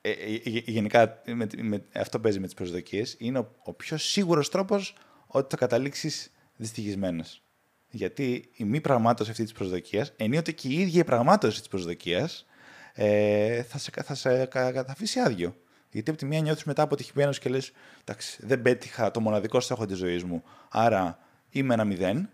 [0.00, 0.12] ε,
[0.44, 4.96] γενικά με, με, αυτό παίζει με τις προσδοκίες, είναι ο, ο πιο σίγουρος τρόπος
[5.26, 7.42] ότι θα καταλήξεις δυστυχισμένος.
[7.90, 12.46] Γιατί η μη πραγμάτωση αυτή της προσδοκίας, ενίοτε και η ίδια η πραγμάτωση της προσδοκίας,
[12.92, 15.56] ε, θα, σε, θα, σε, θα αφήσει άδειο.
[15.90, 17.72] Γιατί από τη μία νιώθεις μετά αποτυχημένος και λες,
[18.04, 21.18] εντάξει, δεν πέτυχα το μοναδικό στόχο της ζωής μου, άρα
[21.50, 22.30] είμαι ένα μηδέν.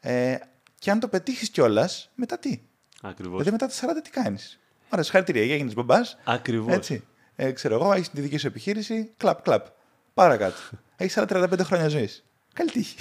[0.00, 0.36] Ε,
[0.78, 2.60] και αν το πετύχεις κιόλας, μετά τι;
[3.02, 3.42] Ακριβώς.
[3.42, 4.58] Δηλαδή μετά τα 40 τι κάνεις.
[4.90, 6.18] Ωραία, συγχαρητήρια, έγινε μπαμπάς.
[6.24, 6.74] Ακριβώς.
[6.74, 7.04] Έτσι.
[7.36, 9.10] Ε, ξέρω εγώ, έχεις τη δική σου επιχείρηση.
[9.16, 9.66] Κλαπ, κλαπ.
[10.14, 10.56] Παρακάτω.
[10.96, 12.24] έχεις άλλα 35 χρόνια ζωής.
[12.52, 12.96] Καλή τύχη.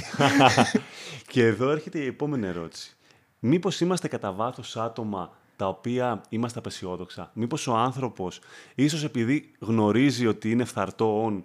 [1.32, 2.96] και εδώ έρχεται η επόμενη ερώτηση.
[3.40, 8.40] Μήπως είμαστε κατά βάθος άτομα τα οποία είμαστε απεσιόδοξα; Μήπως ο άνθρωπος,
[8.76, 11.42] ίσως επειδή γνωρίζει ότι είναι φθαρτό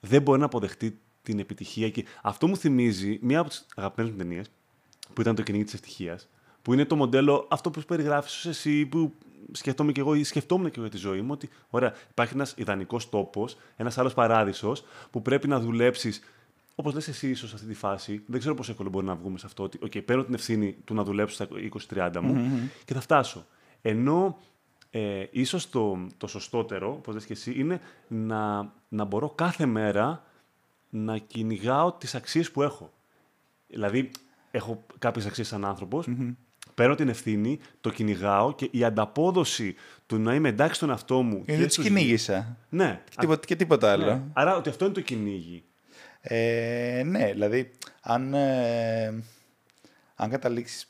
[0.00, 1.90] δεν μπορεί να αποδεχτεί την επιτυχία.
[1.90, 4.50] Και αυτό μου θυμίζει μία από τις αγαπημένες μου ταινίες,
[5.12, 6.28] που ήταν το κυνήγι της ευτυχίας,
[6.64, 9.12] που είναι το μοντέλο αυτό που περιγράφεις εσύ, που
[9.52, 12.54] σκεφτόμουν και εγώ ή σκεφτόμουν και εγώ για τη ζωή μου ότι ωραία, υπάρχει ένας
[12.56, 16.22] ιδανικός τόπος, ένας άλλος παράδεισος που πρέπει να δουλέψεις.
[16.74, 19.38] Όπως λες εσύ, ίσως σε αυτή τη φάση, δεν ξέρω πόσο εύκολο μπορεί να βγούμε
[19.38, 19.62] σε αυτό.
[19.62, 21.48] Ότι, OK, παίρνω την ευθύνη του να δουλέψω στα
[21.94, 23.46] 20-30 μου και θα φτάσω.
[23.82, 24.38] Ενώ
[24.90, 30.24] ε, ίσως το, το σωστότερο, όπως λες και εσύ, είναι να, να μπορώ κάθε μέρα
[30.90, 32.92] να κυνηγάω τις αξίες που έχω.
[33.68, 34.10] Δηλαδή,
[34.50, 36.06] έχω κάποιες αξίες σαν άνθρωπος
[36.74, 39.74] παίρνω την ευθύνη, το κυνηγάω και η ανταπόδοση
[40.06, 41.42] του να είμαι εντάξει στον εαυτό μου.
[41.46, 42.56] Είναι ότι κυνήγησα.
[42.68, 43.00] Ναι.
[43.08, 44.04] Και τίποτα, και τίποτα άλλο.
[44.04, 44.20] Ναι.
[44.32, 45.64] Άρα ότι αυτό είναι το κυνήγι.
[46.20, 47.70] Ε, ναι, δηλαδή
[48.00, 49.22] αν, ε,
[50.14, 50.88] αν καταλήξεις,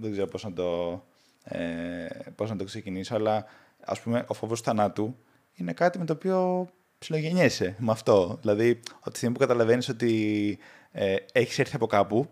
[0.00, 1.02] δεν ξέρω πώς να το,
[1.44, 3.44] ε, πώς να το ξεκινήσω, αλλά
[3.84, 5.16] ας πούμε ο φόβος του θανάτου
[5.54, 6.68] είναι κάτι με το οποίο
[6.98, 8.38] ψιλογεννιέσαι με αυτό.
[8.40, 10.58] Δηλαδή, από τη στιγμή που καταλαβαίνεις ότι
[10.92, 12.28] ε, έχεις έρθει από κάπου,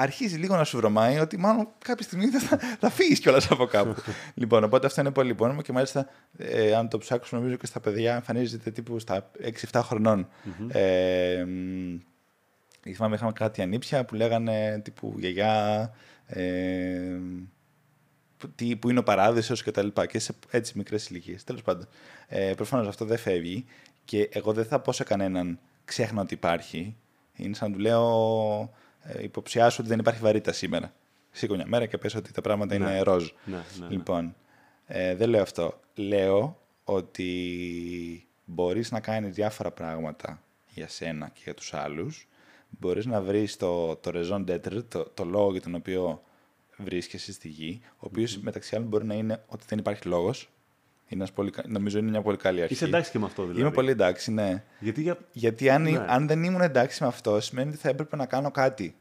[0.00, 4.02] αρχίζει λίγο να σου βρωμάει ότι μάλλον κάποια στιγμή θα, θα φύγεις κιόλας από κάπου.
[4.40, 6.06] λοιπόν, οπότε αυτό είναι πολύ πόνιμο και μάλιστα,
[6.38, 9.30] ε, αν το ψάξουμε, νομίζω και στα παιδιά εμφανίζεται τύπου στα
[9.72, 10.28] 6-7 χρονων
[10.68, 11.44] Ε,
[12.94, 15.90] θυμάμαι, είχαμε κάτι ανήψια που λέγανε τύπου γιαγιά,
[16.26, 17.18] ε,
[18.54, 20.06] τι, που είναι ο παράδεισος και τα λοιπά.
[20.06, 21.44] Και σε έτσι μικρές ηλικίες.
[21.44, 21.88] Τέλος πάντων.
[22.28, 23.64] Ε, Προφανώς αυτό δεν φεύγει
[24.04, 26.96] και εγώ δεν θα πω σε κανέναν ξέχνα ότι υπάρχει.
[27.36, 28.70] Είναι σαν να του λέω
[29.08, 30.92] ε, υποψιάσου ότι δεν υπάρχει βαρύτητα σήμερα.
[31.30, 32.90] Σήκω μια μέρα και πες ότι τα πράγματα Ναι.
[32.90, 33.30] είναι ροζ.
[33.44, 33.86] Ναι, ναι, ναι.
[33.90, 34.34] Λοιπόν,
[34.86, 35.80] ε, δεν λέω αυτό.
[35.94, 40.42] Λέω ότι μπορείς να κάνεις διάφορα πράγματα
[40.74, 42.28] για σένα και για τους άλλους.
[42.68, 46.22] Μπορείς να βρεις το, το raison d'être, το, το λόγο για τον οποίο
[46.76, 50.48] βρίσκεσαι στη γη, ο οποίος μεταξύ άλλων μπορεί να είναι ότι δεν υπάρχει λόγος.
[51.10, 52.72] Είναι ένας πολύ, κα- νομίζω είναι μια πολύ καλή αρχή.
[52.72, 53.60] Είσαι εντάξει και με αυτό δηλαδή.
[53.60, 54.62] Είμαι πολύ εντάξει, ναι.
[54.78, 55.18] Γιατί για.
[55.32, 56.04] Γιατί αν, Ναι.
[56.08, 58.96] αν δεν ήμουν εντάξει με αυτό, σημαίνει ότι θα έπρεπε να κάνω κάτι.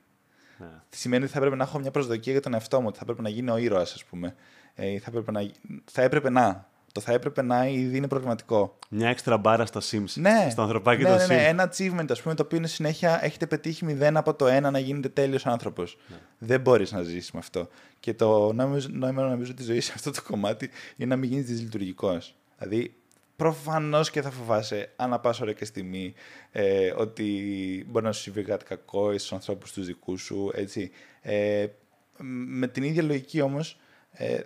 [0.59, 0.67] Ναι.
[0.89, 3.21] Σημαίνει ότι θα έπρεπε να έχω μια προσδοκία για τον εαυτό μου, ότι θα έπρεπε
[3.21, 4.35] να γίνει ο ήρωας, ας πούμε.
[4.75, 5.51] Ε, ή θα, έπρεπε να...
[5.85, 6.69] θα έπρεπε να.
[6.97, 8.77] Το θα έπρεπε να ήδη είναι προβληματικό.
[8.89, 10.13] Μια έξτρα μπάρα στα Sims.
[10.13, 11.27] Ναι, Στο ανθρωπάκι ναι, των ναι, Sims.
[11.27, 14.71] ναι, ένα achievement, ας πούμε, το οποίο είναι συνέχεια έχετε πετύχει μηδέν από το ένα
[14.71, 15.97] να γίνετε τέλειος άνθρωπος.
[16.07, 16.15] Ναι.
[16.37, 17.67] Δεν μπορείς να ζήσει με αυτό.
[17.99, 21.45] Και το νόημα, νόημα νομίζω τη ζωή σε αυτό το κομμάτι είναι να μην γίνεις
[21.45, 22.35] δυσλειτουργικός.
[22.57, 22.95] Δηλαδή,
[23.35, 26.13] προφανώς και θα φοβάσαι ανά πάσα ώρα και στιγμή
[26.51, 27.25] ε, ότι
[27.89, 30.51] μπορεί να σου συμβεί κάτι κακό ή στους ανθρώπους τους δικούς σου.
[30.53, 30.91] Έτσι.
[31.21, 31.65] Ε,
[32.47, 33.79] με την ίδια λογική όμως,
[34.11, 34.39] ε,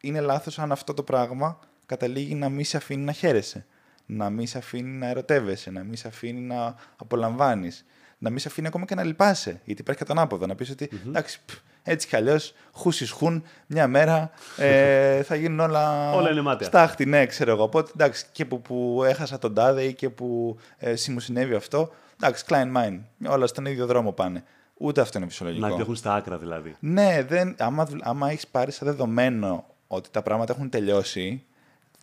[0.00, 3.66] είναι λάθος αν αυτό το πράγμα καταλήγει να μην σε αφήνει να χαίρεσαι.
[4.06, 7.84] Να μην σε αφήνει να ερωτεύεσαι, να μην σε αφήνει να απολαμβάνεις.
[8.18, 9.60] Να μην σε αφήνει ακόμα και να λυπάσαι.
[9.64, 10.46] Γιατί υπάρχει και τον άποδο.
[10.46, 11.50] Να πεις ότι εντάξει, π,
[11.82, 16.12] έτσι κι αλλιώς, χούσει χουν, μια μέρα ε, θα γίνουν όλα.
[16.12, 16.68] Όλα είναι μάταια.
[16.68, 17.62] Στάχτη, ναι, ξέρω εγώ.
[17.62, 21.54] Οπότε εντάξει, και που, που έχασα τον τάδε ή και που ε, εσύ μου συνέβη
[21.54, 21.90] αυτό.
[22.20, 22.98] Εντάξει, Klein Mine.
[23.28, 24.44] Όλα στον ίδιο δρόμο πάνε.
[24.74, 25.66] Ούτε αυτό είναι φυσιολογικό.
[25.68, 26.76] Να αντέχουν στα άκρα δηλαδή.
[26.80, 31.44] Ναι, δεν, άμα, δουλ- άμα έχεις πάρει σαν δεδομένο ότι τα πράγματα έχουν τελειώσει,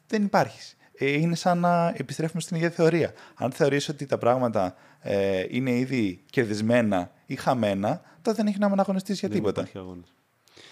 [0.08, 0.78] δεν υπάρχεις.
[0.98, 3.14] Ε, είναι σαν να επιστρέφουμε στην ίδια θεωρία.
[3.36, 8.76] Αν θεωρείς ότι τα πράγματα ε, είναι ήδη κερδισμένα ή χαμένα, τότε δεν έχει νόημα
[8.76, 9.62] να αγωνιστείς για Δεν τίποτα.
[9.62, 10.14] υπάρχει αγώνας.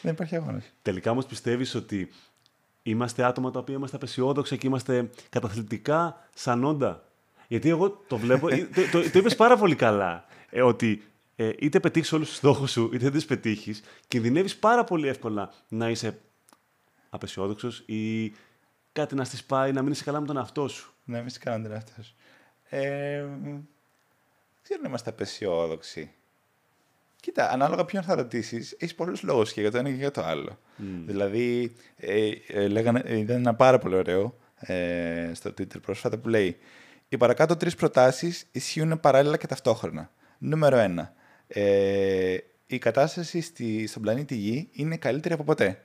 [0.02, 0.64] Δεν υπάρχει αγώνας.
[0.82, 2.12] Τελικά όμως πιστεύεις ότι
[2.84, 7.04] είμαστε άτομα τα οποία είμαστε απεσιόδοξα και είμαστε καταθλιπτικά σαν όντα;
[7.48, 8.50] Γιατί εγώ το βλέπω.
[8.50, 10.26] ε, το, το, το είπες πάρα πολύ καλά.
[10.50, 11.04] Ε, ότι
[11.36, 15.54] ε, είτε πετύχεις όλους τους στόχους σου, είτε δεν τους πετύχεις, κινδυνεύεις πάρα πολύ εύκολα
[15.68, 16.20] να είσαι
[17.12, 18.34] απεσιόδοξος ή
[18.92, 20.94] κάτι να στις πάει, να μην είσαι καλά με τον εαυτό σου.
[21.04, 22.16] Να μην σε κάνω τον εαυτό σου.
[22.70, 23.68] Ε, δεν
[24.62, 26.12] ξέρω αν είμαστε απεσιόδοξοι.
[27.20, 30.24] Κοίτα, ανάλογα ποιον θα ρωτήσεις, έχεις πολλούς λόγους και για το ένα και για το
[30.24, 30.60] άλλο.
[31.06, 36.30] Δηλαδή, ε, ε, λέγανε, ε, ήταν ένα πάρα πολύ ωραίο ε, στο Twitter πρόσφατα που
[36.30, 36.58] λέει
[37.10, 40.12] Οι παρακάτω τρεις προτάσεις ισχύουν παράλληλα και ταυτόχρονα.
[40.38, 41.14] Νούμερο ένα.
[41.48, 45.82] Ε, η κατάσταση στη, στον πλανήτη Γη είναι καλύτερη από ποτέ.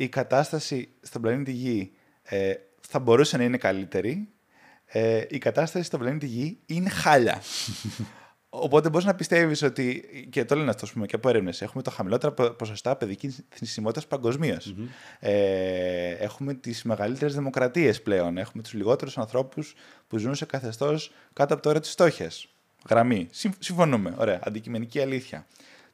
[0.00, 1.92] Η κατάσταση στον πλανήτη Γη
[2.22, 4.28] ε, θα μπορούσε να είναι καλύτερη.
[4.86, 7.42] Ε, η κατάσταση στον πλανήτη Γη είναι χάλια.
[8.50, 10.04] Οπότε μπορείς να πιστεύεις ότι.
[10.30, 11.62] και το λένε αυτό ας πούμε, και από έρευνες.
[11.62, 14.74] Έχουμε το χαμηλότερα πο- ποσοστά παιδικής θνησιμότητας παγκοσμίως.
[15.20, 18.38] Ε, έχουμε τις μεγαλύτερες δημοκρατίες πλέον.
[18.38, 19.74] Έχουμε τους λιγότερους ανθρώπους
[20.08, 22.48] που ζουν σε καθεστώς κάτω από το όριο της φτώχειας.
[22.88, 23.26] Γραμμή.
[23.30, 24.14] Συμ- συμφωνούμε.
[24.18, 24.40] Ωραία.
[24.44, 25.46] Αντικειμενική αλήθεια.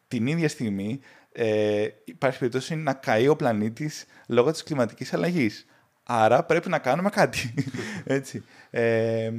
[0.08, 1.00] Την ίδια στιγμή
[1.36, 5.66] ε, υπάρχει περίπτωση να καεί ο πλανήτης λόγω της κλιματικής αλλαγής.
[6.02, 7.54] Άρα πρέπει να κάνουμε κάτι.
[8.04, 8.44] Έτσι.
[8.70, 9.30] Ε,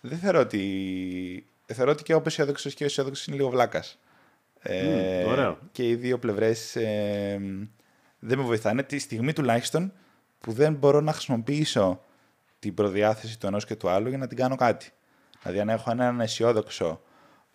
[0.00, 1.46] δεν θεωρώ ότι.
[1.66, 3.98] Θεωρώ ότι και ο απεσιόδοξος και ο αισιόδοξος είναι λίγο βλάκας.
[4.60, 5.58] Ε, Μμ, ωραίο.
[5.72, 6.72] Και οι δύο πλευρές
[8.18, 8.82] δεν με βοηθάνε.
[8.82, 9.92] Τη στιγμή τουλάχιστον
[10.40, 12.00] που δεν μπορώ να χρησιμοποιήσω
[12.58, 14.90] την προδιάθεση του ενός και του άλλου για να την κάνω κάτι.
[15.42, 17.07] Δηλαδή, αν έχω έναν αισιόδοξο, ε,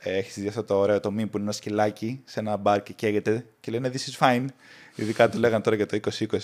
[0.03, 2.93] έχεις δει αυτό το ωραίο το meme που είναι ένα σκυλάκι σε ένα μπαρ και
[2.93, 4.45] καίγεται και λένε This is fine.
[4.95, 6.37] Ειδικά του λέγανε τώρα για το 2020.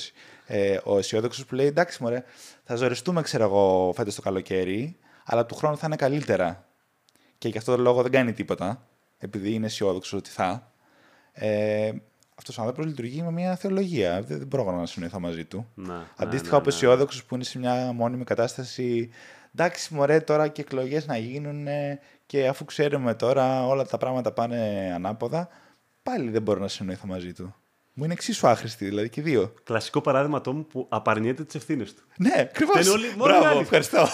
[0.45, 2.24] Ε, ο αισιόδοξος που λέει Εντάξει, μωρέ,
[2.64, 6.68] θα ζοριστούμε, ξέρω εγώ, φέτος το καλοκαίρι, αλλά του χρόνου θα είναι καλύτερα.
[7.38, 8.88] Και γι' αυτό το λόγο δεν κάνει τίποτα,
[9.18, 10.72] επειδή είναι αισιόδοξος ότι θα.
[11.32, 11.91] Ε,
[12.36, 14.22] αυτός ο άνθρωπος λειτουργεί με μια θεολογία.
[14.22, 15.68] Δεν, δεν μπορώ να συνοηθώ μαζί του.
[15.76, 16.74] Να, ναι, Αντίστοιχα, ναι, ο ναι.
[16.74, 19.10] αισιόδοξος που είναι σε μια μόνιμη κατάσταση.
[19.55, 21.68] Εντάξει, μωρέ, τώρα και εκλογές να γίνουν
[22.30, 25.48] και αφού ξέρουμε τώρα όλα τα πράγματα πάνε ανάποδα,
[26.04, 27.56] πάλι δεν μπορώ να συνοηθώ μαζί του.
[27.94, 29.54] Μου είναι εξίσου άχρηστη, δηλαδή και οι δύο.
[29.64, 32.04] Κλασικό παράδειγμα Τόμου που απαρνιέται τις ευθύνες του.
[32.18, 32.76] Ναι, ακριβώς.
[32.80, 33.60] Φταίνε όλοι- μόνο οι Μπράβο, άλλοι.
[33.60, 34.08] ευχαριστώ.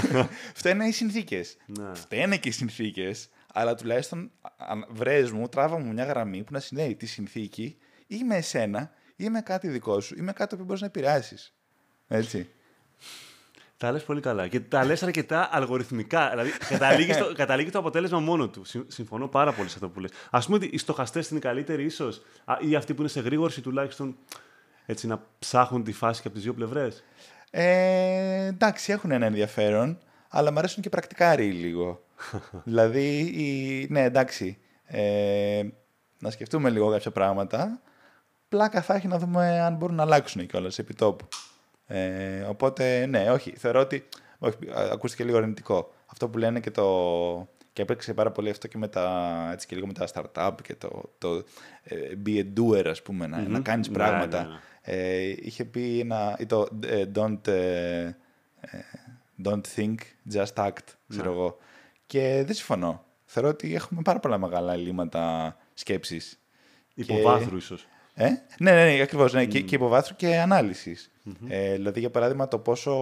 [0.54, 1.56] Φταίνε οι συνθήκες.
[1.66, 1.94] Ναι.
[1.94, 4.30] Φταίνε και οι συνθήκες, αλλά τουλάχιστον
[4.88, 9.28] βρες μου, τράβα μου μια γραμμή που να συνδέει τη συνθήκη ή με εσένα ή
[9.28, 11.54] με κάτι δικό σου ή με κάτι που μπορείς να επηρεάσεις.
[12.08, 12.48] Έτσι.
[13.78, 14.48] Τα λες πολύ καλά.
[14.48, 16.30] Και τα λες αρκετά αλγοριθμικά.
[16.30, 18.62] Δηλαδή, καταλήγεις, το, καταλήγεις το αποτέλεσμα μόνο του.
[18.86, 20.10] Συμφωνώ πάρα πολύ σε αυτό που λες.
[20.30, 22.22] Α πούμε ότι οι στοχαστές είναι καλύτεροι, ίσως,
[22.60, 24.16] ή αυτοί που είναι σε γρήγορση τουλάχιστον
[24.86, 27.04] έτσι να ψάχνουν τη φάση και από τις δύο πλευρές;
[27.50, 29.98] Ε, εντάξει, έχουν ένα ενδιαφέρον,
[30.28, 32.02] αλλά μου αρέσουν και πρακτικάρι λίγο.
[32.64, 33.86] δηλαδή, η...
[33.90, 34.58] ναι, εντάξει.
[34.84, 35.62] Ε,
[36.18, 37.80] να σκεφτούμε λίγο κάποια πράγματα.
[38.48, 41.28] Πλάκα θα έχει να δούμε αν μπορούν να αλλάξουν κιόλας επί τόπου.
[41.86, 43.56] Ε, οπότε, ναι, όχι.
[43.56, 44.08] Θεωρώ ότι.
[44.38, 45.92] Όχι, ακούστηκε λίγο αρνητικό.
[46.06, 47.48] Αυτό που λένε και το.
[47.72, 50.74] Και έπαιξε πάρα πολύ αυτό και με τα, έτσι και λίγο με τα startup και
[50.74, 51.44] το, το
[51.82, 53.48] ε, be a doer, ας πούμε, να, mm-hmm.
[53.48, 54.42] να κάνεις ναι, πράγματα.
[54.42, 54.58] Ναι, ναι.
[54.82, 58.10] Ε, είχε πει ένα, το ε, don't, ε,
[59.44, 59.94] don't think,
[60.32, 61.36] just act, ξέρω ναι.
[61.36, 61.58] εγώ.
[62.06, 63.04] Και δεν συμφωνώ.
[63.24, 66.40] Θεωρώ ότι έχουμε πάρα πολλά μεγάλα ελλείμματα σκέψης.
[66.94, 67.56] Υποβάθρου και...
[67.56, 67.86] ίσως.
[68.18, 69.32] Ε; Ναι, ναι, ναι, ακριβώς.
[69.32, 69.48] Ναι, mm.
[69.48, 71.10] και, και υποβάθρου και ανάλυσης.
[71.26, 71.46] Mm-hmm.
[71.48, 72.92] Ε, δηλαδή, για παράδειγμα, το πόσο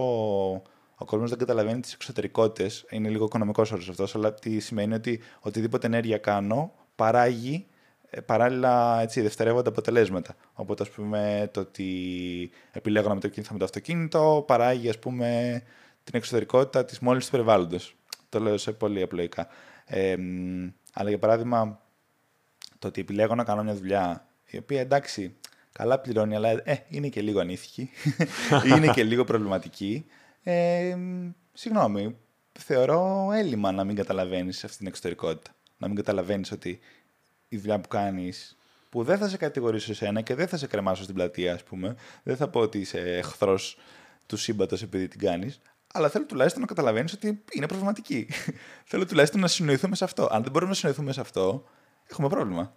[0.95, 2.85] ο κόσμος δεν καταλαβαίνει τις εξωτερικότητες.
[2.89, 7.67] Είναι λίγο οικονομικός όρο αυτός, αλλά τι σημαίνει ότι οτιδήποτε ενέργεια κάνω παράγει
[8.09, 10.35] ε, παράλληλα έτσι, δευτερεύοντα αποτελέσματα.
[10.53, 15.61] Οπότε, ας πούμε, το ότι επιλέγω να μετακινηθώ με το αυτοκίνητο παράγει, ας πούμε,
[16.03, 17.95] την εξωτερικότητα της μόλις του περιβάλλοντος.
[18.29, 19.47] Το λέω σε πολύ απλοϊκά.
[19.85, 20.15] Ε,
[20.93, 21.79] αλλά για παράδειγμα,
[22.79, 25.35] το ότι επιλέγω να κάνω μια δουλειά η οποία εντάξει,
[25.71, 27.89] καλά πληρώνει, αλλά ε, είναι και λίγο ανήθικη,
[28.75, 30.05] είναι και λίγο προβληματική.
[30.43, 30.97] Ε,
[31.53, 32.17] συγγνώμη,
[32.59, 35.51] θεωρώ έλλειμμα να μην καταλαβαίνεις αυτή την εξωτερικότητα.
[35.77, 36.79] Να μην καταλαβαίνεις ότι
[37.47, 38.57] η δουλειά που κάνεις,
[38.89, 41.95] που δεν θα σε κατηγορήσω εσένα και δεν θα σε κρεμάσω στην πλατεία, ας πούμε.
[42.23, 43.77] Δεν θα πω ότι είσαι εχθρός
[44.25, 45.59] του σύμπαντος επειδή την κάνεις.
[45.93, 48.27] Αλλά θέλω τουλάχιστον να καταλαβαίνεις ότι είναι προβληματική.
[48.89, 50.27] θέλω τουλάχιστον να συνοηθούμε σε αυτό.
[50.31, 51.63] Αν δεν μπορούμε να συνοηθούμε σε αυτό,
[52.07, 52.75] έχουμε πρόβλημα.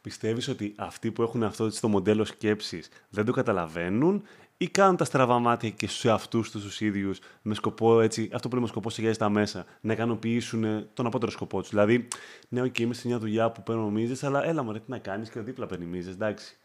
[0.00, 4.22] Πιστεύεις ότι αυτοί που έχουν αυτό το μοντέλο σκέψης δεν το καταλαβαίνουν
[4.62, 8.48] ή κάνουν τα στραβά μάτια και σε αυτού τους τους ίδιους με σκοπό, έτσι, αυτό
[8.48, 11.70] που λέμε σκοπό σε τα μέσα, να ικανοποιήσουν τον απότερο σκοπό τους.
[11.70, 12.08] Δηλαδή,
[12.48, 15.30] ναι, OK, είμαι σε μια δουλειά που παίρνω μίζες, αλλά έλα μου, τι να κάνεις
[15.30, 16.56] και δίπλα παίρνει μίζες, εντάξει.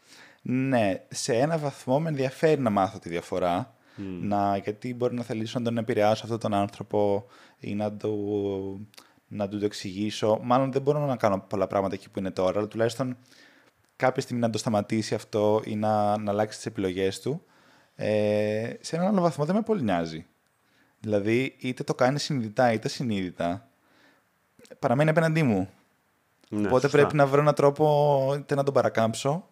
[0.42, 3.74] Ναι, σε ένα βαθμό με ενδιαφέρει να μάθω τη διαφορά.
[3.98, 4.02] Mm.
[4.20, 7.26] Να, γιατί μπορεί να θελήσω να τον επηρεάσω αυτόν τον άνθρωπο
[7.58, 8.88] ή να του,
[9.28, 10.38] να του το εξηγήσω.
[10.42, 13.16] Μάλλον δεν μπορώ να κάνω πολλά πράγματα εκεί που είναι τώρα, αλλά τουλάχιστον
[13.96, 17.42] κάποια στιγμή να το σταματήσει αυτό ή να, να αλλάξει τις επιλογές του
[17.96, 20.26] ε, σε έναν άλλο βαθμό δεν με πολύ νοιάζει.
[21.00, 23.68] Δηλαδή, είτε το κάνει συνειδητά είτε συνείδητα,
[24.78, 25.68] παραμένει απέναντί μου.
[26.48, 29.48] Ναι, Οπότε πρέπει να βρω έναν τρόπο είτε να τον παρακάμψω,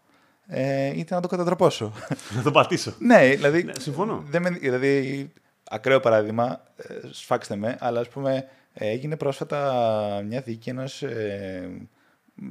[0.47, 1.93] ε, είτε να τον κατατροπώσω.
[2.37, 2.95] να τον πατήσω.
[2.99, 3.63] ναι, δηλαδή.
[3.63, 4.25] Ναι, συμφωνώ.
[4.27, 5.33] Δεν με, δηλαδή,
[5.71, 11.89] ακραίο παράδειγμα, ε, σφάξτε με, αλλά ας πούμε, έγινε πρόσφατα μια δίκη ενός ε,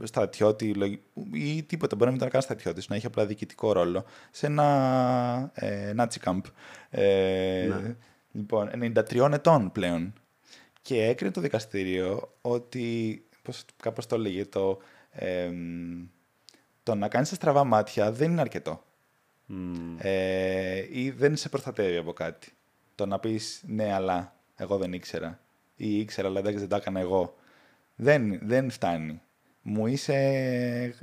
[0.03, 0.73] στρατιώτη
[1.33, 1.95] ή τίποτα.
[1.95, 6.17] Μπορεί να μην ήταν καν στρατιώτης, να έχει απλά διοικητικό ρόλο σε ένα ε, Nazi
[6.23, 6.41] camp.
[6.89, 7.95] Ε, ναι.
[8.31, 10.13] Λοιπόν, 93 ετών πλέον.
[10.81, 14.79] Και έκρινε το δικαστήριο ότι, πώς, κάπως το λέγε, το,
[15.11, 15.51] ε,
[16.83, 18.83] το να κάνεις τα στραβά μάτια δεν είναι αρκετό.
[19.97, 22.51] Ε, ή δεν σε προστατεύει από κάτι.
[22.95, 25.42] Το να πεις ναι, αλλά εγώ δεν ήξερα.
[25.75, 27.35] Ή ήξερα, αλλά δεν τα έκανα εγώ.
[27.95, 29.21] Δεν, δεν φτάνει.
[29.61, 30.13] Μου είσαι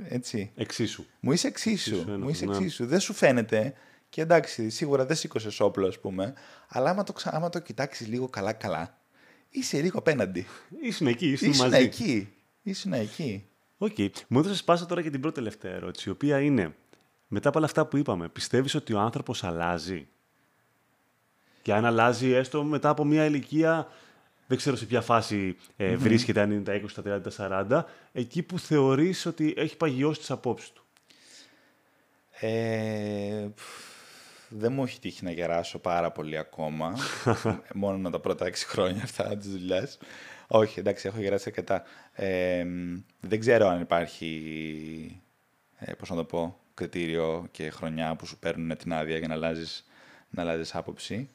[0.09, 0.51] έτσι.
[0.55, 1.05] Εξίσου.
[1.19, 1.95] Μου είσαι εξίσου.
[1.95, 2.55] εξίσου μου είσαι ναι.
[2.55, 2.85] εξίσου.
[2.85, 3.73] Δεν σου φαίνεται.
[4.09, 6.33] Και εντάξει, σίγουρα δεν σήκωσες όπλο, ας πούμε.
[6.67, 8.97] Αλλά άμα το, άμα το κοιτάξεις λίγο καλά-καλά,
[9.49, 10.45] είσαι λίγο απέναντι.
[10.81, 11.83] Ήσουν εκεί, ήσουν, ήσουν μαζί.
[11.83, 12.33] εκεί.
[12.61, 13.45] Ήσουν εκεί.
[13.77, 13.95] OK.
[13.97, 14.09] Okay.
[14.27, 16.75] Μου έδωσες πάσα τώρα για την πρώτη τελευταία ερώτηση, η οποία είναι,
[17.27, 20.07] μετά από όλα αυτά που είπαμε, πιστεύεις ότι ο άνθρωπος αλλάζει;
[21.61, 23.87] Και αν αλλάζει έστω μετά από μια ηλικία
[24.51, 28.11] δεν ξέρω σε ποια φάση ε, βρίσκεται, αν είναι τα 20, τα 30, τα 40,
[28.11, 30.85] εκεί που θεωρείς ότι έχει παγιώσει τις απόψεις του.
[32.39, 33.47] Ε,
[34.49, 36.95] δεν μου έχει τύχει να γεράσω πάρα πολύ ακόμα.
[37.73, 39.97] μόνο τα πρώτα 6 χρόνια αυτά της δουλειάς.
[40.47, 41.83] Όχι, εντάξει, έχω γεράσει αρκετά.
[42.13, 42.65] Ε,
[43.19, 45.21] δεν ξέρω αν υπάρχει,
[45.77, 49.33] ε, πώς να το πω, κριτήριο και χρονιά που σου παίρνουν την άδεια για να
[49.33, 49.87] αλλάζεις,
[50.29, 51.29] να αλλάζεις άποψη.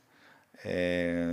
[0.52, 1.26] Ε,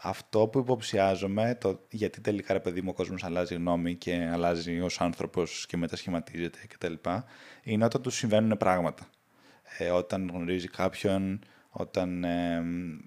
[0.00, 4.80] αυτό που υποψιάζομαι, το γιατί τελικά ρε παιδί μου ο κόσμος αλλάζει γνώμη και αλλάζει
[4.80, 6.92] ως άνθρωπος και μετασχηματίζεται κτλ.
[7.62, 9.08] είναι όταν του συμβαίνουν πράγματα.
[9.78, 12.62] Ε, όταν γνωρίζει κάποιον, όταν ε,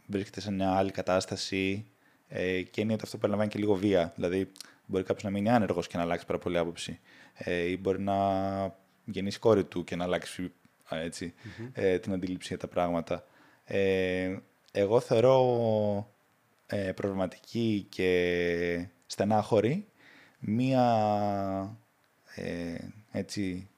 [0.08, 1.86] βρίσκεται σε μια άλλη κατάσταση
[2.28, 4.14] ε, και είναι ότι αυτό περιλαμβάνει και λίγο βία.
[4.16, 4.52] Δηλαδή
[4.86, 7.00] μπορεί κάποιος να μείνει άνεργος και να αλλάξει πάρα πολύ άποψη
[7.34, 8.16] ε, ή μπορεί να
[9.06, 10.52] γεννήσει κόρη του και να αλλάξει
[10.90, 11.34] έτσι,
[11.74, 13.26] ε, την αντίληψη για τα πράγματα.
[13.64, 14.38] Ε,
[14.72, 15.36] εγώ θεωρώ
[16.72, 19.88] ε, προβληματική και στενάχωρη,
[20.40, 21.78] μία
[22.36, 22.76] ε,
[23.12, 23.70] έτσι,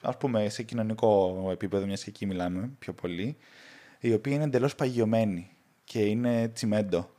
[0.00, 3.36] ας πούμε σε κοινωνικό επίπεδο, μιας και εκεί μιλάμε πιο πολύ,
[4.00, 5.50] η οποία είναι εντελώς παγιωμένη
[5.84, 7.10] και είναι τσιμέντο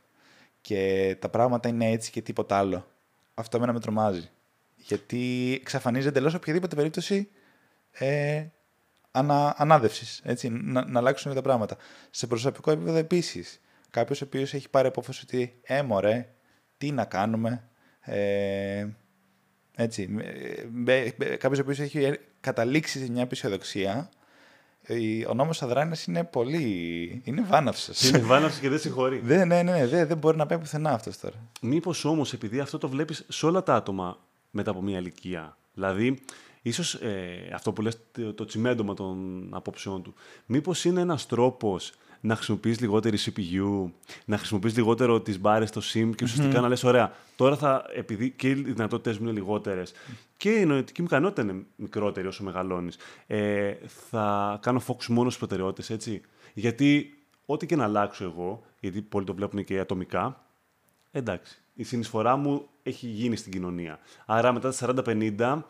[0.60, 2.86] και τα πράγματα είναι έτσι και τίποτα άλλο.
[3.34, 4.30] Αυτό εμένα με τρομάζει.
[4.76, 7.28] Γιατί εξαφανίζει εντελώς οποιαδήποτε περίπτωση
[7.90, 8.46] ε,
[9.10, 10.22] ανα, ανάδευσης.
[10.42, 11.76] Να, να αλλάξουν τα πράγματα.
[12.10, 13.60] Σε προσωπικό επίπεδο επίσης.
[13.90, 16.28] Κάποιος ο οποίος έχει πάρει απόφαση ότι ε, μωρέ,
[16.78, 17.68] τι να κάνουμε.
[18.00, 18.86] Ε,
[19.76, 20.08] έτσι.
[21.38, 24.10] Κάποιος ο οποίος έχει καταλήξει σε μια επισιοδοξία
[25.28, 27.22] ο νόμος Αδράνης είναι πολύ...
[27.24, 28.08] είναι βάναυσος.
[28.08, 29.22] Είναι βάναυσος και δεν συγχωρεί.
[29.26, 31.36] ναι, ναι, ναι, δεν, δεν μπορεί να πάει πουθενά αυτός τώρα.
[31.60, 34.18] Μήπως όμως, επειδή αυτό το βλέπεις σε όλα τα άτομα
[34.50, 36.18] μετά από μια ηλικία, δηλαδή
[36.62, 40.14] ίσως ε, αυτό που λες το, το τσιμέντομα των απόψεών του,
[40.46, 43.90] μήπως είναι ένας τρόπος να χρησιμοποιείς λιγότερη CPU,
[44.24, 46.62] να χρησιμοποιείς λιγότερο τις μπάρες στο SIM και ουσιαστικά mm-hmm.
[46.62, 49.92] να λες: Ωραία, τώρα θα, επειδή και οι δυνατότητες μου είναι λιγότερες
[50.36, 53.74] και η νοητική μου ικανότητα είναι μικρότερη όσο μεγαλώνεις, ε,
[54.10, 56.20] θα κάνω focus μόνο στις προτεραιότητες, έτσι.
[56.54, 60.44] Γιατί ό,τι και να αλλάξω εγώ, γιατί πολλοί το βλέπουν και ατομικά,
[61.10, 61.62] εντάξει.
[61.74, 63.98] Η συνεισφορά μου έχει γίνει στην κοινωνία.
[64.26, 65.02] Άρα μετά τα
[65.38, 65.62] 40-50,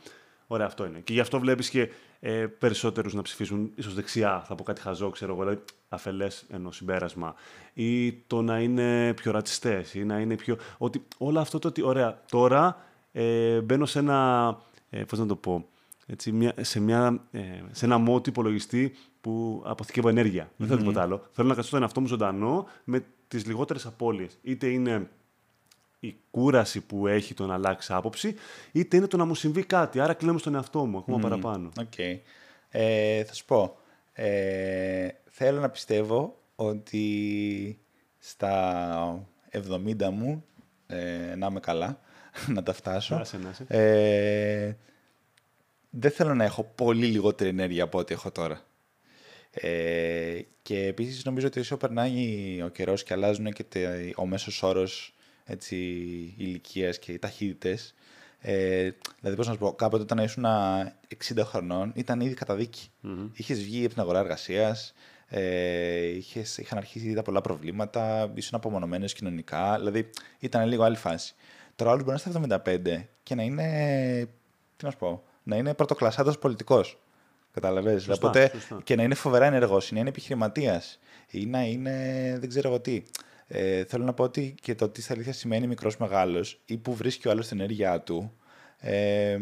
[0.47, 1.01] ωραία, αυτό είναι.
[1.01, 1.89] Και γι' αυτό βλέπεις και
[2.21, 6.71] ε, περισσότερους να ψηφίσουν ίσως δεξιά, θα πω κάτι χαζό, ξέρω εγώ, δηλαδή αφελές ενό
[6.71, 7.35] συμπέρασμα.
[7.75, 10.57] Ή το να είναι πιο ρατσιστές, ή να είναι πιο.
[10.79, 11.83] Ότι όλο αυτό το ότι.
[11.83, 12.77] Ωραία, τώρα
[13.13, 14.59] ε, μπαίνω σε ένα.
[14.91, 15.69] Ε, πώς να το πω.
[16.07, 17.41] Έτσι, μια, σε, μια, ε,
[17.71, 20.47] σε ένα μότι υπολογιστή που αποθηκεύω ενέργεια.
[20.47, 20.55] Mm-hmm.
[20.57, 21.23] Δεν θέλω τίποτα άλλο.
[21.33, 24.39] Θέλω να κρατήσω τον εαυτό μου ζωντανό με τις λιγότερες απώλειες.
[24.43, 25.09] Είτε είναι
[26.01, 28.35] η κούραση που έχει το να αλλάξει άποψη,
[28.73, 30.01] είτε είναι το να μου συμβεί κάτι.
[30.01, 31.71] Άρα κλαίω στον εαυτό μου ακόμα παραπάνω.
[31.77, 32.19] Okay.
[32.69, 33.77] Ε, θα σου πω.
[34.13, 37.79] Ε, θέλω να πιστεύω ότι
[38.19, 40.45] στα 70 μου
[40.87, 42.01] ε, να είμαι καλά,
[42.55, 43.23] να τα φτάσω.
[43.67, 44.73] Ε,
[45.91, 48.61] δεν θέλω να έχω πολύ λιγότερη ενέργεια από ό,τι έχω τώρα.
[49.51, 53.65] Ε, και επίσης νομίζω ότι όσο περνάει ο καιρός και αλλάζουν και
[54.17, 55.15] ο μέσος όρος
[55.51, 55.77] έτσι,
[56.37, 57.95] ηλικίας και οι ταχύτητες.
[58.41, 58.91] Ε,
[59.21, 62.89] δηλαδή, πώς να σου πω, κάποτε όταν ήσουν 60 χρονών ήταν ήδη καταδίκη.
[63.05, 63.29] Mm-hmm.
[63.33, 64.95] Είχες βγει από την αγορά εργασίας,
[65.29, 66.07] ε,
[66.57, 69.77] είχαν αρχίσει τα πολλά προβλήματα, ήσουν απομονωμένος κοινωνικά.
[69.79, 71.35] Δηλαδή, ήταν λίγο άλλη φάση.
[71.77, 74.29] Τώρα, άλλο μπορεί να είναι στα 75 και να είναι.
[74.77, 76.99] Τι να σου πω, να είναι πρωτοκλασσάτος πολιτικός.
[77.53, 78.09] Καταλαβαίνεις.
[78.09, 78.53] Οπότε
[78.85, 80.99] και να είναι φοβερά ενεργός, να είναι επιχειρηματίας
[81.31, 81.93] ή να είναι
[82.41, 83.03] δεν ξέρω εγώ τι.
[83.53, 86.95] Ε, θέλω να πω ότι και το τι στα αλήθεια σημαίνει μικρός μεγάλος ή που
[86.95, 88.33] βρίσκει ο άλλος την ενέργειά του
[88.79, 89.39] ε,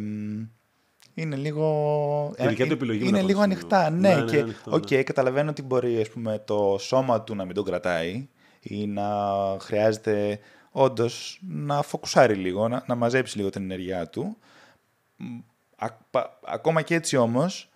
[1.14, 3.90] είναι λίγο, ε, είναι, επιλογή είναι λίγο ανοιχτά.
[3.90, 5.02] Ναι, ναι, ναι και okay, ναι.
[5.02, 8.28] καταλαβαίνω ότι μπορεί ας πούμε, το σώμα του να μην τον κρατάει
[8.60, 9.06] ή να
[9.60, 10.38] χρειάζεται
[10.70, 14.36] όντως να φοκουσάρει λίγο, να, να μαζέψει λίγο την ενέργειά του.
[16.44, 17.70] ακόμα και έτσι όμως,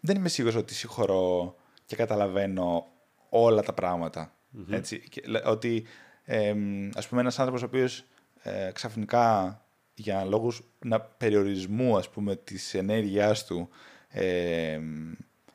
[0.00, 1.54] δεν είμαι σίγουρος ότι συγχωρώ
[1.86, 2.86] και καταλαβαίνω
[3.28, 4.34] όλα τα πράγματα.
[4.54, 4.72] Mm-hmm.
[4.72, 5.02] Έτσι,
[5.44, 5.84] ότι
[6.24, 6.54] ε,
[6.94, 8.04] ας πούμε ένας άνθρωπος ο οποίος
[8.42, 9.60] ε, ξαφνικά
[9.94, 13.68] για λόγους να, περιορισμού ας πούμε της ενέργειάς του
[14.08, 14.80] ε,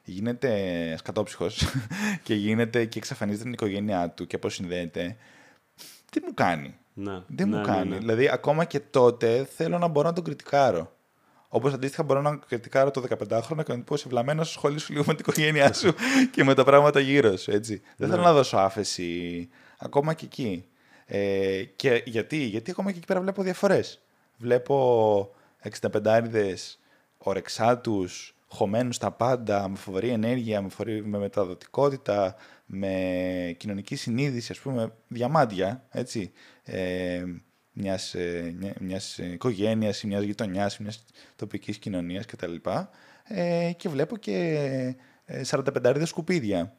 [0.04, 1.64] γίνεται σκατόψυχος
[2.24, 5.18] και γίνεται και εξαφανίζεται την οικογένειά του και αποσυνδέεται,
[6.12, 6.76] τι μου κάνει.
[6.94, 7.90] Ναι, δεν ναι, μου ναι, κάνει.
[7.90, 10.95] Ναι, δηλαδή, ακόμα και τότε θέλω να μπορώ να τον κριτικάρω.
[11.56, 15.03] Όπως αντίστοιχα μπορώ να κριτικάρω το 15χρονο και να του πω σε βλαμμένο σχολή λίγο
[15.07, 15.94] με την οικογένειά σου
[16.34, 17.52] και με τα πράγματα γύρω σου.
[17.52, 17.82] Έτσι.
[17.98, 18.27] Δεν θέλω ναι.
[18.27, 20.65] να δώσω άφεση ακόμα και εκεί.
[21.06, 24.02] Ε, και γιατί; γιατί ακόμα και εκεί πέρα βλέπω διαφορές.
[24.38, 25.36] Βλέπω
[25.82, 26.53] 65άριδε
[27.18, 34.60] ορεξάτους, χωμένους στα πάντα, με φοβερή ενέργεια, με, φοβερή, με μεταδοτικότητα, με κοινωνική συνείδηση, ας
[34.60, 36.32] πούμε, διαμάντια, έτσι.
[36.64, 37.23] Ε,
[37.76, 41.04] μιας, ε, μιας οικογένειας ή μιας γειτονιάς, μιας
[41.36, 42.56] τοπικής κοινωνίας κτλ.
[43.24, 44.96] Ε, και βλέπω και
[45.44, 46.76] 45 ε, σκουπίδια.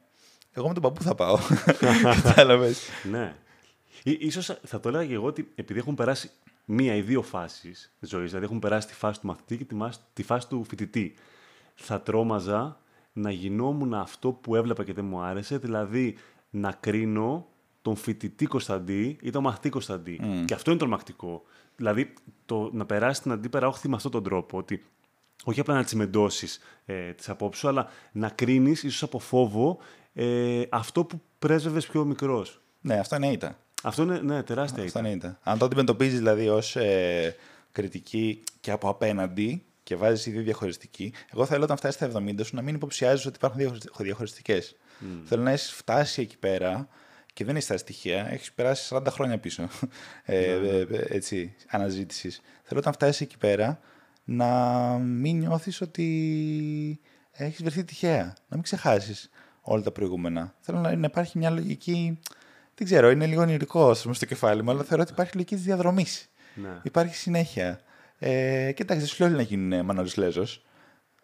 [0.51, 1.37] Εγώ με τον παππού θα πάω.
[2.23, 2.89] Κατάλαβες.
[3.11, 3.35] ναι.
[4.03, 6.29] Ίσως θα το έλεγα και εγώ ότι επειδή έχουν περάσει
[6.65, 9.65] μία ή δύο φάσεις ζωής, δηλαδή έχουν περάσει τη φάση του μαθητή και
[10.13, 11.13] τη φάση του φοιτητή,
[11.75, 12.79] θα τρόμαζα
[13.13, 16.17] να γινόμουν αυτό που έβλεπα και δεν μου άρεσε, δηλαδή
[16.49, 17.47] να κρίνω
[17.81, 20.19] τον φοιτητή Κωνσταντή ή τον μαθητή Κωνσταντή.
[20.23, 20.43] Mm.
[20.45, 21.43] Και αυτό είναι τρομακτικό.
[21.75, 22.13] Δηλαδή,
[22.45, 24.57] το να περάσει την αντίπερα όχθη με αυτόν τον τρόπο.
[24.57, 24.83] Ότι
[25.43, 26.47] όχι απλά να τσιμεντώσει
[26.85, 29.77] ε, τις απόψεις σου, αλλά να κρίνεις, ίσως από φόβο,
[30.13, 32.61] ε, αυτό που πρέσβευες πιο μικρός.
[32.81, 33.57] Ναι, αυτό είναι ήττα.
[33.83, 35.39] Αυτό είναι ναι, τεράστια αυτό είναι ήττα.
[35.43, 37.35] Αν το αντιμετωπίζεις δηλαδή ως ε,
[37.71, 42.55] κριτική και από απέναντι και βάζεις ήδη διαχωριστική, εγώ θέλω όταν φτάσεις στα 70 σου
[42.55, 44.61] να μην υποψιάζεις ότι υπάρχουν διαχωριστικέ.
[44.61, 45.05] Mm.
[45.25, 46.87] Θέλω να έχεις φτάσει εκεί πέρα
[47.37, 49.67] και δεν είσαι τα στοιχεία, έχεις περάσει 40 χρόνια πίσω
[50.25, 50.97] ε, ναι, ναι.
[50.97, 52.41] ε, έτσι, αναζήτησης.
[52.63, 53.79] Θέλω όταν φτάσεις εκεί πέρα
[54.23, 54.47] να
[54.97, 56.99] μην νιώθεις ότι
[57.31, 58.23] έχεις βρεθεί τυχαία.
[58.23, 59.29] Να μην ξεχάσεις
[59.61, 60.55] όλα τα προηγούμενα.
[60.59, 62.19] Θέλω να, να υπάρχει μια λογική.
[62.75, 66.29] Δεν ξέρω, είναι λίγο ονειρικό στο κεφάλι μου, αλλά θεωρώ ότι υπάρχει λογική της διαδρομής.
[66.55, 66.79] Ναι.
[66.83, 67.79] Υπάρχει συνέχεια.
[68.19, 70.65] Ε, κοιτάξτε, δεν σου λέω όλοι να γίνουν Μανώλης Λέζος.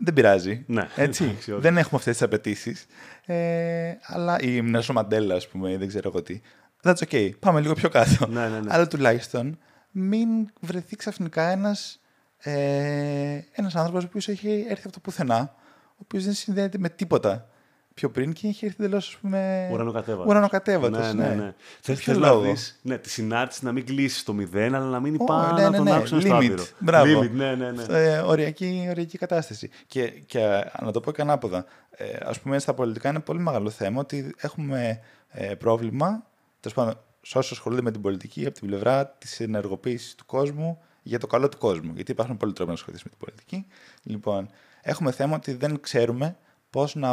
[0.03, 0.63] Δεν πειράζει.
[0.67, 1.23] Ναι, Έτσι.
[1.23, 1.61] εντάξει, όχι.
[1.61, 2.85] δεν έχουμε αυτές τις απαιτήσεις.
[3.25, 6.41] Ε, αλλά η Νέλσον Μαντέλα, ας πούμε, ή δεν ξέρω εγώ τι.
[6.83, 7.31] That's okay.
[7.39, 8.27] Πάμε λίγο πιο κάτω.
[8.27, 8.73] Ναι, ναι, ναι.
[8.73, 9.57] Αλλά τουλάχιστον
[9.91, 10.27] μην
[10.59, 11.99] βρεθεί ξαφνικά ένας
[12.37, 15.53] ε, ένας άνθρωπος ο οποίος έχει έρθει από το πουθενά,
[15.89, 17.47] ο οποίος δεν συνδέεται με τίποτα
[17.93, 19.69] πιο πριν και έχει έρθει εντελώς, ας πούμε.
[19.73, 20.31] Ουρανοκατέβατος.
[20.31, 21.35] Ουρανοκατέβατος, Ναι, ναι, ναι.
[21.35, 21.53] ναι.
[21.81, 24.85] Θες, ποιο θες να λόγο; δεις ναι, τη συνάρτηση να μην κλείσει στο μηδέν, αλλά
[24.85, 25.95] να μείνει Ω, πάνω ναι, να ναι, τον ναι.
[25.95, 26.35] άξονα στο Limit.
[26.35, 26.63] άπειρο.
[26.79, 27.19] Μπράβο.
[27.19, 27.83] Limit, ναι, ναι, ναι.
[27.87, 29.69] Ε, οριακή, οριακή κατάσταση.
[29.87, 31.65] Και, και να το πω και ανάποδα.
[31.91, 34.99] Ε, ας πούμε, στα πολιτικά είναι πολύ μεγάλο θέμα ότι έχουμε
[35.29, 36.25] ε, πρόβλημα,
[36.59, 40.81] τέλος πάντων, σε όσους ασχολούνται με την πολιτική, από την πλευρά της ενεργοποίησης του κόσμου
[41.01, 41.91] για το καλό του κόσμου.
[41.95, 43.65] Γιατί υπάρχουν πολλοί τρόποι να ασχοληθείς με την πολιτική.
[44.03, 44.49] Λοιπόν,
[44.81, 46.37] έχουμε θέμα ότι δεν ξέρουμε
[46.73, 47.11] πώς να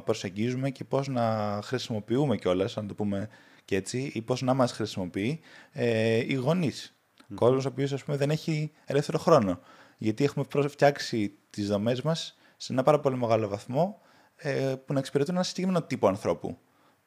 [0.00, 3.28] προσεγγίζουμε και πώς να χρησιμοποιούμε κιόλας, αν το πούμε
[3.64, 5.40] και έτσι, ή πώς να μας χρησιμοποιεί
[5.72, 6.96] ε, οι γονείς.
[7.34, 9.60] Κόσμος ο οποίος δεν έχει ελεύθερο χρόνο.
[9.98, 14.00] Γιατί έχουμε προ- φτιάξει τις δομές μας σε ένα πάρα πολύ μεγάλο βαθμό
[14.36, 16.58] ε, που να εξυπηρετούν ένα συγκεκριμένο τύπο ανθρώπου.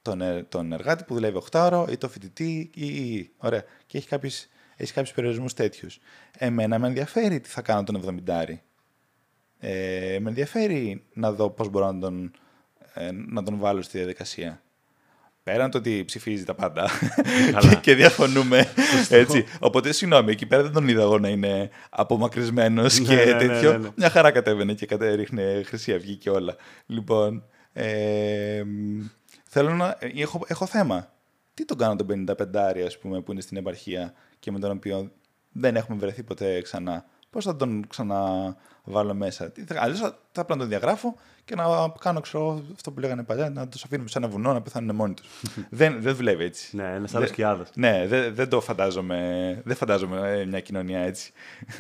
[0.02, 3.32] Τον, ε, τον εργάτη που δουλεύει 8 ώρο ή το φοιτητή ή, ή, ή.
[3.38, 3.64] Ωραία.
[3.86, 4.46] Και έχει κάποιους,
[4.76, 6.00] έχει κάποιους περιορισμούς τέτοιους.
[6.38, 8.60] Εμένα με ενδιαφέρει τι θα κάνω τον 70
[9.64, 12.32] ε, με ενδιαφέρει να δω πώς μπορώ να τον,
[12.94, 14.62] ε, να τον βάλω στη διαδικασία.
[15.44, 16.90] Πέραν το ότι ψηφίζει τα πάντα
[17.52, 17.70] Καλά.
[17.70, 18.66] και, και διαφωνούμε.
[19.10, 19.46] έτσι.
[19.60, 23.38] Οπότε, συγγνώμη, εκεί πέρα δεν τον είδα εγώ να είναι απομακρυσμένος Ναι, και ναι, ναι,
[23.48, 23.72] τέτοιο.
[23.72, 23.90] ναι, ναι.
[23.96, 26.56] Μια χαρά κατέβαινε και κατέριχνε Χρυσή Αυγή και όλα.
[26.86, 27.44] Λοιπόν,
[27.74, 29.00] ε, μ,
[29.44, 29.96] θέλω να.
[30.00, 31.14] ε, Έχω, έχω θέμα.
[31.54, 35.12] Τι τον κάνω τον 55 ας πούμε, που είναι στην επαρχία και με τον οποίο
[35.52, 37.06] δεν έχουμε βρεθεί ποτέ ξανά.
[37.30, 37.88] Πώς θα τον
[38.84, 39.52] ξαναβάλω μέσα.
[39.76, 41.64] Αλλιώς θα, θα πρέπει να τον διαγράφω και να
[42.00, 44.96] κάνω ξέρω, εγώ, αυτό που λέγανε παλιά, να τους αφήνουμε σε ένα βουνό να πεθάνουν
[44.96, 45.28] μόνοι τους.
[45.70, 46.76] δεν, δεν δουλεύει έτσι.
[46.76, 47.64] Ναι, ένας άλλος Δεν- σκιάδο.
[47.76, 49.62] Ναι, δεν, δεν το φαντάζομαι.
[49.66, 51.32] Δεν φαντάζομαι ε, μια κοινωνία έτσι.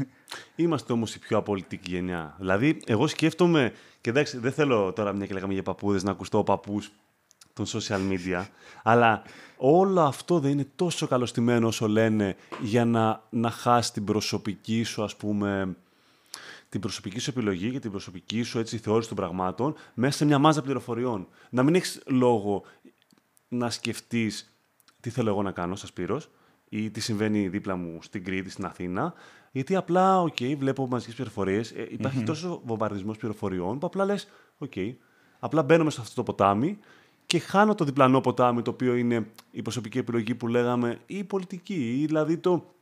[0.55, 2.35] Είμαστε όμως η πιο απολυτική γενιά.
[2.39, 3.73] Δηλαδή, εγώ σκέφτομαι.
[4.01, 6.91] Και εντάξει, δεν θέλω τώρα μια και λέγαμε για παππούδες να ακουστώ ο παππούς
[7.53, 8.45] των social media.
[8.83, 9.21] αλλά
[9.57, 15.03] όλο αυτό δεν είναι τόσο καλωστημένο όσο λένε για να, να χάσει την προσωπική σου,
[15.03, 15.75] ας πούμε,
[16.71, 20.39] την προσωπική σου επιλογή και την προσωπική σου έτσι, θεώρηση των πραγμάτων μέσα σε μια
[20.39, 21.27] μάζα πληροφοριών.
[21.49, 22.63] Να μην έχεις λόγο
[23.47, 24.57] να σκεφτείς
[24.99, 26.29] τι θέλω εγώ να κάνω σαν Σπύρος
[26.69, 29.13] ή τι συμβαίνει δίπλα μου στην Κρήτη, στην Αθήνα,
[29.51, 34.27] γιατί απλά, οκ, βλέπω μαζικές πληροφορίες, ε, υπάρχει τόσο βομβαρδισμός πληροφοριών που απλά λες,
[34.57, 34.73] οκ,
[35.39, 36.79] απλά μπαίνω μέσα σε αυτό το ποτάμι
[37.25, 41.23] και χάνω το διπλανό ποτάμι, το οποίο είναι η προσωπική επιλογή που λέγαμε, ή η
[41.23, 42.73] πολιτική, ή δηλαδή το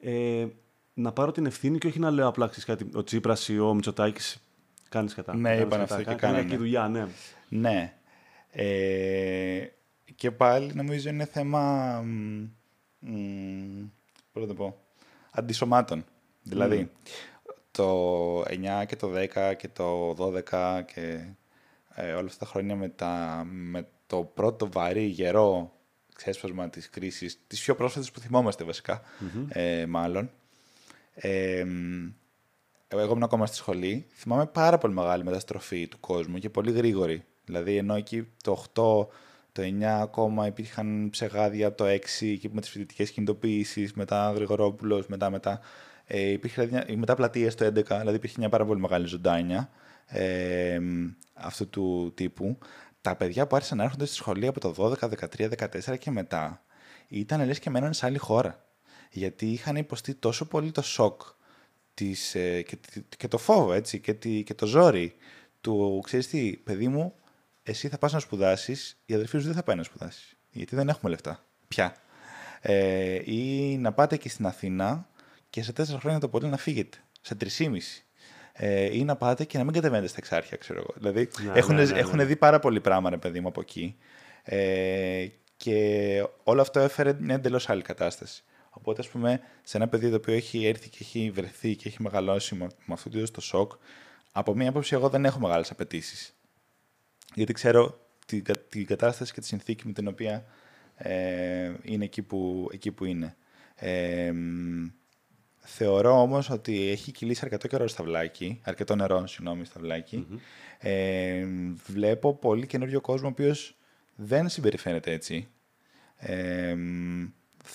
[0.00, 0.46] ε,
[0.94, 3.74] να πάρω την ευθύνη και όχι να λέω απλά ξέρεις κάτι, ο Τσίπρας ή ο
[3.74, 4.42] Μητσοτάκης
[4.88, 5.34] κάνεις κατά.
[5.36, 6.42] Ναι, κάνεις είπαν κατά, αυτό και κα- κάνανε.
[6.42, 7.06] κακή δουλειά, ναι.
[7.48, 7.94] Ναι.
[8.50, 9.66] Ε,
[10.14, 12.00] και πάλι νομίζω είναι θέμα.
[12.00, 12.48] μ,
[12.98, 13.82] μ,
[14.32, 14.76] πώς να το πω.
[15.30, 16.04] Αντισωμάτων.
[16.42, 16.90] Δηλαδή,
[17.70, 21.24] το 9 και το 10 και το 12 και
[21.94, 25.76] ε, όλα αυτά τα χρόνια με, τα, με το πρώτο βαρύ γερό
[26.14, 29.02] ξέσπασμα της κρίσης, τις πιο πρόσφατες που θυμόμαστε βασικά,
[29.48, 30.30] ε, μάλλον,
[31.14, 32.08] ε, μ,
[32.88, 34.06] εγώ ήμουν ακόμα στη σχολή.
[34.12, 37.24] Θυμάμαι πάρα πολύ μεγάλη μεταστροφή του κόσμου και πολύ γρήγορη.
[37.44, 39.06] Δηλαδή, ενώ εκεί το 8,
[39.52, 45.06] το 9 ακόμα υπήρχαν ψεγάδια από το 6 εκεί με τις φοιτητικές κινητοποιήσεις, μετά Γρηγορόπουλος,
[45.06, 45.60] μετά μετά.
[46.06, 49.70] Ε, υπήρχε δηλαδή, μετά πλατεία το 11, δηλαδή υπήρχε μια πάρα πολύ μεγάλη ζωντάνια
[50.06, 52.58] ε, μ, αυτού του τύπου.
[53.00, 55.50] Τα παιδιά που άρχισαν να έρχονται στη σχολή από το 12, 13,
[55.90, 56.62] 14 και μετά
[57.08, 58.64] ήταν λες και μένανε σε άλλη χώρα.
[59.14, 61.22] Γιατί είχαν υποστεί τόσο πολύ το σοκ
[61.94, 65.14] της, ε, και, τη- και το φόβο έτσι, και, τη, και το ζόρι
[65.60, 67.14] του ξέρεις τι παιδί μου
[67.62, 70.88] εσύ θα πας να σπουδάσεις η αδερφή σου δεν θα πάει να σπουδάσεις γιατί δεν
[70.88, 71.96] έχουμε λεφτά πια
[72.60, 75.08] ε, ή να πάτε και στην Αθήνα
[75.50, 78.04] και σε τέσσερα χρόνια το πολύ να φύγετε σε τρισήμιση
[78.52, 80.94] ε, ή να πάτε και να μην κατεβαίνετε στα εξάρχεια, ξέρω εγώ.
[80.96, 81.98] Δηλαδή, Ναι, έχουν, ναι, ναι, ναι.
[81.98, 83.96] έχουν δει πάρα πολύ πράγμα, ρε παιδί μου, από εκεί.
[84.42, 85.26] Ε,
[85.56, 88.44] και όλο αυτό έφερε μια εντελώς άλλη κατάσταση.
[88.74, 92.02] Οπότε, ας πούμε, σε ένα παιδί το οποίο έχει έρθει και έχει βρεθεί και έχει
[92.02, 93.72] μεγαλώσει με, με αυτό το είδος το σοκ,
[94.32, 96.34] από μία άποψη, εγώ δεν έχω μεγάλες απαιτήσεις.
[97.34, 100.44] Γιατί ξέρω την, κα- την κατάσταση και τη συνθήκη με την οποία
[100.96, 103.36] ε, είναι εκεί που, εκεί που είναι.
[103.74, 104.86] Ε, μ,
[105.58, 110.26] θεωρώ όμως ότι έχει κυλήσει αρκετό καιρό στ' αυλάκι, αρκετό νερό, συγγνώμη, στ' αυλάκι.
[110.78, 111.46] Ε,
[111.86, 113.76] βλέπω πολύ καινούριο κόσμο ο οποίος
[114.14, 115.48] δεν συμπεριφέρεται έτσι.
[116.16, 117.24] Ε, μ,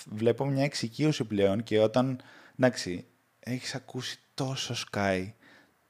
[0.06, 2.20] βλέπω μια εξοικείωση πλέον και όταν,
[2.58, 3.06] εντάξει,
[3.40, 5.32] έχεις ακούσει τόσο ΣΚΑΪ,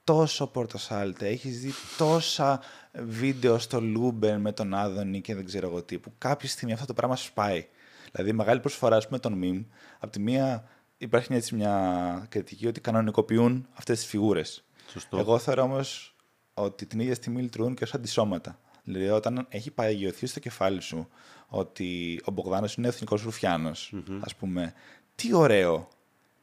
[0.05, 2.61] τόσο Πορτοσάλτε, έχεις δει τόσα
[2.93, 6.87] βίντεο στο Luben με τον Άδωνη και δεν ξέρω εγώ τι, που κάποια στιγμή αυτό
[6.87, 7.67] το πράγμα σπάει.
[8.13, 9.65] Δηλαδή, η μεγάλη προσφορά, ας πούμε, των meme,
[9.99, 10.69] από τη μία
[10.99, 14.65] υπάρχει έτσι μια κριτική ότι κανονικοποιούν αυτές τις φιγούρες.
[14.89, 15.19] Σωστό.
[15.19, 16.17] Εγώ θεωρώ όμως
[16.55, 18.59] ότι την ίδια στιγμή λειτουργούν και ως αντισώματα.
[18.93, 21.09] Δηλαδή, όταν έχει παγιωθεί στο κεφάλι σου
[21.47, 24.73] ότι ο Μπογδάνος είναι εθνικός ρουφιάνος, ας πούμε,
[25.15, 25.89] τι ωραίο.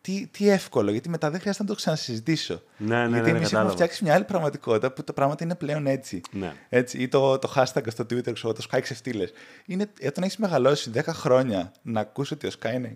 [0.01, 2.61] Τι, τι εύκολο, γιατί μετά δεν χρειάζεται να το ξανασυζητήσω.
[2.77, 3.71] Ναι, ναι, γιατί ναι, εμείς έχουμε κατάλαβα.
[3.73, 6.21] φτιάξει μια άλλη πραγματικότητα που τα πράγματα είναι πλέον έτσι.
[6.31, 6.53] Ναι.
[6.69, 9.31] έτσι ή το, το hashtag στο Twitter, ξέρω, το Sky ξεφτύλες.
[9.65, 12.95] Είναι όταν έχεις μεγαλώσει 10 χρόνια να ακούσει ότι ο Sky είναι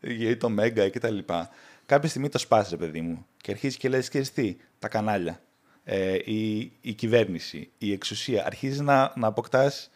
[0.00, 1.50] ή το Mega και τα λοιπά.
[1.86, 3.26] Κάποια στιγμή το σπάζει, παιδί μου.
[3.36, 5.40] Και αρχίζεις και λες, ξέρεις τι, τα κανάλια,
[5.84, 8.46] ε, η, η κυβέρνηση, η εξουσία.
[8.46, 9.90] Αρχίζεις να, να αποκτάς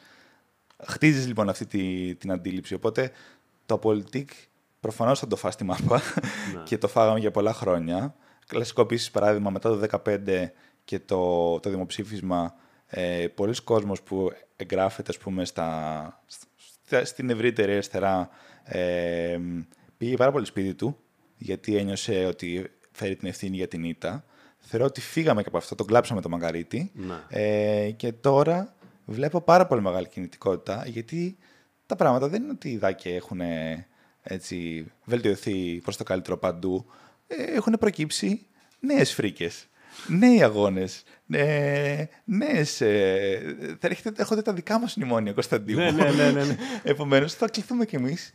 [0.87, 2.75] Χτίζεις λοιπόν αυτή τη, την αντίληψη.
[2.75, 3.11] Οπότε
[3.67, 4.31] το πολιτικ
[4.81, 6.01] προφανώς θα το φας στη μάπα
[6.69, 8.15] και το φάγαμε για πολλά χρόνια.
[8.47, 10.45] Κλασικό επίσης παράδειγμα μετά το 2015
[10.85, 12.55] και το, το δημοψήφισμα
[12.87, 16.23] ε, πολλοί κόσμος που εγγράφεται ας πούμε στα,
[16.57, 18.29] στα- στην ευρύτερη αριστερά
[18.65, 19.39] ε,
[19.97, 20.99] πήγε πάρα πολύ σπίτι του
[21.37, 24.25] γιατί ένιωσε ότι φέρει την ευθύνη για την ήττα.
[24.67, 26.91] Θεωρώ ότι φύγαμε και από αυτό, τον κλάψαμε το μαγκαρίτι.
[26.95, 27.15] Ναι.
[27.29, 28.75] Ε, και τώρα
[29.05, 31.37] βλέπω πάρα πολύ μεγάλη κινητικότητα γιατί
[31.87, 33.87] τα πράγματα δεν είναι ότι οι δάκοι έχουν ε,
[34.23, 36.87] έτσι, βελτιωθεί προς το καλύτερο παντού.
[37.27, 38.47] Ε, έχουν προκύψει
[38.81, 39.69] νέες φρίκες,
[40.07, 42.81] νέοι αγώνες, ε, νέες...
[42.81, 45.81] Ε, θα έρχεται, έρχονται τα δικά μας μνημόνια, Κωνσταντίνο.
[45.81, 46.57] Ναι, ναι, ναι, ναι, ναι.
[46.83, 48.33] Επομένως θα κληθούμε κι εμείς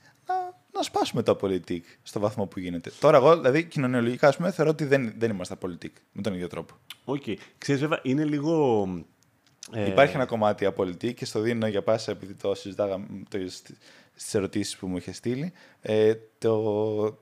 [0.79, 2.91] να, να σπάσουμε τ' απολιτίκ στο βαθμό που γίνεται.
[2.99, 6.47] Τώρα εγώ, δηλαδή κοινωνιολογικά, ας πούμε, θεωρώ ότι δεν, δεν είμαστε απολιτίκ με τον ίδιο
[6.47, 6.73] τρόπο.
[7.05, 7.23] Οκ.
[7.57, 8.83] Ξέρεις βέβαια, είναι λίγο...
[9.73, 13.37] ε, Υπάρχει ένα κομμάτι απολιτίκ και στο δίνω για πάσα επειδή το συζητάγαμε το,
[14.15, 15.51] στις ερωτήσεις που μου είχε στείλει.
[15.81, 17.17] Ε, το,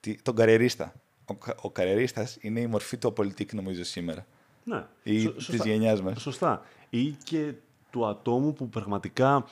[0.00, 0.92] τι- τον καριερίστα.
[1.24, 4.26] Ο, κα- ο καριερίστας είναι η μορφή του απολυτικ νομίζω σήμερα.
[4.64, 4.84] Ναι.
[5.02, 5.66] Ή Σω- της σωστά.
[5.68, 6.20] γενιάς μας.
[6.22, 6.62] Σωστά.
[6.90, 7.52] Ή και
[7.90, 9.44] του ατόμου που πραγματικά,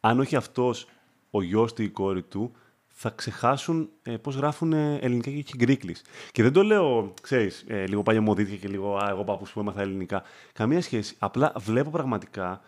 [0.00, 0.86] αν όχι αυτός,
[1.30, 2.52] ο γιος του ή η κόρη του,
[2.98, 6.02] θα ξεχάσουν ε, πώς γράφουν ε, ελληνικά και και γκρίκλεις.
[6.32, 9.80] Και δεν το λέω, ξέρεις, ε, λίγο παλιωμοδίτια και λίγο «Α, εγώ παππούς που έμαθα
[9.80, 10.22] ελληνικά».
[10.52, 11.16] Καμία σχέση.
[11.18, 12.60] Απλά βλέπω πραγματικά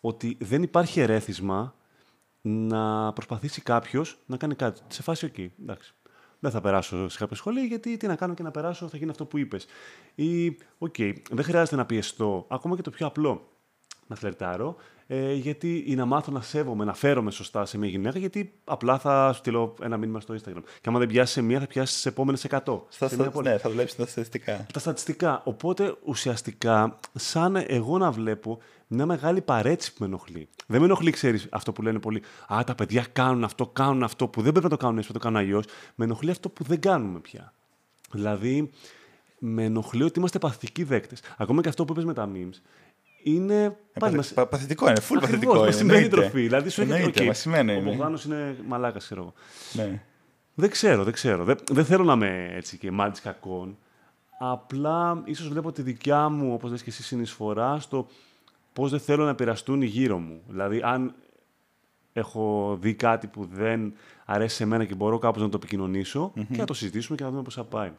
[0.00, 1.74] ότι δεν υπάρχει ερέθισμα
[2.42, 4.80] να προσπαθήσει κάποιος να κάνει κάτι.
[4.88, 5.94] Σε φάση, οκ, εντάξει.
[6.38, 9.10] Δεν θα περάσω σε κάποια σχολή, γιατί τι να κάνω και να περάσω, θα γίνει
[9.10, 9.66] αυτό που είπες.
[10.14, 10.96] Ή, οκ,
[11.30, 13.48] δεν χρειάζεται να πιεστώ, ακόμα και το πιο απλό,
[14.06, 14.76] να φλερτάρω,
[15.06, 18.98] ε, γιατί ή να μάθω να σέβομαι, να φέρομαι σωστά σε μια γυναίκα, γιατί απλά
[18.98, 20.62] θα στείλω ένα μήνυμα στο Instagram.
[20.80, 22.58] Και άμα δεν πιάσει σε μία, θα πιάσει τις επόμενες 100.
[22.88, 24.66] Στα, Σε μια στα, πόλη ναι, θα δουλέψεις τα στατιστικά.
[24.72, 25.40] τα στατιστικά.
[25.44, 30.48] Οπότε ουσιαστικά, σαν εγώ να βλέπω μια μεγάλη παρέτηση που με ενοχλεί.
[30.66, 32.22] Δεν με ενοχλεί, ξέρεις, αυτό που λένε πολλοί.
[32.54, 35.18] Α, τα παιδιά κάνουν αυτό, κάνουν αυτό που δεν πρέπει να το κάνουν έτσι, να
[35.18, 35.64] το κάνουν αλλιώς.
[35.94, 37.52] Με ενοχλεί αυτό που δεν κάνουμε πια.
[38.12, 38.70] Δηλαδή,
[39.38, 41.20] με ενοχλεί ότι είμαστε παθητικοί δέκτες.
[41.36, 42.60] Ακόμα και αυτό που είπες με τα memes.
[43.28, 43.62] Είναι.
[43.62, 45.72] Ε, πάλι πα- μας- πα- παθητικό είναι, full Ακριβώς, παθητικό μας είναι.
[45.76, 46.20] σημαίνει εννοείται.
[46.20, 46.40] τροφή.
[46.40, 46.98] Δηλαδή, σου έρχεται.
[46.98, 47.90] Εννοείται, οκ, μας σημαίνει Ο είναι.
[47.90, 49.32] Μπογδάνος είναι μαλάκας, ξέρω εγώ.
[49.88, 50.02] Ναι.
[50.54, 51.44] Δεν ξέρω, δεν ξέρω.
[51.44, 53.78] Δεν, δεν θέλω να είμαι έτσι και μάτι κακών.
[54.38, 58.06] Απλά ίσως βλέπω τη δικιά μου, όπως λες και εσύ, συνεισφορά στο
[58.72, 60.40] πώς δεν θέλω να επηρεαστούν οι γύρω μου.
[60.48, 61.14] Δηλαδή, αν
[62.12, 63.94] έχω δει κάτι που δεν
[64.24, 67.30] αρέσει σε μένα και μπορώ κάπως να το επικοινωνησω και να το συζητήσουμε και να
[67.30, 67.92] δούμε πώς θα πάει.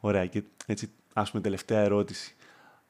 [0.00, 0.26] Ωραία.
[0.26, 2.34] Και έτσι, ας πούμε, τελευταία ερώτηση.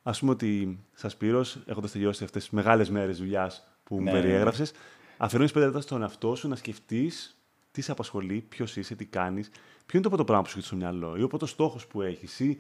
[0.03, 4.11] Ας πούμε ότι σας Σπύρος, έχοντας τελειώσει αυτές τις μεγάλες μέρες δουλειάς που μου Ναι,
[4.11, 4.23] ναι, ναι.
[4.23, 4.73] περιέγραψες,
[5.17, 7.37] αφιερώνεις πέντε λεπτά στον εαυτό σου να σκεφτείς
[7.71, 9.49] τι σε απασχολεί, ποιος είσαι, τι κάνεις,
[9.87, 12.03] ποιο είναι το πρώτο πράγμα που σου έχει στο μυαλό ή ο πρώτος στόχος που
[12.03, 12.59] έχεις ή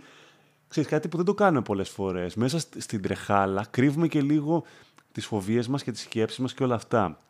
[0.69, 2.35] ξέρεις κάτι που δεν το κάνουμε πολλές φορές.
[2.35, 4.65] Μέσα σ- στην τρεχάλα κρύβουμε και λίγο
[5.13, 7.21] τις φοβίες μας και τις σκέψεις μας και όλα αυτά.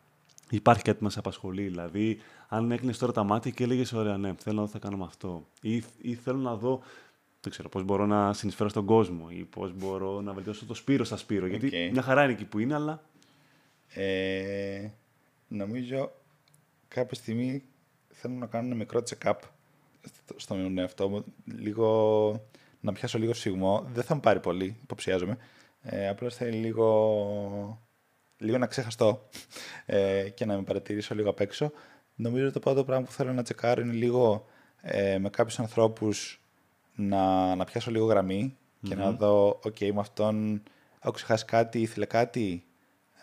[0.49, 4.33] Υπάρχει κάτι που μας απασχολεί, δηλαδή αν έκλεινες τώρα τα μάτια και έλεγες ωραία ναι,
[4.37, 6.81] θέλω να δω τι θα κάνω με αυτό ή, ή θέλω να δω
[7.41, 11.03] δεν ξέρω, πώς μπορώ να συνεισφέρω στον κόσμο ή πώς μπορώ να βελτιώσω το Σπύρο
[11.03, 11.45] στα Σπύρο.
[11.47, 11.91] Γιατί Οκ.
[11.91, 13.03] μια χαρά είναι εκεί που είναι, αλλά
[13.93, 14.89] Ε,
[15.47, 16.11] νομίζω
[16.87, 17.63] κάποια στιγμή
[18.09, 19.33] θέλω να κάνω ένα μικρό check-up
[20.25, 21.23] στο- στον εαυτό μου.
[21.45, 22.45] Λίγο,
[22.79, 23.87] να πιάσω λίγο σφυγμό.
[23.93, 25.37] Δεν θα μου πάρει πολύ, υποψιάζομαι.
[25.81, 27.81] Ε, απλώς θέλει λίγο,
[28.37, 29.29] λίγο να ξεχαστώ
[29.85, 31.71] ε, και να με παρατηρήσω λίγο απ' έξω.
[32.15, 34.45] Νομίζω ότι το πρώτο πράγμα που θέλω να τσεκάρω είναι λίγο
[34.81, 36.40] ε, με κάποιους ανθρώπους
[36.95, 40.63] να, να πιάσω λίγο γραμμή και να δω, οκ, με αυτόν
[41.01, 42.63] έχω ξεχάσει κάτι, ήθελε κάτι;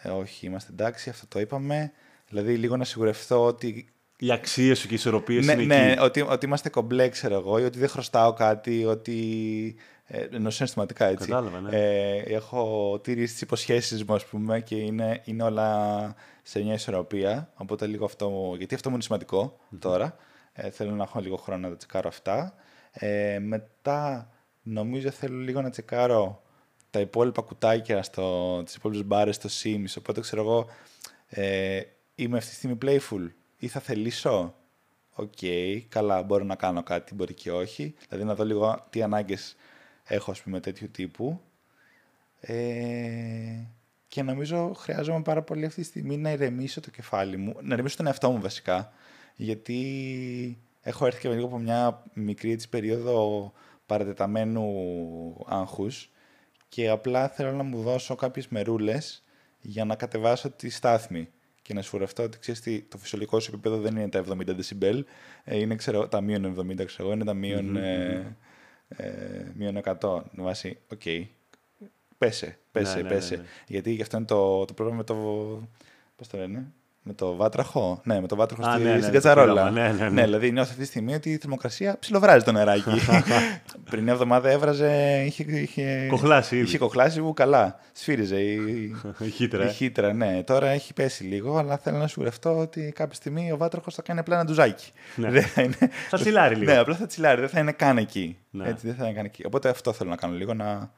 [0.03, 1.93] Ε, όχι, είμαστε εντάξει, αυτό το είπαμε.
[2.29, 3.89] Δηλαδή, λίγο να σιγουρευτώ ότι.
[4.19, 6.01] οι αξίες σου και οι ισορροπίες Ναι, είναι ναι εκεί.
[6.01, 9.77] ότι, ότι είμαστε κομπλέ, ξέρω εγώ, ή ότι δεν χρωστάω κάτι, ότι.
[10.11, 11.27] Ε, ενώ συναισθηματικά έτσι.
[11.29, 11.77] Κατάλαβα, ναι.
[11.77, 17.53] Ε, έχω τηρήσει τις υποσχέσεις μου, ας πούμε, και είναι, είναι όλα σε μια ισορροπία.
[17.57, 18.55] Οπότε λίγο αυτό μου.
[18.55, 20.17] Γιατί αυτό μου είναι σημαντικό τώρα.
[20.53, 22.55] Ε, θέλω να έχω λίγο χρόνο να τα τσεκάρω αυτά.
[23.01, 24.31] Ε, μετά,
[24.63, 26.43] νομίζω θέλω λίγο να τσεκάρω
[26.91, 30.67] τα υπόλοιπα κουτάκια στο, τις υπόλοιπες μπάρες στο Sims, οπότε ξέρω εγώ,
[31.29, 31.81] ε,
[32.15, 34.55] είμαι αυτή τη στιγμή playful ή θα θελήσω;
[35.15, 37.95] Ok, okay, καλά, μπορώ να κάνω κάτι, μπορεί και όχι.
[38.09, 39.57] Δηλαδή να δω λίγο τι ανάγκες
[40.05, 41.41] έχω, ας πούμε, τέτοιου τύπου.
[42.41, 43.65] Ε,
[44.09, 47.97] και νομίζω χρειάζομαι πάρα πολύ αυτή τη στιγμή να ηρεμήσω το κεφάλι μου, να ηρεμήσω
[47.97, 48.93] τον εαυτό μου βασικά,
[49.37, 50.59] γιατί
[50.89, 53.53] έχω έρθει και λίγο από μια μικρή έτσι, περίοδο
[53.87, 54.67] παρατεταμένου
[55.47, 56.11] άγχους
[56.69, 59.25] και απλά θέλω να μου δώσω κάποιες μερούλες
[59.61, 61.29] για να κατεβάσω τη στάθμη
[61.63, 65.05] και να σφουρευτώ ότι ξέρεις τι, το φυσιολογικό σου επίπεδο δεν είναι τα 70 δεσιμπέλ,
[65.45, 68.37] ε, είναι ξέρω, τα μείον 70, ξέρω, είναι τα μείον, ε,
[68.89, 70.23] ε, μείον 100.
[70.37, 71.27] Φάση, ok, okay.
[72.19, 73.35] πέσε, πέσε, ναι, ναι, πέσε.
[73.37, 75.15] Ναι, ναι, Γιατί γι' αυτό είναι το, το πρόβλημα με το,
[76.17, 76.73] πώς το λένε,
[77.09, 78.01] με το βάτραχο.
[78.05, 79.71] Ναι, με το βάτραχο στη, ναι, ναι, στην κατσαρόλα.
[79.71, 80.09] Ναι, ναι, ναι.
[80.09, 82.91] ναι, δηλαδή νιώθω αυτή τη στιγμή ότι η θερμοκρασία ψιλοβράζει το νεράκι.
[83.91, 85.23] Πριν μια εβδομάδα έβραζε.
[85.27, 86.57] Είχε, είχε, κοχλάσει.
[86.57, 86.65] Ήδη.
[86.65, 87.79] Είχε κοχλάσει που καλά.
[87.93, 89.65] Σφύριζε η, η χύτρα.
[89.65, 90.43] Η χύτρα, ναι.
[90.43, 94.03] Τώρα έχει πέσει λίγο, αλλά θέλω να σου γραφτώ ότι κάποια στιγμή ο βάτραχος θα
[94.03, 94.93] κάνει απλά ένα ντουζάκι.
[95.15, 95.41] Ναι.
[95.41, 95.77] θα, είναι...
[96.09, 96.73] θα τσιλάρει λίγο.
[96.73, 98.39] Ναι, απλά θα τσιλάρει, δεν θα είναι καν εκεί.
[98.51, 98.69] Ναι.
[98.69, 99.47] Έτσι, δεν θα είναι καν εκεί.
[99.47, 100.91] Οπότε αυτό θέλω να κάνω λίγο να.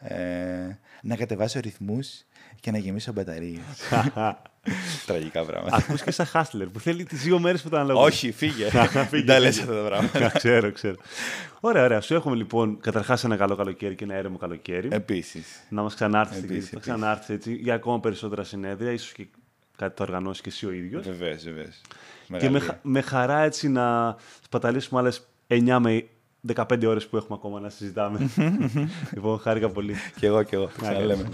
[0.00, 2.24] Ε, να κατεβάσω ρυθμούς
[2.60, 3.60] και να γεμίσω μπαταρίες.
[5.06, 5.76] Τραγικά πράγματα.
[5.76, 8.04] Ακούς και σαν Χάστλερ που θέλει τις δύο μέρες που τα αναλογούν.
[8.04, 8.68] Όχι, φύγε.
[9.10, 10.28] Δεν τα λες αυτά τα πράγματα.
[10.38, 10.96] ξέρω, ξέρω.
[11.60, 12.00] Ωραία, ωραία.
[12.00, 14.88] Σου έχουμε λοιπόν καταρχάς ένα καλό καλοκαίρι και ένα έρεμο καλοκαίρι.
[14.92, 15.66] Επίσης.
[15.68, 19.26] Να μας ξανάρθεις να ξανάρθεις έτσι για ακόμα περισσότερα συνέδρια, ίσως και
[19.76, 21.06] κάτι το οργανώσεις και εσύ ο ίδιος.
[21.06, 21.80] Βεβαίως, βεβαίως.
[22.38, 26.04] Και με, με χαρά έτσι να σπαταλήσουμε άλλες 9 με
[26.54, 28.30] 15 ώρες που έχουμε ακόμα να συζητάμε.
[29.14, 29.94] λοιπόν, χάρηκα πολύ.
[30.18, 30.70] Κι εγώ, κι εγώ.
[30.78, 31.28] Ξαναλέμε.